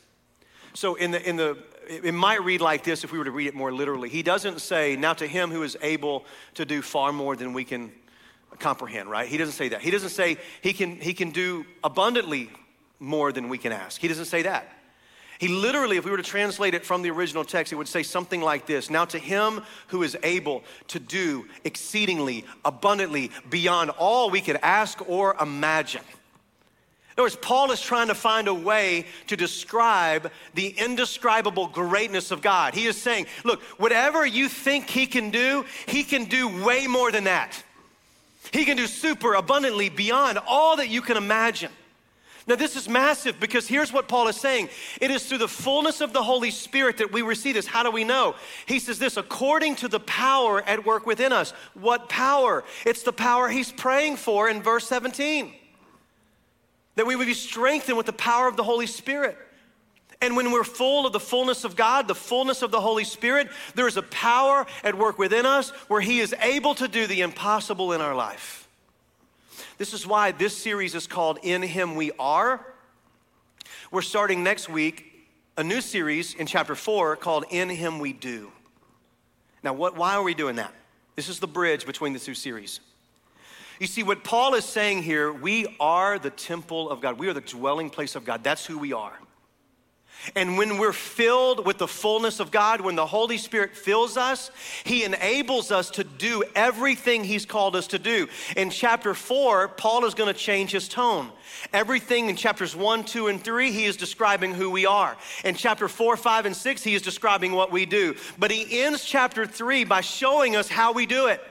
So 0.75 0.95
in 0.95 1.11
the 1.11 1.29
in 1.29 1.37
the 1.37 1.59
it 1.89 2.15
might 2.15 2.43
read 2.43 2.61
like 2.61 2.85
this 2.85 3.05
if 3.05 3.13
we 3.13 3.19
were 3.19 3.25
to 3.25 3.31
read 3.31 3.49
it 3.49 3.55
more 3.55 3.73
literally. 3.73 4.09
He 4.09 4.23
doesn't 4.23 4.61
say, 4.61 4.97
now 4.97 5.13
to 5.15 5.27
him 5.27 5.51
who 5.51 5.63
is 5.63 5.77
able 5.83 6.25
to 6.55 6.65
do 6.65 6.81
far 6.81 7.13
more 7.13 7.37
than 7.37 7.53
we 7.53 7.65
can 7.65 7.93
comprehend, 8.59 9.11
right? 9.11 9.29
He 9.29 9.37
doesn't 9.37 9.55
say 9.55 9.71
that. 9.71 9.83
He 9.83 9.91
doesn't 9.91 10.11
say 10.11 10.39
he 10.61 10.73
can 10.73 10.97
he 10.97 11.15
can 11.15 11.31
do 11.31 11.67
abundantly 11.83 12.51
more 12.99 13.33
than 13.33 13.49
we 13.49 13.59
can 13.59 13.73
ask. 13.73 14.01
He 14.01 14.09
doesn't 14.09 14.27
say 14.27 14.43
that. 14.43 14.69
He 15.43 15.49
literally, 15.49 15.97
if 15.97 16.05
we 16.05 16.13
were 16.13 16.19
to 16.19 16.23
translate 16.23 16.73
it 16.73 16.87
from 16.87 17.03
the 17.03 17.11
original 17.11 17.45
text, 17.45 17.73
it 17.73 17.75
would 17.77 17.89
say 17.89 18.05
something 18.05 18.41
like 18.41 18.65
this 18.65 18.89
Now, 18.89 19.05
to 19.07 19.19
him 19.19 19.63
who 19.89 20.05
is 20.05 20.17
able 20.23 20.63
to 20.87 21.01
do 21.01 21.49
exceedingly, 21.65 22.45
abundantly, 22.65 23.33
beyond 23.51 23.91
all 23.91 24.31
we 24.31 24.41
could 24.41 24.61
ask 24.63 25.01
or 25.09 25.35
imagine. 25.41 26.03
In 26.03 27.15
other 27.15 27.25
words, 27.25 27.35
Paul 27.35 27.73
is 27.73 27.81
trying 27.81 28.07
to 28.07 28.15
find 28.15 28.47
a 28.47 28.55
way 28.55 29.07
to 29.27 29.37
describe 29.37 30.31
the 30.55 30.69
indescribable 30.69 31.67
greatness 31.67 32.31
of 32.31 32.41
God. 32.41 32.75
He 32.75 32.87
is 32.87 32.97
saying, 32.97 33.27
look, 33.43 33.63
whatever 33.79 34.25
you 34.25 34.49
think 34.49 34.89
he 34.89 35.09
can 35.09 35.31
do, 35.31 35.65
he 35.87 36.05
can 36.05 36.27
do 36.27 36.65
way 36.65 36.87
more 36.87 37.11
than 37.11 37.25
that. 37.25 37.61
He 38.53 38.65
can 38.65 38.77
do 38.77 38.87
super 38.87 39.35
abundantly 39.35 39.89
beyond 39.89 40.39
all 40.47 40.77
that 40.77 40.89
you 40.89 41.03
can 41.03 41.17
imagine. 41.17 41.73
Now, 42.47 42.57
this 42.57 42.75
is 42.75 42.89
massive 42.89 43.39
because 43.39 43.69
here's 43.69 43.93
what 43.93 44.09
Paul 44.09 44.27
is 44.27 44.37
saying 44.37 44.69
it 45.01 45.11
is 45.11 45.27
through 45.27 45.39
the 45.39 45.49
fullness 45.49 46.01
of 46.01 46.13
the 46.13 46.23
Holy 46.23 46.51
Spirit 46.51 46.99
that 46.99 47.13
we 47.13 47.23
receive 47.23 47.55
this. 47.55 47.67
How 47.67 47.83
do 47.83 47.91
we 47.91 48.05
know? 48.05 48.35
He 48.67 48.81
says 48.81 48.99
this 48.99 49.17
according 49.17 49.77
to 49.77 49.89
the 49.89 50.01
power 50.01 50.61
at 50.63 50.85
work 50.85 51.07
within 51.07 51.33
us. 51.33 51.53
What 51.75 52.09
power? 52.09 52.65
It's 52.85 53.05
the 53.05 53.13
power 53.13 53.49
he's 53.49 53.71
praying 53.71 54.17
for 54.17 54.49
in 54.49 54.61
verse 54.61 54.89
17. 54.89 55.53
That 56.97 57.07
we 57.07 57.15
would 57.15 57.27
be 57.27 57.35
strengthened 57.35 57.97
with 57.97 58.07
the 58.07 58.13
power 58.13 58.49
of 58.49 58.57
the 58.57 58.65
Holy 58.65 58.87
Spirit. 58.87 59.39
And 60.21 60.37
when 60.37 60.53
we're 60.53 60.65
full 60.65 61.07
of 61.07 61.13
the 61.13 61.21
fullness 61.21 61.65
of 61.65 61.75
God, 61.75 62.07
the 62.07 62.15
fullness 62.15 62.63
of 62.63 62.71
the 62.71 62.81
Holy 62.81 63.05
Spirit, 63.05 63.49
there 63.75 63.89
is 63.89 63.97
a 63.97 64.03
power 64.03 64.67
at 64.85 64.97
work 64.97 65.19
within 65.19 65.47
us 65.47 65.71
where 65.89 66.01
He 66.01 66.21
is 66.21 66.35
able 66.41 66.75
to 66.77 66.87
do 66.87 67.07
the 67.07 67.23
impossible 67.23 67.93
in 67.93 68.01
our 68.01 68.15
life. 68.15 68.69
This 69.79 69.93
is 69.93 70.07
why 70.07 70.33
this 70.33 70.57
series 70.57 70.95
is 70.95 71.07
called 71.07 71.39
In 71.43 71.63
Him 71.63 71.95
We 71.97 72.13
Are. 72.19 72.65
We're 73.91 74.03
starting 74.03 74.43
next 74.43 74.69
week 74.69 75.29
a 75.57 75.65
new 75.65 75.81
series 75.81 76.35
in 76.35 76.47
chapter 76.47 76.75
four 76.75 77.17
called 77.17 77.45
In 77.51 77.69
Him 77.69 77.99
We 77.99 78.13
Do. 78.13 78.51
Now, 79.63 79.73
what, 79.73 79.97
why 79.97 80.15
are 80.15 80.23
we 80.23 80.35
doing 80.35 80.57
that? 80.57 80.73
This 81.15 81.29
is 81.29 81.39
the 81.39 81.47
bridge 81.47 81.87
between 81.87 82.13
the 82.13 82.19
two 82.19 82.35
series. 82.35 82.81
You 83.79 83.87
see, 83.87 84.03
what 84.03 84.25
Paul 84.25 84.55
is 84.55 84.65
saying 84.65 85.03
here, 85.03 85.33
we 85.33 85.77
are 85.81 86.19
the 86.19 86.31
temple 86.31 86.91
of 86.91 87.01
God. 87.01 87.19
We 87.19 87.29
are 87.29 87.33
the 87.33 87.41
dwelling 87.41 87.91
place 87.91 88.15
of 88.15 88.25
God. 88.25 88.45
That's 88.45 88.65
who 88.65 88.79
we 88.79 88.93
are. 88.93 89.19
And 90.37 90.57
when 90.57 90.79
we're 90.79 90.93
filled 90.93 91.67
with 91.67 91.79
the 91.79 91.89
fullness 91.89 92.41
of 92.41 92.51
God, 92.51 92.81
when 92.81 92.97
the 92.97 93.07
Holy 93.07 93.39
Spirit 93.39 93.77
fills 93.77 94.17
us, 94.17 94.51
He 94.85 95.05
enables 95.05 95.71
us 95.71 95.91
to 95.91 96.05
do 96.05 96.45
everything 96.55 97.25
He's 97.25 97.47
called 97.47 97.77
us 97.77 97.87
to 97.89 97.99
do. 97.99 98.29
In 98.57 98.71
chapter 98.71 99.15
four, 99.15 99.69
Paul 99.69 100.05
is 100.05 100.15
going 100.15 100.33
to 100.33 100.39
change 100.39 100.73
his 100.73 100.89
tone. 100.89 101.31
Everything 101.73 102.29
in 102.29 102.37
chapters 102.37 102.75
one, 102.75 103.05
two, 103.05 103.29
and 103.29 103.43
three, 103.43 103.73
he 103.73 103.85
is 103.85 103.97
describing 103.97 104.55
who 104.55 104.71
we 104.71 104.87
are. 104.87 105.17
In 105.45 105.55
chapter 105.55 105.89
four, 105.89 106.17
five, 106.17 106.47
and 106.47 106.57
six, 106.57 106.83
he 106.83 106.95
is 106.95 107.03
describing 107.03 107.53
what 107.53 107.71
we 107.71 107.87
do. 107.87 108.15
But 108.39 108.51
he 108.51 108.83
ends 108.83 109.05
chapter 109.05 109.47
three 109.47 109.85
by 109.85 110.01
showing 110.01 110.57
us 110.57 110.69
how 110.69 110.93
we 110.93 111.07
do 111.07 111.27
it. 111.27 111.43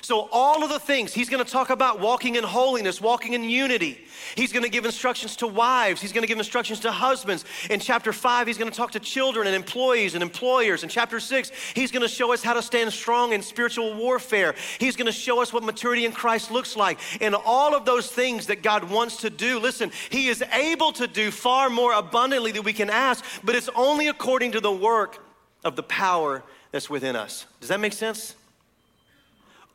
So, 0.00 0.28
all 0.30 0.62
of 0.62 0.70
the 0.70 0.78
things, 0.78 1.12
he's 1.12 1.28
gonna 1.28 1.44
talk 1.44 1.70
about 1.70 2.00
walking 2.00 2.36
in 2.36 2.44
holiness, 2.44 3.00
walking 3.00 3.32
in 3.32 3.44
unity. 3.44 3.98
He's 4.34 4.52
gonna 4.52 4.68
give 4.68 4.84
instructions 4.84 5.36
to 5.36 5.46
wives, 5.46 6.00
he's 6.00 6.12
gonna 6.12 6.26
give 6.26 6.38
instructions 6.38 6.80
to 6.80 6.92
husbands. 6.92 7.44
In 7.70 7.80
chapter 7.80 8.12
five, 8.12 8.46
he's 8.46 8.58
gonna 8.58 8.70
talk 8.70 8.92
to 8.92 9.00
children 9.00 9.46
and 9.46 9.56
employees 9.56 10.14
and 10.14 10.22
employers. 10.22 10.82
In 10.82 10.88
chapter 10.88 11.20
six, 11.20 11.50
he's 11.74 11.90
gonna 11.90 12.08
show 12.08 12.32
us 12.32 12.42
how 12.42 12.54
to 12.54 12.62
stand 12.62 12.92
strong 12.92 13.32
in 13.32 13.42
spiritual 13.42 13.94
warfare. 13.94 14.54
He's 14.78 14.96
gonna 14.96 15.12
show 15.12 15.42
us 15.42 15.52
what 15.52 15.62
maturity 15.62 16.04
in 16.04 16.12
Christ 16.12 16.50
looks 16.50 16.76
like. 16.76 16.98
And 17.20 17.34
all 17.34 17.74
of 17.74 17.84
those 17.84 18.10
things 18.10 18.46
that 18.46 18.62
God 18.62 18.84
wants 18.84 19.18
to 19.18 19.30
do, 19.30 19.58
listen, 19.58 19.90
he 20.10 20.28
is 20.28 20.42
able 20.52 20.92
to 20.92 21.06
do 21.06 21.30
far 21.30 21.70
more 21.70 21.92
abundantly 21.92 22.52
than 22.52 22.62
we 22.62 22.72
can 22.72 22.90
ask, 22.90 23.24
but 23.42 23.54
it's 23.54 23.68
only 23.74 24.08
according 24.08 24.52
to 24.52 24.60
the 24.60 24.72
work 24.72 25.24
of 25.64 25.76
the 25.76 25.82
power 25.82 26.42
that's 26.72 26.88
within 26.88 27.16
us. 27.16 27.46
Does 27.60 27.68
that 27.68 27.80
make 27.80 27.92
sense? 27.92 28.34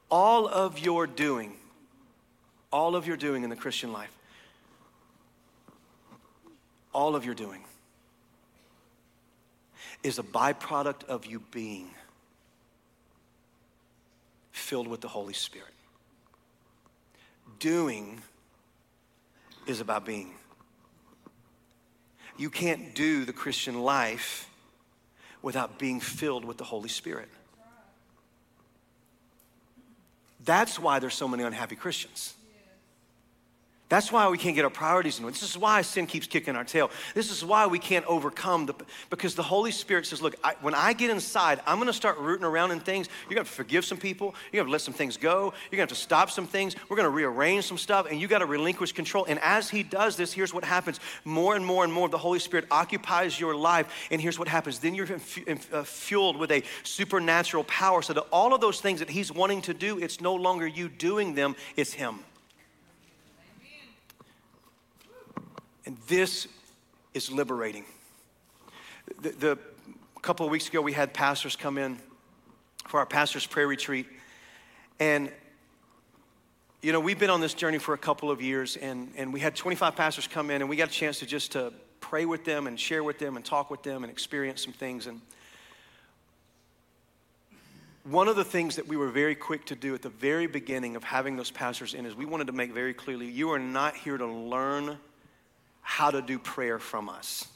All 0.09 0.47
of 0.47 0.79
your 0.79 1.07
doing, 1.07 1.53
all 2.71 2.95
of 2.95 3.07
your 3.07 3.17
doing 3.17 3.43
in 3.43 3.49
the 3.49 3.55
Christian 3.55 3.91
life, 3.91 4.11
all 6.93 7.15
of 7.15 7.25
your 7.25 7.35
doing 7.35 7.63
is 10.03 10.19
a 10.19 10.23
byproduct 10.23 11.05
of 11.05 11.25
you 11.25 11.41
being 11.51 11.89
filled 14.51 14.87
with 14.87 15.01
the 15.01 15.07
Holy 15.07 15.33
Spirit. 15.33 15.73
Doing 17.59 18.21
is 19.65 19.79
about 19.79 20.05
being. 20.05 20.33
You 22.37 22.49
can't 22.49 22.93
do 22.93 23.25
the 23.25 23.33
Christian 23.33 23.81
life 23.81 24.49
without 25.41 25.79
being 25.79 25.99
filled 25.99 26.45
with 26.45 26.57
the 26.57 26.63
Holy 26.63 26.89
Spirit. 26.89 27.29
That's 30.45 30.79
why 30.79 30.99
there's 30.99 31.13
so 31.13 31.27
many 31.27 31.43
unhappy 31.43 31.75
Christians. 31.75 32.33
That's 33.93 34.11
why 34.11 34.27
we 34.27 34.39
can't 34.39 34.55
get 34.55 34.65
our 34.65 34.71
priorities 34.71 35.19
in 35.19 35.23
order. 35.23 35.33
This 35.35 35.47
is 35.47 35.55
why 35.55 35.83
sin 35.83 36.07
keeps 36.07 36.25
kicking 36.25 36.55
our 36.55 36.63
tail. 36.63 36.89
This 37.13 37.29
is 37.29 37.45
why 37.45 37.67
we 37.67 37.77
can't 37.77 38.03
overcome 38.07 38.65
the 38.65 38.73
because 39.11 39.35
the 39.35 39.43
Holy 39.43 39.69
Spirit 39.69 40.07
says, 40.07 40.19
"Look, 40.19 40.33
I, 40.43 40.55
when 40.61 40.73
I 40.73 40.93
get 40.93 41.11
inside, 41.11 41.61
I'm 41.67 41.77
going 41.77 41.85
to 41.85 41.93
start 41.93 42.17
rooting 42.17 42.43
around 42.43 42.71
in 42.71 42.79
things. 42.79 43.07
You're 43.29 43.35
going 43.35 43.45
to 43.45 43.51
forgive 43.51 43.85
some 43.85 43.99
people. 43.99 44.33
You're 44.51 44.63
going 44.63 44.69
to 44.69 44.71
let 44.71 44.81
some 44.81 44.95
things 44.95 45.15
go. 45.15 45.53
You're 45.69 45.77
going 45.77 45.87
to 45.87 45.93
have 45.93 45.99
to 45.99 46.03
stop 46.03 46.31
some 46.31 46.47
things. 46.47 46.75
We're 46.89 46.97
going 46.97 47.05
to 47.05 47.11
rearrange 47.11 47.65
some 47.65 47.77
stuff, 47.77 48.07
and 48.09 48.19
you 48.19 48.27
got 48.27 48.39
to 48.39 48.47
relinquish 48.47 48.93
control." 48.93 49.25
And 49.25 49.37
as 49.43 49.69
He 49.69 49.83
does 49.83 50.15
this, 50.15 50.33
here's 50.33 50.55
what 50.55 50.63
happens: 50.63 50.99
more 51.23 51.55
and 51.55 51.63
more 51.63 51.83
and 51.83 51.93
more, 51.93 52.09
the 52.09 52.17
Holy 52.17 52.39
Spirit 52.39 52.65
occupies 52.71 53.39
your 53.39 53.55
life, 53.55 54.07
and 54.09 54.19
here's 54.19 54.39
what 54.39 54.47
happens: 54.47 54.79
then 54.79 54.95
you're 54.95 55.07
uh, 55.71 55.83
fueled 55.83 56.37
with 56.37 56.49
a 56.49 56.63
supernatural 56.81 57.63
power, 57.65 58.01
so 58.01 58.13
that 58.13 58.25
all 58.31 58.55
of 58.55 58.59
those 58.59 58.81
things 58.81 59.01
that 59.01 59.11
He's 59.11 59.31
wanting 59.31 59.61
to 59.61 59.73
do, 59.75 59.99
it's 59.99 60.19
no 60.19 60.33
longer 60.33 60.65
you 60.65 60.89
doing 60.89 61.35
them; 61.35 61.55
it's 61.75 61.93
Him. 61.93 62.21
And 65.85 65.97
this 66.07 66.47
is 67.13 67.31
liberating. 67.31 67.85
The, 69.21 69.29
the 69.29 69.59
couple 70.23 70.45
of 70.45 70.51
weeks 70.53 70.69
ago, 70.69 70.81
we 70.81 70.93
had 70.93 71.13
pastors 71.13 71.57
come 71.57 71.77
in 71.77 71.97
for 72.87 73.01
our 73.01 73.05
pastor's 73.05 73.45
prayer 73.45 73.67
retreat. 73.67 74.07
And, 74.97 75.29
you 76.81 76.93
know, 76.93 77.01
we've 77.01 77.19
been 77.19 77.29
on 77.29 77.41
this 77.41 77.53
journey 77.53 77.77
for 77.77 77.93
a 77.93 77.97
couple 77.97 78.31
of 78.31 78.41
years, 78.41 78.77
and, 78.77 79.11
and 79.17 79.33
we 79.33 79.41
had 79.41 79.53
25 79.53 79.97
pastors 79.97 80.25
come 80.25 80.49
in, 80.49 80.61
and 80.61 80.69
we 80.69 80.77
got 80.77 80.87
a 80.87 80.91
chance 80.91 81.19
to 81.19 81.25
just 81.25 81.51
to 81.51 81.73
pray 81.99 82.23
with 82.25 82.45
them 82.45 82.67
and 82.67 82.79
share 82.79 83.03
with 83.03 83.19
them 83.19 83.35
and 83.35 83.43
talk 83.43 83.69
with 83.69 83.83
them 83.83 84.03
and 84.03 84.11
experience 84.11 84.63
some 84.63 84.71
things. 84.71 85.07
And 85.07 85.19
one 88.05 88.29
of 88.29 88.37
the 88.37 88.45
things 88.45 88.77
that 88.77 88.87
we 88.87 88.95
were 88.95 89.09
very 89.09 89.35
quick 89.35 89.65
to 89.65 89.75
do 89.75 89.93
at 89.93 90.01
the 90.01 90.09
very 90.09 90.47
beginning 90.47 90.95
of 90.95 91.03
having 91.03 91.35
those 91.35 91.51
pastors 91.51 91.93
in 91.93 92.05
is 92.05 92.15
we 92.15 92.25
wanted 92.25 92.47
to 92.47 92.53
make 92.53 92.73
very 92.73 92.93
clearly 92.93 93.27
you 93.27 93.51
are 93.51 93.59
not 93.59 93.95
here 93.95 94.17
to 94.17 94.25
learn 94.25 94.97
how 95.83 96.09
to 96.09 96.21
do 96.21 96.39
prayer 96.39 96.79
from 96.79 97.09
us. 97.09 97.47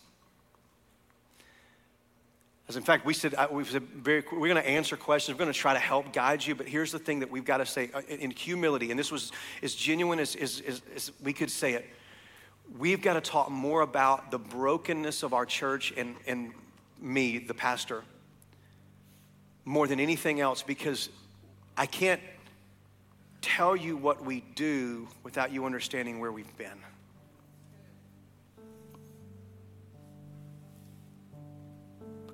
As 2.69 2.75
in 2.75 2.83
fact, 2.83 3.05
we 3.05 3.13
said, 3.13 3.33
we 3.49 3.63
said 3.63 3.83
very, 3.83 4.23
we're 4.29 4.49
going 4.49 4.61
to 4.61 4.69
answer 4.69 4.97
questions. 4.97 5.35
We're 5.35 5.45
going 5.45 5.53
to 5.53 5.57
try 5.57 5.73
to 5.73 5.79
help 5.79 6.11
guide 6.11 6.45
you. 6.45 6.53
But 6.53 6.67
here's 6.67 6.91
the 6.91 6.99
thing 6.99 7.19
that 7.19 7.31
we've 7.31 7.45
got 7.45 7.57
to 7.57 7.65
say 7.65 7.89
uh, 7.93 8.01
in 8.09 8.29
humility, 8.31 8.91
and 8.91 8.99
this 8.99 9.09
was 9.09 9.31
as 9.63 9.73
genuine 9.73 10.19
as, 10.19 10.35
as, 10.35 10.61
as, 10.67 10.81
as 10.93 11.11
we 11.23 11.31
could 11.31 11.49
say 11.49 11.73
it. 11.73 11.87
We've 12.77 13.01
got 13.01 13.13
to 13.13 13.21
talk 13.21 13.49
more 13.49 13.81
about 13.81 14.31
the 14.31 14.37
brokenness 14.37 15.23
of 15.23 15.33
our 15.33 15.45
church 15.45 15.93
and, 15.95 16.17
and 16.27 16.51
me, 16.99 17.37
the 17.37 17.53
pastor, 17.53 18.03
more 19.63 19.87
than 19.87 20.01
anything 20.01 20.41
else, 20.41 20.61
because 20.61 21.07
I 21.77 21.85
can't 21.85 22.21
tell 23.41 23.77
you 23.77 23.95
what 23.95 24.25
we 24.25 24.43
do 24.55 25.07
without 25.23 25.53
you 25.53 25.65
understanding 25.65 26.19
where 26.19 26.33
we've 26.33 26.57
been. 26.57 26.77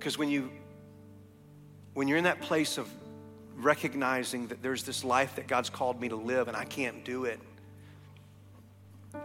Because 0.03 0.17
when 0.17 0.29
you 0.29 0.51
when 1.93 2.09
you're 2.09 2.17
in 2.17 2.25
that 2.25 2.41
place 2.41 2.77
of 2.77 2.89
recognizing 3.55 4.47
that 4.47 4.61
there's 4.61 4.83
this 4.83 5.05
life 5.05 5.37
that 5.37 5.47
God's 5.47 5.69
called 5.69 6.01
me 6.01 6.09
to 6.09 6.17
live 6.17 6.49
and 6.49 6.57
I 6.57 6.65
can't 6.65 7.05
do 7.05 7.23
it, 7.23 7.39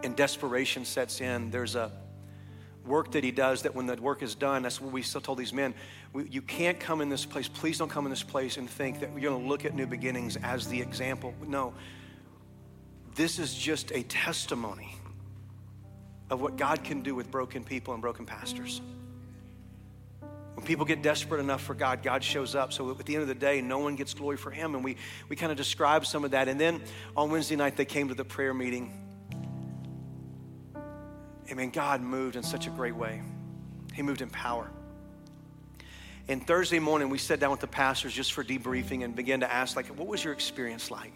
and 0.03 0.15
desperation 0.15 0.85
sets 0.85 1.19
in, 1.19 1.51
there's 1.51 1.75
a 1.75 1.91
work 2.85 3.11
that 3.11 3.25
he 3.25 3.31
does 3.31 3.63
that 3.63 3.75
when 3.75 3.87
the 3.87 3.97
work 3.97 4.23
is 4.23 4.35
done, 4.35 4.63
that's 4.63 4.79
what 4.79 4.93
we 4.93 5.01
still 5.01 5.19
told 5.19 5.37
these 5.37 5.51
men. 5.51 5.73
We, 6.13 6.29
you 6.29 6.41
can't 6.41 6.79
come 6.79 7.01
in 7.01 7.09
this 7.09 7.25
place. 7.25 7.49
Please 7.49 7.77
don't 7.77 7.89
come 7.89 8.05
in 8.05 8.09
this 8.09 8.23
place 8.23 8.55
and 8.55 8.69
think 8.69 9.01
that 9.01 9.11
you're 9.11 9.31
going 9.31 9.43
to 9.43 9.49
look 9.49 9.65
at 9.65 9.75
new 9.75 9.85
beginnings 9.85 10.37
as 10.37 10.69
the 10.69 10.79
example. 10.79 11.33
No, 11.45 11.73
this 13.15 13.37
is 13.37 13.53
just 13.53 13.91
a 13.91 14.03
testimony 14.03 14.95
of 16.29 16.39
what 16.39 16.55
God 16.55 16.85
can 16.85 17.01
do 17.01 17.15
with 17.15 17.29
broken 17.29 17.65
people 17.65 17.93
and 17.93 18.01
broken 18.01 18.25
pastors. 18.25 18.79
When 20.59 20.67
people 20.67 20.83
get 20.83 21.01
desperate 21.01 21.39
enough 21.39 21.61
for 21.61 21.73
God, 21.73 22.03
God 22.03 22.21
shows 22.21 22.53
up. 22.53 22.73
So 22.73 22.91
at 22.91 23.05
the 23.05 23.15
end 23.15 23.21
of 23.21 23.29
the 23.29 23.33
day, 23.33 23.61
no 23.61 23.79
one 23.79 23.95
gets 23.95 24.13
glory 24.13 24.35
for 24.35 24.51
Him. 24.51 24.75
And 24.75 24.83
we, 24.83 24.97
we 25.29 25.37
kind 25.37 25.53
of 25.53 25.57
describe 25.57 26.05
some 26.05 26.25
of 26.25 26.31
that. 26.31 26.49
And 26.49 26.59
then 26.59 26.81
on 27.15 27.31
Wednesday 27.31 27.55
night, 27.55 27.77
they 27.77 27.85
came 27.85 28.09
to 28.09 28.13
the 28.13 28.25
prayer 28.25 28.53
meeting. 28.53 28.91
I 31.49 31.53
mean, 31.53 31.69
God 31.69 32.01
moved 32.01 32.35
in 32.35 32.43
such 32.43 32.67
a 32.67 32.71
great 32.71 32.93
way. 32.93 33.21
He 33.93 34.01
moved 34.01 34.19
in 34.19 34.29
power. 34.29 34.69
And 36.27 36.45
Thursday 36.45 36.79
morning, 36.79 37.07
we 37.07 37.19
sat 37.19 37.39
down 37.39 37.51
with 37.51 37.61
the 37.61 37.67
pastors 37.67 38.11
just 38.11 38.33
for 38.33 38.43
debriefing 38.43 39.05
and 39.05 39.15
began 39.15 39.39
to 39.39 39.49
ask, 39.49 39.77
like, 39.77 39.87
what 39.97 40.07
was 40.07 40.21
your 40.21 40.33
experience 40.33 40.91
like? 40.91 41.13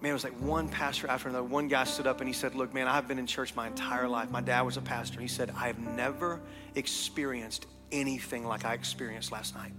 Man, 0.00 0.12
it 0.12 0.14
was 0.14 0.24
like 0.24 0.40
one 0.40 0.70
pastor 0.70 1.08
after 1.08 1.28
another. 1.28 1.44
One 1.44 1.68
guy 1.68 1.84
stood 1.84 2.06
up 2.06 2.20
and 2.20 2.26
he 2.26 2.32
said, 2.32 2.54
Look, 2.54 2.72
man, 2.72 2.88
I've 2.88 3.06
been 3.06 3.18
in 3.18 3.26
church 3.26 3.54
my 3.54 3.66
entire 3.66 4.08
life. 4.08 4.30
My 4.30 4.40
dad 4.40 4.62
was 4.62 4.78
a 4.78 4.80
pastor. 4.80 5.20
He 5.20 5.28
said, 5.28 5.52
I 5.54 5.66
have 5.66 5.78
never 5.78 6.40
experienced 6.74 7.66
anything 7.92 8.44
like 8.44 8.64
I 8.64 8.74
experienced 8.74 9.32
last 9.32 9.54
night. 9.54 9.72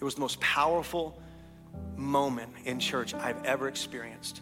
It 0.00 0.04
was 0.04 0.14
the 0.14 0.20
most 0.20 0.40
powerful 0.40 1.20
moment 1.96 2.52
in 2.64 2.78
church 2.78 3.14
I've 3.14 3.44
ever 3.44 3.68
experienced. 3.68 4.40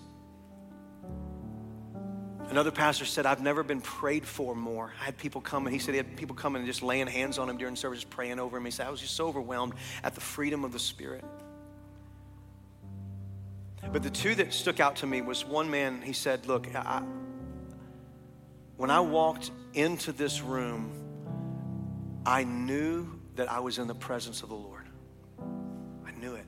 Another 2.48 2.70
pastor 2.70 3.04
said, 3.04 3.26
I've 3.26 3.42
never 3.42 3.64
been 3.64 3.80
prayed 3.80 4.24
for 4.24 4.54
more. 4.54 4.92
I 5.00 5.06
had 5.06 5.18
people 5.18 5.40
come 5.40 5.66
and 5.66 5.74
he 5.74 5.80
said 5.80 5.92
he 5.92 5.96
had 5.96 6.16
people 6.16 6.36
coming 6.36 6.60
and 6.60 6.66
just 6.66 6.82
laying 6.82 7.08
hands 7.08 7.38
on 7.38 7.50
him 7.50 7.56
during 7.56 7.74
service, 7.74 8.04
praying 8.04 8.38
over 8.38 8.56
him. 8.56 8.64
He 8.64 8.70
said, 8.70 8.86
I 8.86 8.90
was 8.90 9.00
just 9.00 9.16
so 9.16 9.26
overwhelmed 9.26 9.74
at 10.04 10.14
the 10.14 10.20
freedom 10.20 10.64
of 10.64 10.72
the 10.72 10.78
Spirit. 10.78 11.24
But 13.92 14.02
the 14.02 14.10
two 14.10 14.34
that 14.36 14.52
stuck 14.52 14.78
out 14.78 14.96
to 14.96 15.06
me 15.06 15.22
was 15.22 15.44
one 15.44 15.70
man, 15.70 16.02
he 16.02 16.12
said, 16.12 16.46
Look, 16.46 16.72
I, 16.74 17.02
when 18.76 18.90
I 18.90 19.00
walked 19.00 19.50
into 19.74 20.12
this 20.12 20.40
room, 20.40 21.05
I 22.26 22.42
knew 22.42 23.06
that 23.36 23.48
I 23.50 23.60
was 23.60 23.78
in 23.78 23.86
the 23.86 23.94
presence 23.94 24.42
of 24.42 24.48
the 24.48 24.56
Lord. 24.56 24.88
I 26.04 26.10
knew 26.18 26.34
it. 26.34 26.44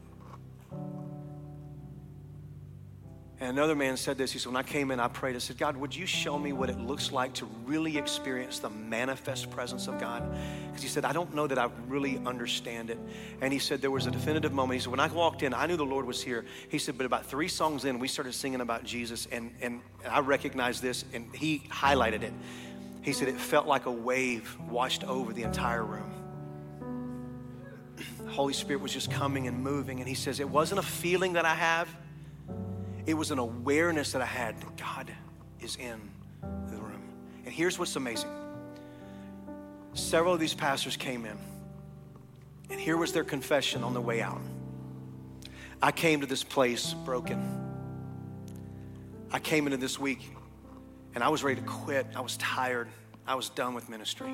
And 3.41 3.51
another 3.51 3.77
man 3.77 3.97
said 3.97 4.19
this. 4.19 4.33
He 4.33 4.41
said, 4.41 4.53
When 4.53 4.57
I 4.57 4.65
came 4.65 4.91
in, 4.91 4.99
I 4.99 5.07
prayed. 5.07 5.37
I 5.37 5.39
said, 5.39 5.59
God, 5.59 5.77
would 5.77 5.95
you 5.95 6.07
show 6.07 6.37
me 6.37 6.53
what 6.53 6.69
it 6.69 6.81
looks 6.81 7.13
like 7.13 7.35
to 7.35 7.45
really 7.65 7.97
experience 7.97 8.59
the 8.59 8.71
manifest 8.71 9.53
presence 9.53 9.87
of 9.87 10.01
God? 10.01 10.29
Because 10.67 10.83
he 10.83 10.89
said, 10.89 11.05
I 11.05 11.13
don't 11.13 11.33
know 11.33 11.47
that 11.47 11.57
I 11.57 11.71
really 11.87 12.19
understand 12.27 12.91
it. 12.91 12.99
And 13.41 13.53
he 13.53 13.61
said, 13.61 13.81
There 13.81 13.93
was 13.93 14.07
a 14.07 14.11
definitive 14.11 14.53
moment. 14.53 14.79
He 14.79 14.81
said, 14.81 14.91
When 14.91 14.99
I 14.99 15.07
walked 15.07 15.45
in, 15.45 15.55
I 15.55 15.67
knew 15.67 15.77
the 15.77 15.85
Lord 15.85 16.05
was 16.05 16.21
here. 16.21 16.45
He 16.69 16.81
said, 16.81 16.99
But 16.99 17.07
about 17.07 17.27
three 17.27 17.47
songs 17.47 17.85
in, 17.85 18.01
we 18.01 18.09
started 18.09 18.35
singing 18.35 18.61
about 18.61 18.83
Jesus. 18.83 19.29
And, 19.31 19.55
and 19.61 19.83
I 20.11 20.19
recognized 20.19 20.83
this, 20.83 21.05
and 21.13 21.33
he 21.33 21.61
highlighted 21.71 22.25
it. 22.25 22.33
He 23.03 23.13
said, 23.13 23.29
It 23.29 23.39
felt 23.39 23.67
like 23.67 23.87
a 23.87 23.93
wave 23.93 24.57
washed 24.69 25.05
over 25.05 25.33
the 25.33 25.43
entire 25.43 25.85
room. 25.85 26.13
The 27.97 28.05
Holy 28.31 28.53
Spirit 28.53 28.83
was 28.83 28.93
just 28.93 29.11
coming 29.11 29.47
and 29.47 29.63
moving. 29.63 30.01
And 30.01 30.09
he 30.09 30.15
says, 30.15 30.41
It 30.41 30.49
wasn't 30.49 30.81
a 30.81 30.85
feeling 30.85 31.35
that 31.35 31.45
I 31.45 31.55
have. 31.55 31.89
It 33.07 33.15
was 33.15 33.31
an 33.31 33.39
awareness 33.39 34.13
that 34.13 34.23
I 34.23 34.27
had 34.27 34.61
that 34.61 34.77
God 34.77 35.11
is 35.61 35.77
in 35.77 35.99
the 36.43 36.77
room. 36.77 37.03
And 37.45 37.55
here's 37.55 37.79
what's 37.79 37.97
amazing 37.97 38.31
several 39.95 40.33
of 40.33 40.39
these 40.39 40.55
pastors 40.55 40.97
came 40.97 41.25
in, 41.25 41.37
and 42.71 42.81
here 42.81 42.97
was 42.97 43.13
their 43.13 43.25
confession 43.25 43.83
on 43.83 43.95
the 43.95 44.01
way 44.01 44.23
out. 44.23 44.41
I 45.83 45.91
came 45.91 46.21
to 46.21 46.27
this 46.27 46.45
place 46.45 46.95
broken. 46.95 47.65
I 49.33 49.39
came 49.39 49.67
into 49.67 49.77
this 49.77 49.99
week 49.99 50.31
and 51.15 51.25
I 51.25 51.29
was 51.29 51.43
ready 51.43 51.61
to 51.61 51.67
quit. 51.67 52.07
I 52.15 52.21
was 52.21 52.37
tired. 52.37 52.89
I 53.27 53.35
was 53.35 53.51
done 53.51 53.75
with 53.75 53.89
ministry. 53.89 54.33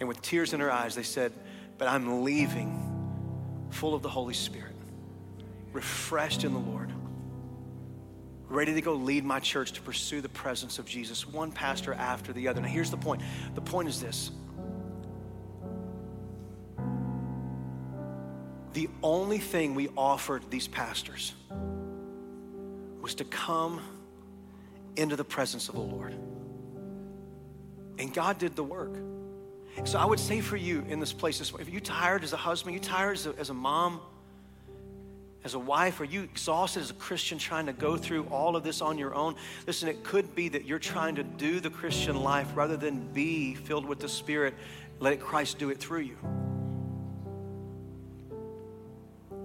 And 0.00 0.08
with 0.08 0.20
tears 0.22 0.52
in 0.52 0.60
their 0.60 0.70
eyes, 0.70 0.94
they 0.94 1.02
said, 1.02 1.32
But 1.78 1.88
I'm 1.88 2.24
leaving 2.24 2.80
full 3.70 3.94
of 3.94 4.02
the 4.02 4.08
Holy 4.08 4.34
Spirit 4.34 4.74
refreshed 5.74 6.44
in 6.44 6.52
the 6.52 6.58
Lord, 6.58 6.90
ready 8.48 8.72
to 8.72 8.80
go 8.80 8.94
lead 8.94 9.24
my 9.24 9.40
church 9.40 9.72
to 9.72 9.82
pursue 9.82 10.20
the 10.20 10.28
presence 10.28 10.78
of 10.78 10.86
Jesus, 10.86 11.26
one 11.26 11.50
pastor 11.50 11.92
after 11.92 12.32
the 12.32 12.48
other. 12.48 12.60
Now, 12.60 12.68
here's 12.68 12.90
the 12.90 12.96
point 12.96 13.20
the 13.54 13.60
point 13.60 13.88
is 13.88 14.00
this 14.00 14.30
the 18.72 18.88
only 19.02 19.38
thing 19.38 19.74
we 19.74 19.88
offered 19.96 20.48
these 20.50 20.66
pastors 20.66 21.34
was 23.00 23.14
to 23.16 23.24
come 23.24 23.80
into 24.96 25.16
the 25.16 25.24
presence 25.24 25.68
of 25.68 25.74
the 25.74 25.80
Lord. 25.80 26.14
And 27.98 28.12
God 28.12 28.38
did 28.38 28.56
the 28.56 28.64
work. 28.64 28.96
So 29.84 29.98
I 29.98 30.04
would 30.04 30.20
say 30.20 30.40
for 30.40 30.56
you 30.56 30.84
in 30.88 31.00
this 31.00 31.12
place, 31.12 31.40
if 31.40 31.68
you're 31.68 31.80
tired 31.80 32.22
as 32.22 32.32
a 32.32 32.36
husband, 32.36 32.74
you're 32.74 32.82
tired 32.82 33.16
as 33.16 33.26
a, 33.26 33.34
as 33.38 33.50
a 33.50 33.54
mom, 33.54 34.00
as 35.44 35.54
a 35.54 35.58
wife? 35.58 36.00
Are 36.00 36.04
you 36.04 36.22
exhausted 36.22 36.80
as 36.80 36.90
a 36.90 36.94
Christian 36.94 37.38
trying 37.38 37.66
to 37.66 37.72
go 37.72 37.96
through 37.96 38.24
all 38.24 38.56
of 38.56 38.64
this 38.64 38.80
on 38.80 38.98
your 38.98 39.14
own? 39.14 39.34
Listen, 39.66 39.88
it 39.88 40.02
could 40.02 40.34
be 40.34 40.48
that 40.48 40.64
you're 40.64 40.78
trying 40.78 41.16
to 41.16 41.22
do 41.22 41.60
the 41.60 41.70
Christian 41.70 42.16
life 42.16 42.48
rather 42.54 42.76
than 42.76 43.00
be 43.12 43.54
filled 43.54 43.84
with 43.84 43.98
the 43.98 44.08
Spirit. 44.08 44.54
Let 45.00 45.20
Christ 45.20 45.58
do 45.58 45.70
it 45.70 45.78
through 45.78 46.00
you. 46.00 46.16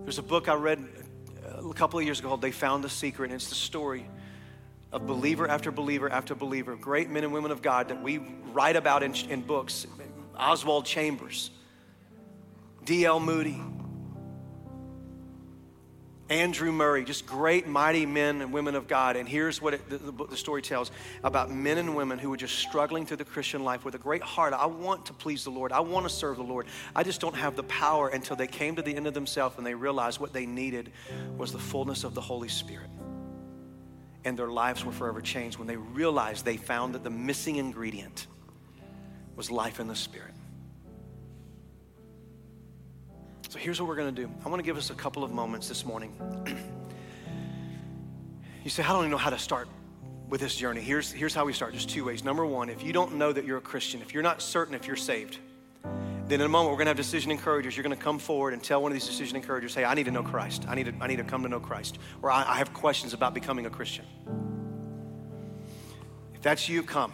There's 0.04 0.20
a 0.20 0.24
book 0.24 0.47
I 0.47 0.54
read 0.54 0.88
a 1.45 1.74
couple 1.74 2.00
of 2.00 2.06
years 2.06 2.20
ago 2.20 2.30
called 2.30 2.41
They 2.41 2.52
Found 2.52 2.84
the 2.84 2.89
Secret, 2.89 3.26
and 3.26 3.34
it's 3.34 3.50
the 3.50 3.56
story 3.56 4.08
of 4.91 5.05
believer 5.05 5.47
after 5.47 5.71
believer 5.71 6.09
after 6.09 6.35
believer, 6.35 6.75
great 6.75 7.09
men 7.09 7.23
and 7.23 7.31
women 7.31 7.51
of 7.51 7.61
God 7.61 7.89
that 7.89 8.01
we 8.01 8.19
write 8.53 8.75
about 8.75 9.03
in, 9.03 9.13
in 9.29 9.41
books. 9.41 9.85
Oswald 10.37 10.85
Chambers, 10.85 11.51
D.L. 12.85 13.19
Moody, 13.19 13.61
Andrew 16.29 16.71
Murray, 16.71 17.03
just 17.03 17.25
great, 17.25 17.67
mighty 17.67 18.05
men 18.05 18.41
and 18.41 18.53
women 18.53 18.75
of 18.75 18.87
God. 18.87 19.15
And 19.15 19.27
here's 19.27 19.61
what 19.61 19.73
it, 19.73 19.89
the, 19.89 19.97
the, 19.97 20.27
the, 20.27 20.37
story 20.37 20.61
tells 20.61 20.91
about 21.23 21.49
men 21.49 21.79
and 21.79 21.95
women 21.95 22.19
who 22.19 22.29
were 22.29 22.37
just 22.37 22.59
struggling 22.59 23.05
through 23.05 23.17
the 23.17 23.25
Christian 23.25 23.63
life 23.63 23.83
with 23.83 23.95
a 23.95 23.97
great 23.97 24.21
heart. 24.21 24.53
I 24.53 24.67
want 24.67 25.07
to 25.07 25.13
please 25.13 25.43
the 25.43 25.49
Lord. 25.49 25.71
I 25.71 25.79
want 25.79 26.07
to 26.07 26.09
serve 26.09 26.37
the 26.37 26.43
Lord. 26.43 26.67
I 26.95 27.01
just 27.01 27.19
don't 27.19 27.35
have 27.35 27.55
the 27.55 27.63
power 27.63 28.09
until 28.09 28.35
they 28.35 28.47
came 28.47 28.75
to 28.75 28.83
the 28.83 28.95
end 28.95 29.07
of 29.07 29.15
themselves 29.15 29.57
and 29.57 29.65
they 29.65 29.73
realized 29.73 30.19
what 30.19 30.31
they 30.31 30.45
needed 30.45 30.91
was 31.35 31.51
the 31.51 31.59
fullness 31.59 32.03
of 32.03 32.13
the 32.13 32.21
Holy 32.21 32.49
Spirit. 32.49 32.89
And 34.26 34.38
their 34.38 34.49
lives 34.49 34.84
were 34.84 34.91
forever 34.91 35.22
changed 35.22 35.57
when 35.57 35.67
they 35.67 35.78
realized 35.78 36.43
they 36.43 36.57
found 36.57 36.95
that 36.95 37.03
the 37.03 37.09
missing 37.09 37.55
ingredient 37.55 38.28
was 39.36 39.49
life 39.49 39.80
in 39.80 39.88
the 39.88 39.95
Spirit. 39.95 40.34
So 43.49 43.57
here's 43.57 43.82
what 43.82 43.88
we're 43.88 43.95
going 43.95 44.13
to 44.13 44.22
do. 44.22 44.30
I 44.45 44.49
want 44.49 44.59
to 44.59 44.65
give 44.65 44.78
us 44.78 44.89
a 44.89 44.93
couple 44.93 45.24
of 45.24 45.32
moments 45.32 45.67
this 45.67 45.86
morning. 45.86 46.13
you 48.63 48.70
say, 48.70 48.84
I 48.84 48.89
don't 48.89 48.99
even 48.99 49.11
know 49.11 49.17
how 49.17 49.32
to 49.32 49.39
start 49.39 49.67
with 50.30 50.41
this 50.41 50.55
journey. 50.55 50.82
Here's, 50.82 51.11
here's 51.11 51.34
how 51.34 51.45
we 51.45 51.53
start 51.53 51.74
just 51.74 51.89
two 51.89 52.05
ways. 52.05 52.24
Number 52.24 52.45
one, 52.45 52.70
if 52.70 52.84
you 52.84 52.93
don't 52.93 53.15
know 53.15 53.34
that 53.34 53.45
you're 53.45 53.57
a 53.57 53.61
Christian, 53.61 54.01
if 54.01 54.13
you're 54.13 54.22
not 54.22 54.41
certain 54.41 54.76
if 54.76 54.86
you're 54.86 54.95
saved, 54.95 55.39
then 56.30 56.39
in 56.41 56.45
a 56.45 56.49
moment 56.49 56.71
we're 56.71 56.77
going 56.77 56.86
to 56.86 56.91
have 56.91 56.97
decision 56.97 57.32
encouragers. 57.32 57.75
You're 57.75 57.84
going 57.84 57.97
to 57.97 58.01
come 58.01 58.19
forward 58.19 58.53
and 58.53 58.63
tell 58.63 58.82
one 58.82 58.91
of 58.91 58.93
these 58.93 59.07
decision 59.07 59.36
encouragers, 59.36 59.73
hey, 59.73 59.84
I 59.84 59.95
need 59.95 60.05
to 60.05 60.11
know 60.11 60.23
Christ. 60.23 60.65
I 60.67 60.75
need 60.75 60.86
to, 60.86 60.93
I 61.01 61.07
need 61.07 61.17
to 61.17 61.23
come 61.23 61.43
to 61.43 61.49
know 61.49 61.59
Christ. 61.59 61.97
Or 62.21 62.32
I, 62.32 62.43
I 62.47 62.57
have 62.57 62.73
questions 62.73 63.13
about 63.13 63.34
becoming 63.34 63.65
a 63.65 63.69
Christian. 63.69 64.05
If 66.36 66.41
that's 66.41 66.69
you, 66.69 66.84
come. 66.84 67.13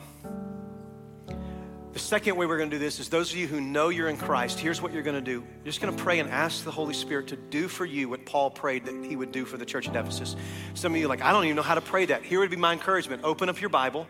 The 1.94 2.00
second 2.00 2.36
way 2.36 2.46
we're 2.46 2.58
going 2.58 2.70
to 2.70 2.76
do 2.76 2.84
this 2.84 3.00
is 3.00 3.08
those 3.08 3.32
of 3.32 3.38
you 3.38 3.48
who 3.48 3.62
know 3.62 3.88
you're 3.88 4.10
in 4.10 4.18
Christ, 4.18 4.60
here's 4.60 4.82
what 4.82 4.92
you're 4.92 5.02
going 5.02 5.16
to 5.16 5.22
do. 5.22 5.46
You're 5.64 5.64
just 5.64 5.80
going 5.80 5.96
to 5.96 6.04
pray 6.04 6.20
and 6.20 6.30
ask 6.30 6.66
the 6.66 6.72
Holy 6.72 6.94
Spirit 6.94 7.28
to 7.28 7.38
do 7.38 7.70
for 7.70 7.86
you 7.86 8.10
what 8.10 8.26
Paul 8.26 8.52
prayed 8.52 8.84
that 8.84 9.06
he 9.06 9.16
would 9.16 9.32
do 9.32 9.46
for 9.46 9.56
the 9.56 9.66
church 9.66 9.88
at 9.88 9.96
Ephesus. 9.96 10.36
Some 10.74 10.94
of 10.94 11.00
you 11.00 11.08
like, 11.08 11.22
I 11.22 11.32
don't 11.32 11.46
even 11.46 11.56
know 11.56 11.62
how 11.62 11.76
to 11.76 11.80
pray 11.80 12.06
that. 12.08 12.24
Here 12.24 12.42
would 12.42 12.50
be 12.50 12.58
my 12.58 12.74
encouragement. 12.74 13.24
Open 13.24 13.48
up 13.48 13.62
your 13.62 13.70
Bible, 13.70 14.08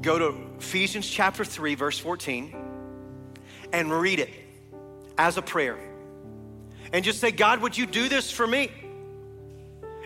go 0.00 0.18
to 0.18 0.34
Ephesians 0.58 1.06
chapter 1.06 1.44
3, 1.44 1.74
verse 1.74 1.98
14, 1.98 2.61
and 3.72 3.90
read 3.90 4.18
it 4.18 4.30
as 5.18 5.36
a 5.36 5.42
prayer. 5.42 5.78
And 6.92 7.04
just 7.04 7.20
say, 7.20 7.30
God, 7.30 7.60
would 7.62 7.76
you 7.76 7.86
do 7.86 8.08
this 8.08 8.30
for 8.30 8.46
me? 8.46 8.70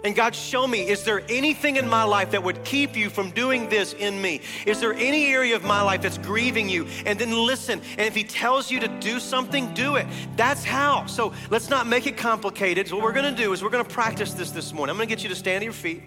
And 0.05 0.14
God, 0.14 0.37
show 0.37 0.67
me, 0.69 0.89
is 0.89 1.03
there 1.03 1.23
anything 1.29 1.77
in 1.77 1.89
my 1.89 2.05
life 2.05 2.31
that 2.31 2.43
would 2.43 2.64
keep 2.64 2.97
you 2.97 3.11
from 3.11 3.31
doing 3.33 3.69
this 3.69 3.93
in 3.93 4.23
me? 4.23 4.41
Is 4.64 4.79
there 4.79 4.93
any 4.93 5.27
area 5.27 5.57
of 5.57 5.64
my 5.64 5.83
life 5.83 6.03
that's 6.03 6.19
grieving 6.19 6.69
you? 6.69 6.87
And 7.05 7.19
then 7.19 7.33
listen. 7.33 7.81
And 7.99 8.03
if 8.03 8.14
He 8.14 8.23
tells 8.23 8.71
you 8.71 8.79
to 8.81 8.89
do 8.89 9.19
something, 9.19 9.75
do 9.75 9.97
it. 9.97 10.07
That's 10.37 10.62
how. 10.62 11.07
So 11.07 11.33
let's 11.51 11.71
not 11.71 11.89
make 11.89 12.07
it 12.07 12.17
complicated. 12.17 12.87
So 12.87 12.95
what 12.97 13.05
we're 13.05 13.14
going 13.14 13.35
to 13.35 13.43
do 13.43 13.53
is 13.53 13.64
we're 13.64 13.71
going 13.71 13.85
to 13.85 13.91
practice 13.91 14.33
this 14.33 14.53
this 14.53 14.73
morning. 14.73 14.93
I'm 14.93 14.97
going 14.97 15.09
to 15.09 15.14
get 15.14 15.25
you 15.25 15.29
to 15.31 15.35
stand 15.35 15.57
on 15.57 15.62
your 15.64 15.73
feet. 15.73 16.03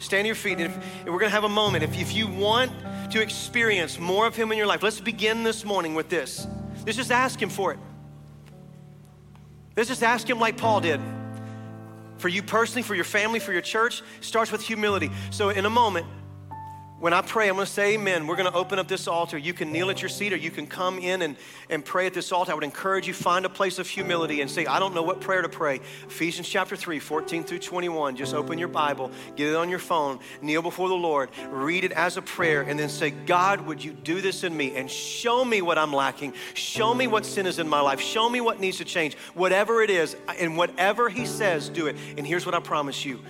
Stand 0.00 0.20
on 0.20 0.26
your 0.26 0.34
feet. 0.34 0.58
And, 0.58 0.66
if, 0.66 0.76
and 0.76 1.06
we're 1.06 1.20
going 1.20 1.30
to 1.30 1.34
have 1.34 1.44
a 1.44 1.48
moment. 1.48 1.82
If, 1.82 1.98
if 1.98 2.12
you 2.12 2.26
want 2.26 2.72
to 3.10 3.22
experience 3.22 3.98
more 3.98 4.26
of 4.26 4.36
Him 4.36 4.52
in 4.52 4.58
your 4.58 4.66
life, 4.66 4.82
let's 4.82 5.00
begin 5.00 5.44
this 5.44 5.64
morning 5.64 5.94
with 5.94 6.10
this. 6.10 6.46
Let's 6.84 6.96
just 6.96 7.10
ask 7.10 7.40
Him 7.40 7.50
for 7.50 7.72
it. 7.72 7.78
Let's 9.76 9.88
just 9.88 10.02
ask 10.02 10.28
Him 10.28 10.38
like 10.38 10.56
Paul 10.56 10.80
did 10.80 11.00
for 12.18 12.28
you 12.28 12.42
personally, 12.42 12.82
for 12.82 12.94
your 12.94 13.04
family, 13.04 13.38
for 13.38 13.52
your 13.52 13.60
church, 13.60 14.02
starts 14.20 14.52
with 14.52 14.62
humility. 14.62 15.10
So, 15.30 15.50
in 15.50 15.66
a 15.66 15.70
moment, 15.70 16.06
when 17.04 17.12
I 17.12 17.20
pray, 17.20 17.50
I'm 17.50 17.56
going 17.56 17.66
to 17.66 17.70
say 17.70 17.96
amen. 17.96 18.26
We're 18.26 18.36
going 18.36 18.50
to 18.50 18.56
open 18.56 18.78
up 18.78 18.88
this 18.88 19.06
altar. 19.06 19.36
You 19.36 19.52
can 19.52 19.70
kneel 19.70 19.90
at 19.90 20.00
your 20.00 20.08
seat 20.08 20.32
or 20.32 20.36
you 20.36 20.50
can 20.50 20.66
come 20.66 20.98
in 20.98 21.20
and, 21.20 21.36
and 21.68 21.84
pray 21.84 22.06
at 22.06 22.14
this 22.14 22.32
altar. 22.32 22.52
I 22.52 22.54
would 22.54 22.64
encourage 22.64 23.06
you, 23.06 23.12
find 23.12 23.44
a 23.44 23.50
place 23.50 23.78
of 23.78 23.86
humility 23.86 24.40
and 24.40 24.50
say, 24.50 24.64
I 24.64 24.78
don't 24.78 24.94
know 24.94 25.02
what 25.02 25.20
prayer 25.20 25.42
to 25.42 25.48
pray. 25.50 25.82
Ephesians 26.06 26.48
chapter 26.48 26.76
3, 26.76 26.98
14 26.98 27.44
through 27.44 27.58
21. 27.58 28.16
Just 28.16 28.32
open 28.32 28.56
your 28.56 28.68
Bible, 28.68 29.10
get 29.36 29.50
it 29.50 29.54
on 29.54 29.68
your 29.68 29.80
phone, 29.80 30.18
kneel 30.40 30.62
before 30.62 30.88
the 30.88 30.94
Lord, 30.94 31.28
read 31.50 31.84
it 31.84 31.92
as 31.92 32.16
a 32.16 32.22
prayer, 32.22 32.62
and 32.62 32.80
then 32.80 32.88
say, 32.88 33.10
God, 33.10 33.66
would 33.66 33.84
you 33.84 33.92
do 33.92 34.22
this 34.22 34.42
in 34.42 34.56
me 34.56 34.74
and 34.74 34.90
show 34.90 35.44
me 35.44 35.60
what 35.60 35.76
I'm 35.76 35.92
lacking? 35.92 36.32
Show 36.54 36.94
me 36.94 37.06
what 37.06 37.26
sin 37.26 37.44
is 37.44 37.58
in 37.58 37.68
my 37.68 37.82
life. 37.82 38.00
Show 38.00 38.30
me 38.30 38.40
what 38.40 38.60
needs 38.60 38.78
to 38.78 38.86
change. 38.86 39.14
Whatever 39.34 39.82
it 39.82 39.90
is, 39.90 40.16
and 40.40 40.56
whatever 40.56 41.10
He 41.10 41.26
says, 41.26 41.68
do 41.68 41.86
it. 41.86 41.96
And 42.16 42.26
here's 42.26 42.46
what 42.46 42.54
I 42.54 42.60
promise 42.60 43.04
you 43.04 43.20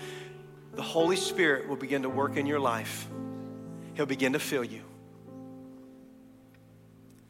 the 0.75 0.83
Holy 0.83 1.17
Spirit 1.17 1.69
will 1.69 1.75
begin 1.75 2.03
to 2.03 2.09
work 2.09 2.37
in 2.37 2.47
your 2.47 2.61
life 2.61 3.09
He'll 3.95 4.07
begin 4.07 4.33
to 4.33 4.39
fill 4.39 4.65
you. 4.65 4.83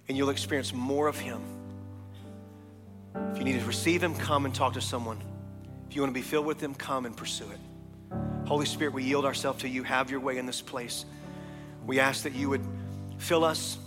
And 0.08 0.16
you'll 0.16 0.30
experience 0.30 0.72
more 0.72 1.08
of 1.08 1.18
Him. 1.18 1.40
If 3.32 3.38
you 3.38 3.44
need 3.44 3.58
to 3.58 3.66
receive 3.66 4.02
Him, 4.02 4.14
come 4.14 4.44
and 4.44 4.54
talk 4.54 4.74
to 4.74 4.80
someone. 4.80 5.22
If 5.88 5.94
you 5.94 6.02
want 6.02 6.14
to 6.14 6.20
be 6.20 6.26
filled 6.26 6.46
with 6.46 6.60
Him, 6.60 6.74
come 6.74 7.06
and 7.06 7.16
pursue 7.16 7.50
it. 7.50 7.58
Holy 8.46 8.66
Spirit, 8.66 8.92
we 8.92 9.04
yield 9.04 9.24
ourselves 9.24 9.62
to 9.62 9.68
you. 9.68 9.82
Have 9.82 10.10
your 10.10 10.20
way 10.20 10.36
in 10.38 10.46
this 10.46 10.60
place. 10.60 11.04
We 11.86 12.00
ask 12.00 12.24
that 12.24 12.34
you 12.34 12.48
would 12.50 12.64
fill 13.18 13.44
us, 13.44 13.78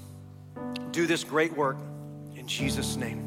do 0.92 1.06
this 1.06 1.24
great 1.24 1.56
work 1.56 1.78
in 2.36 2.48
Jesus' 2.48 2.96
name. 2.96 3.27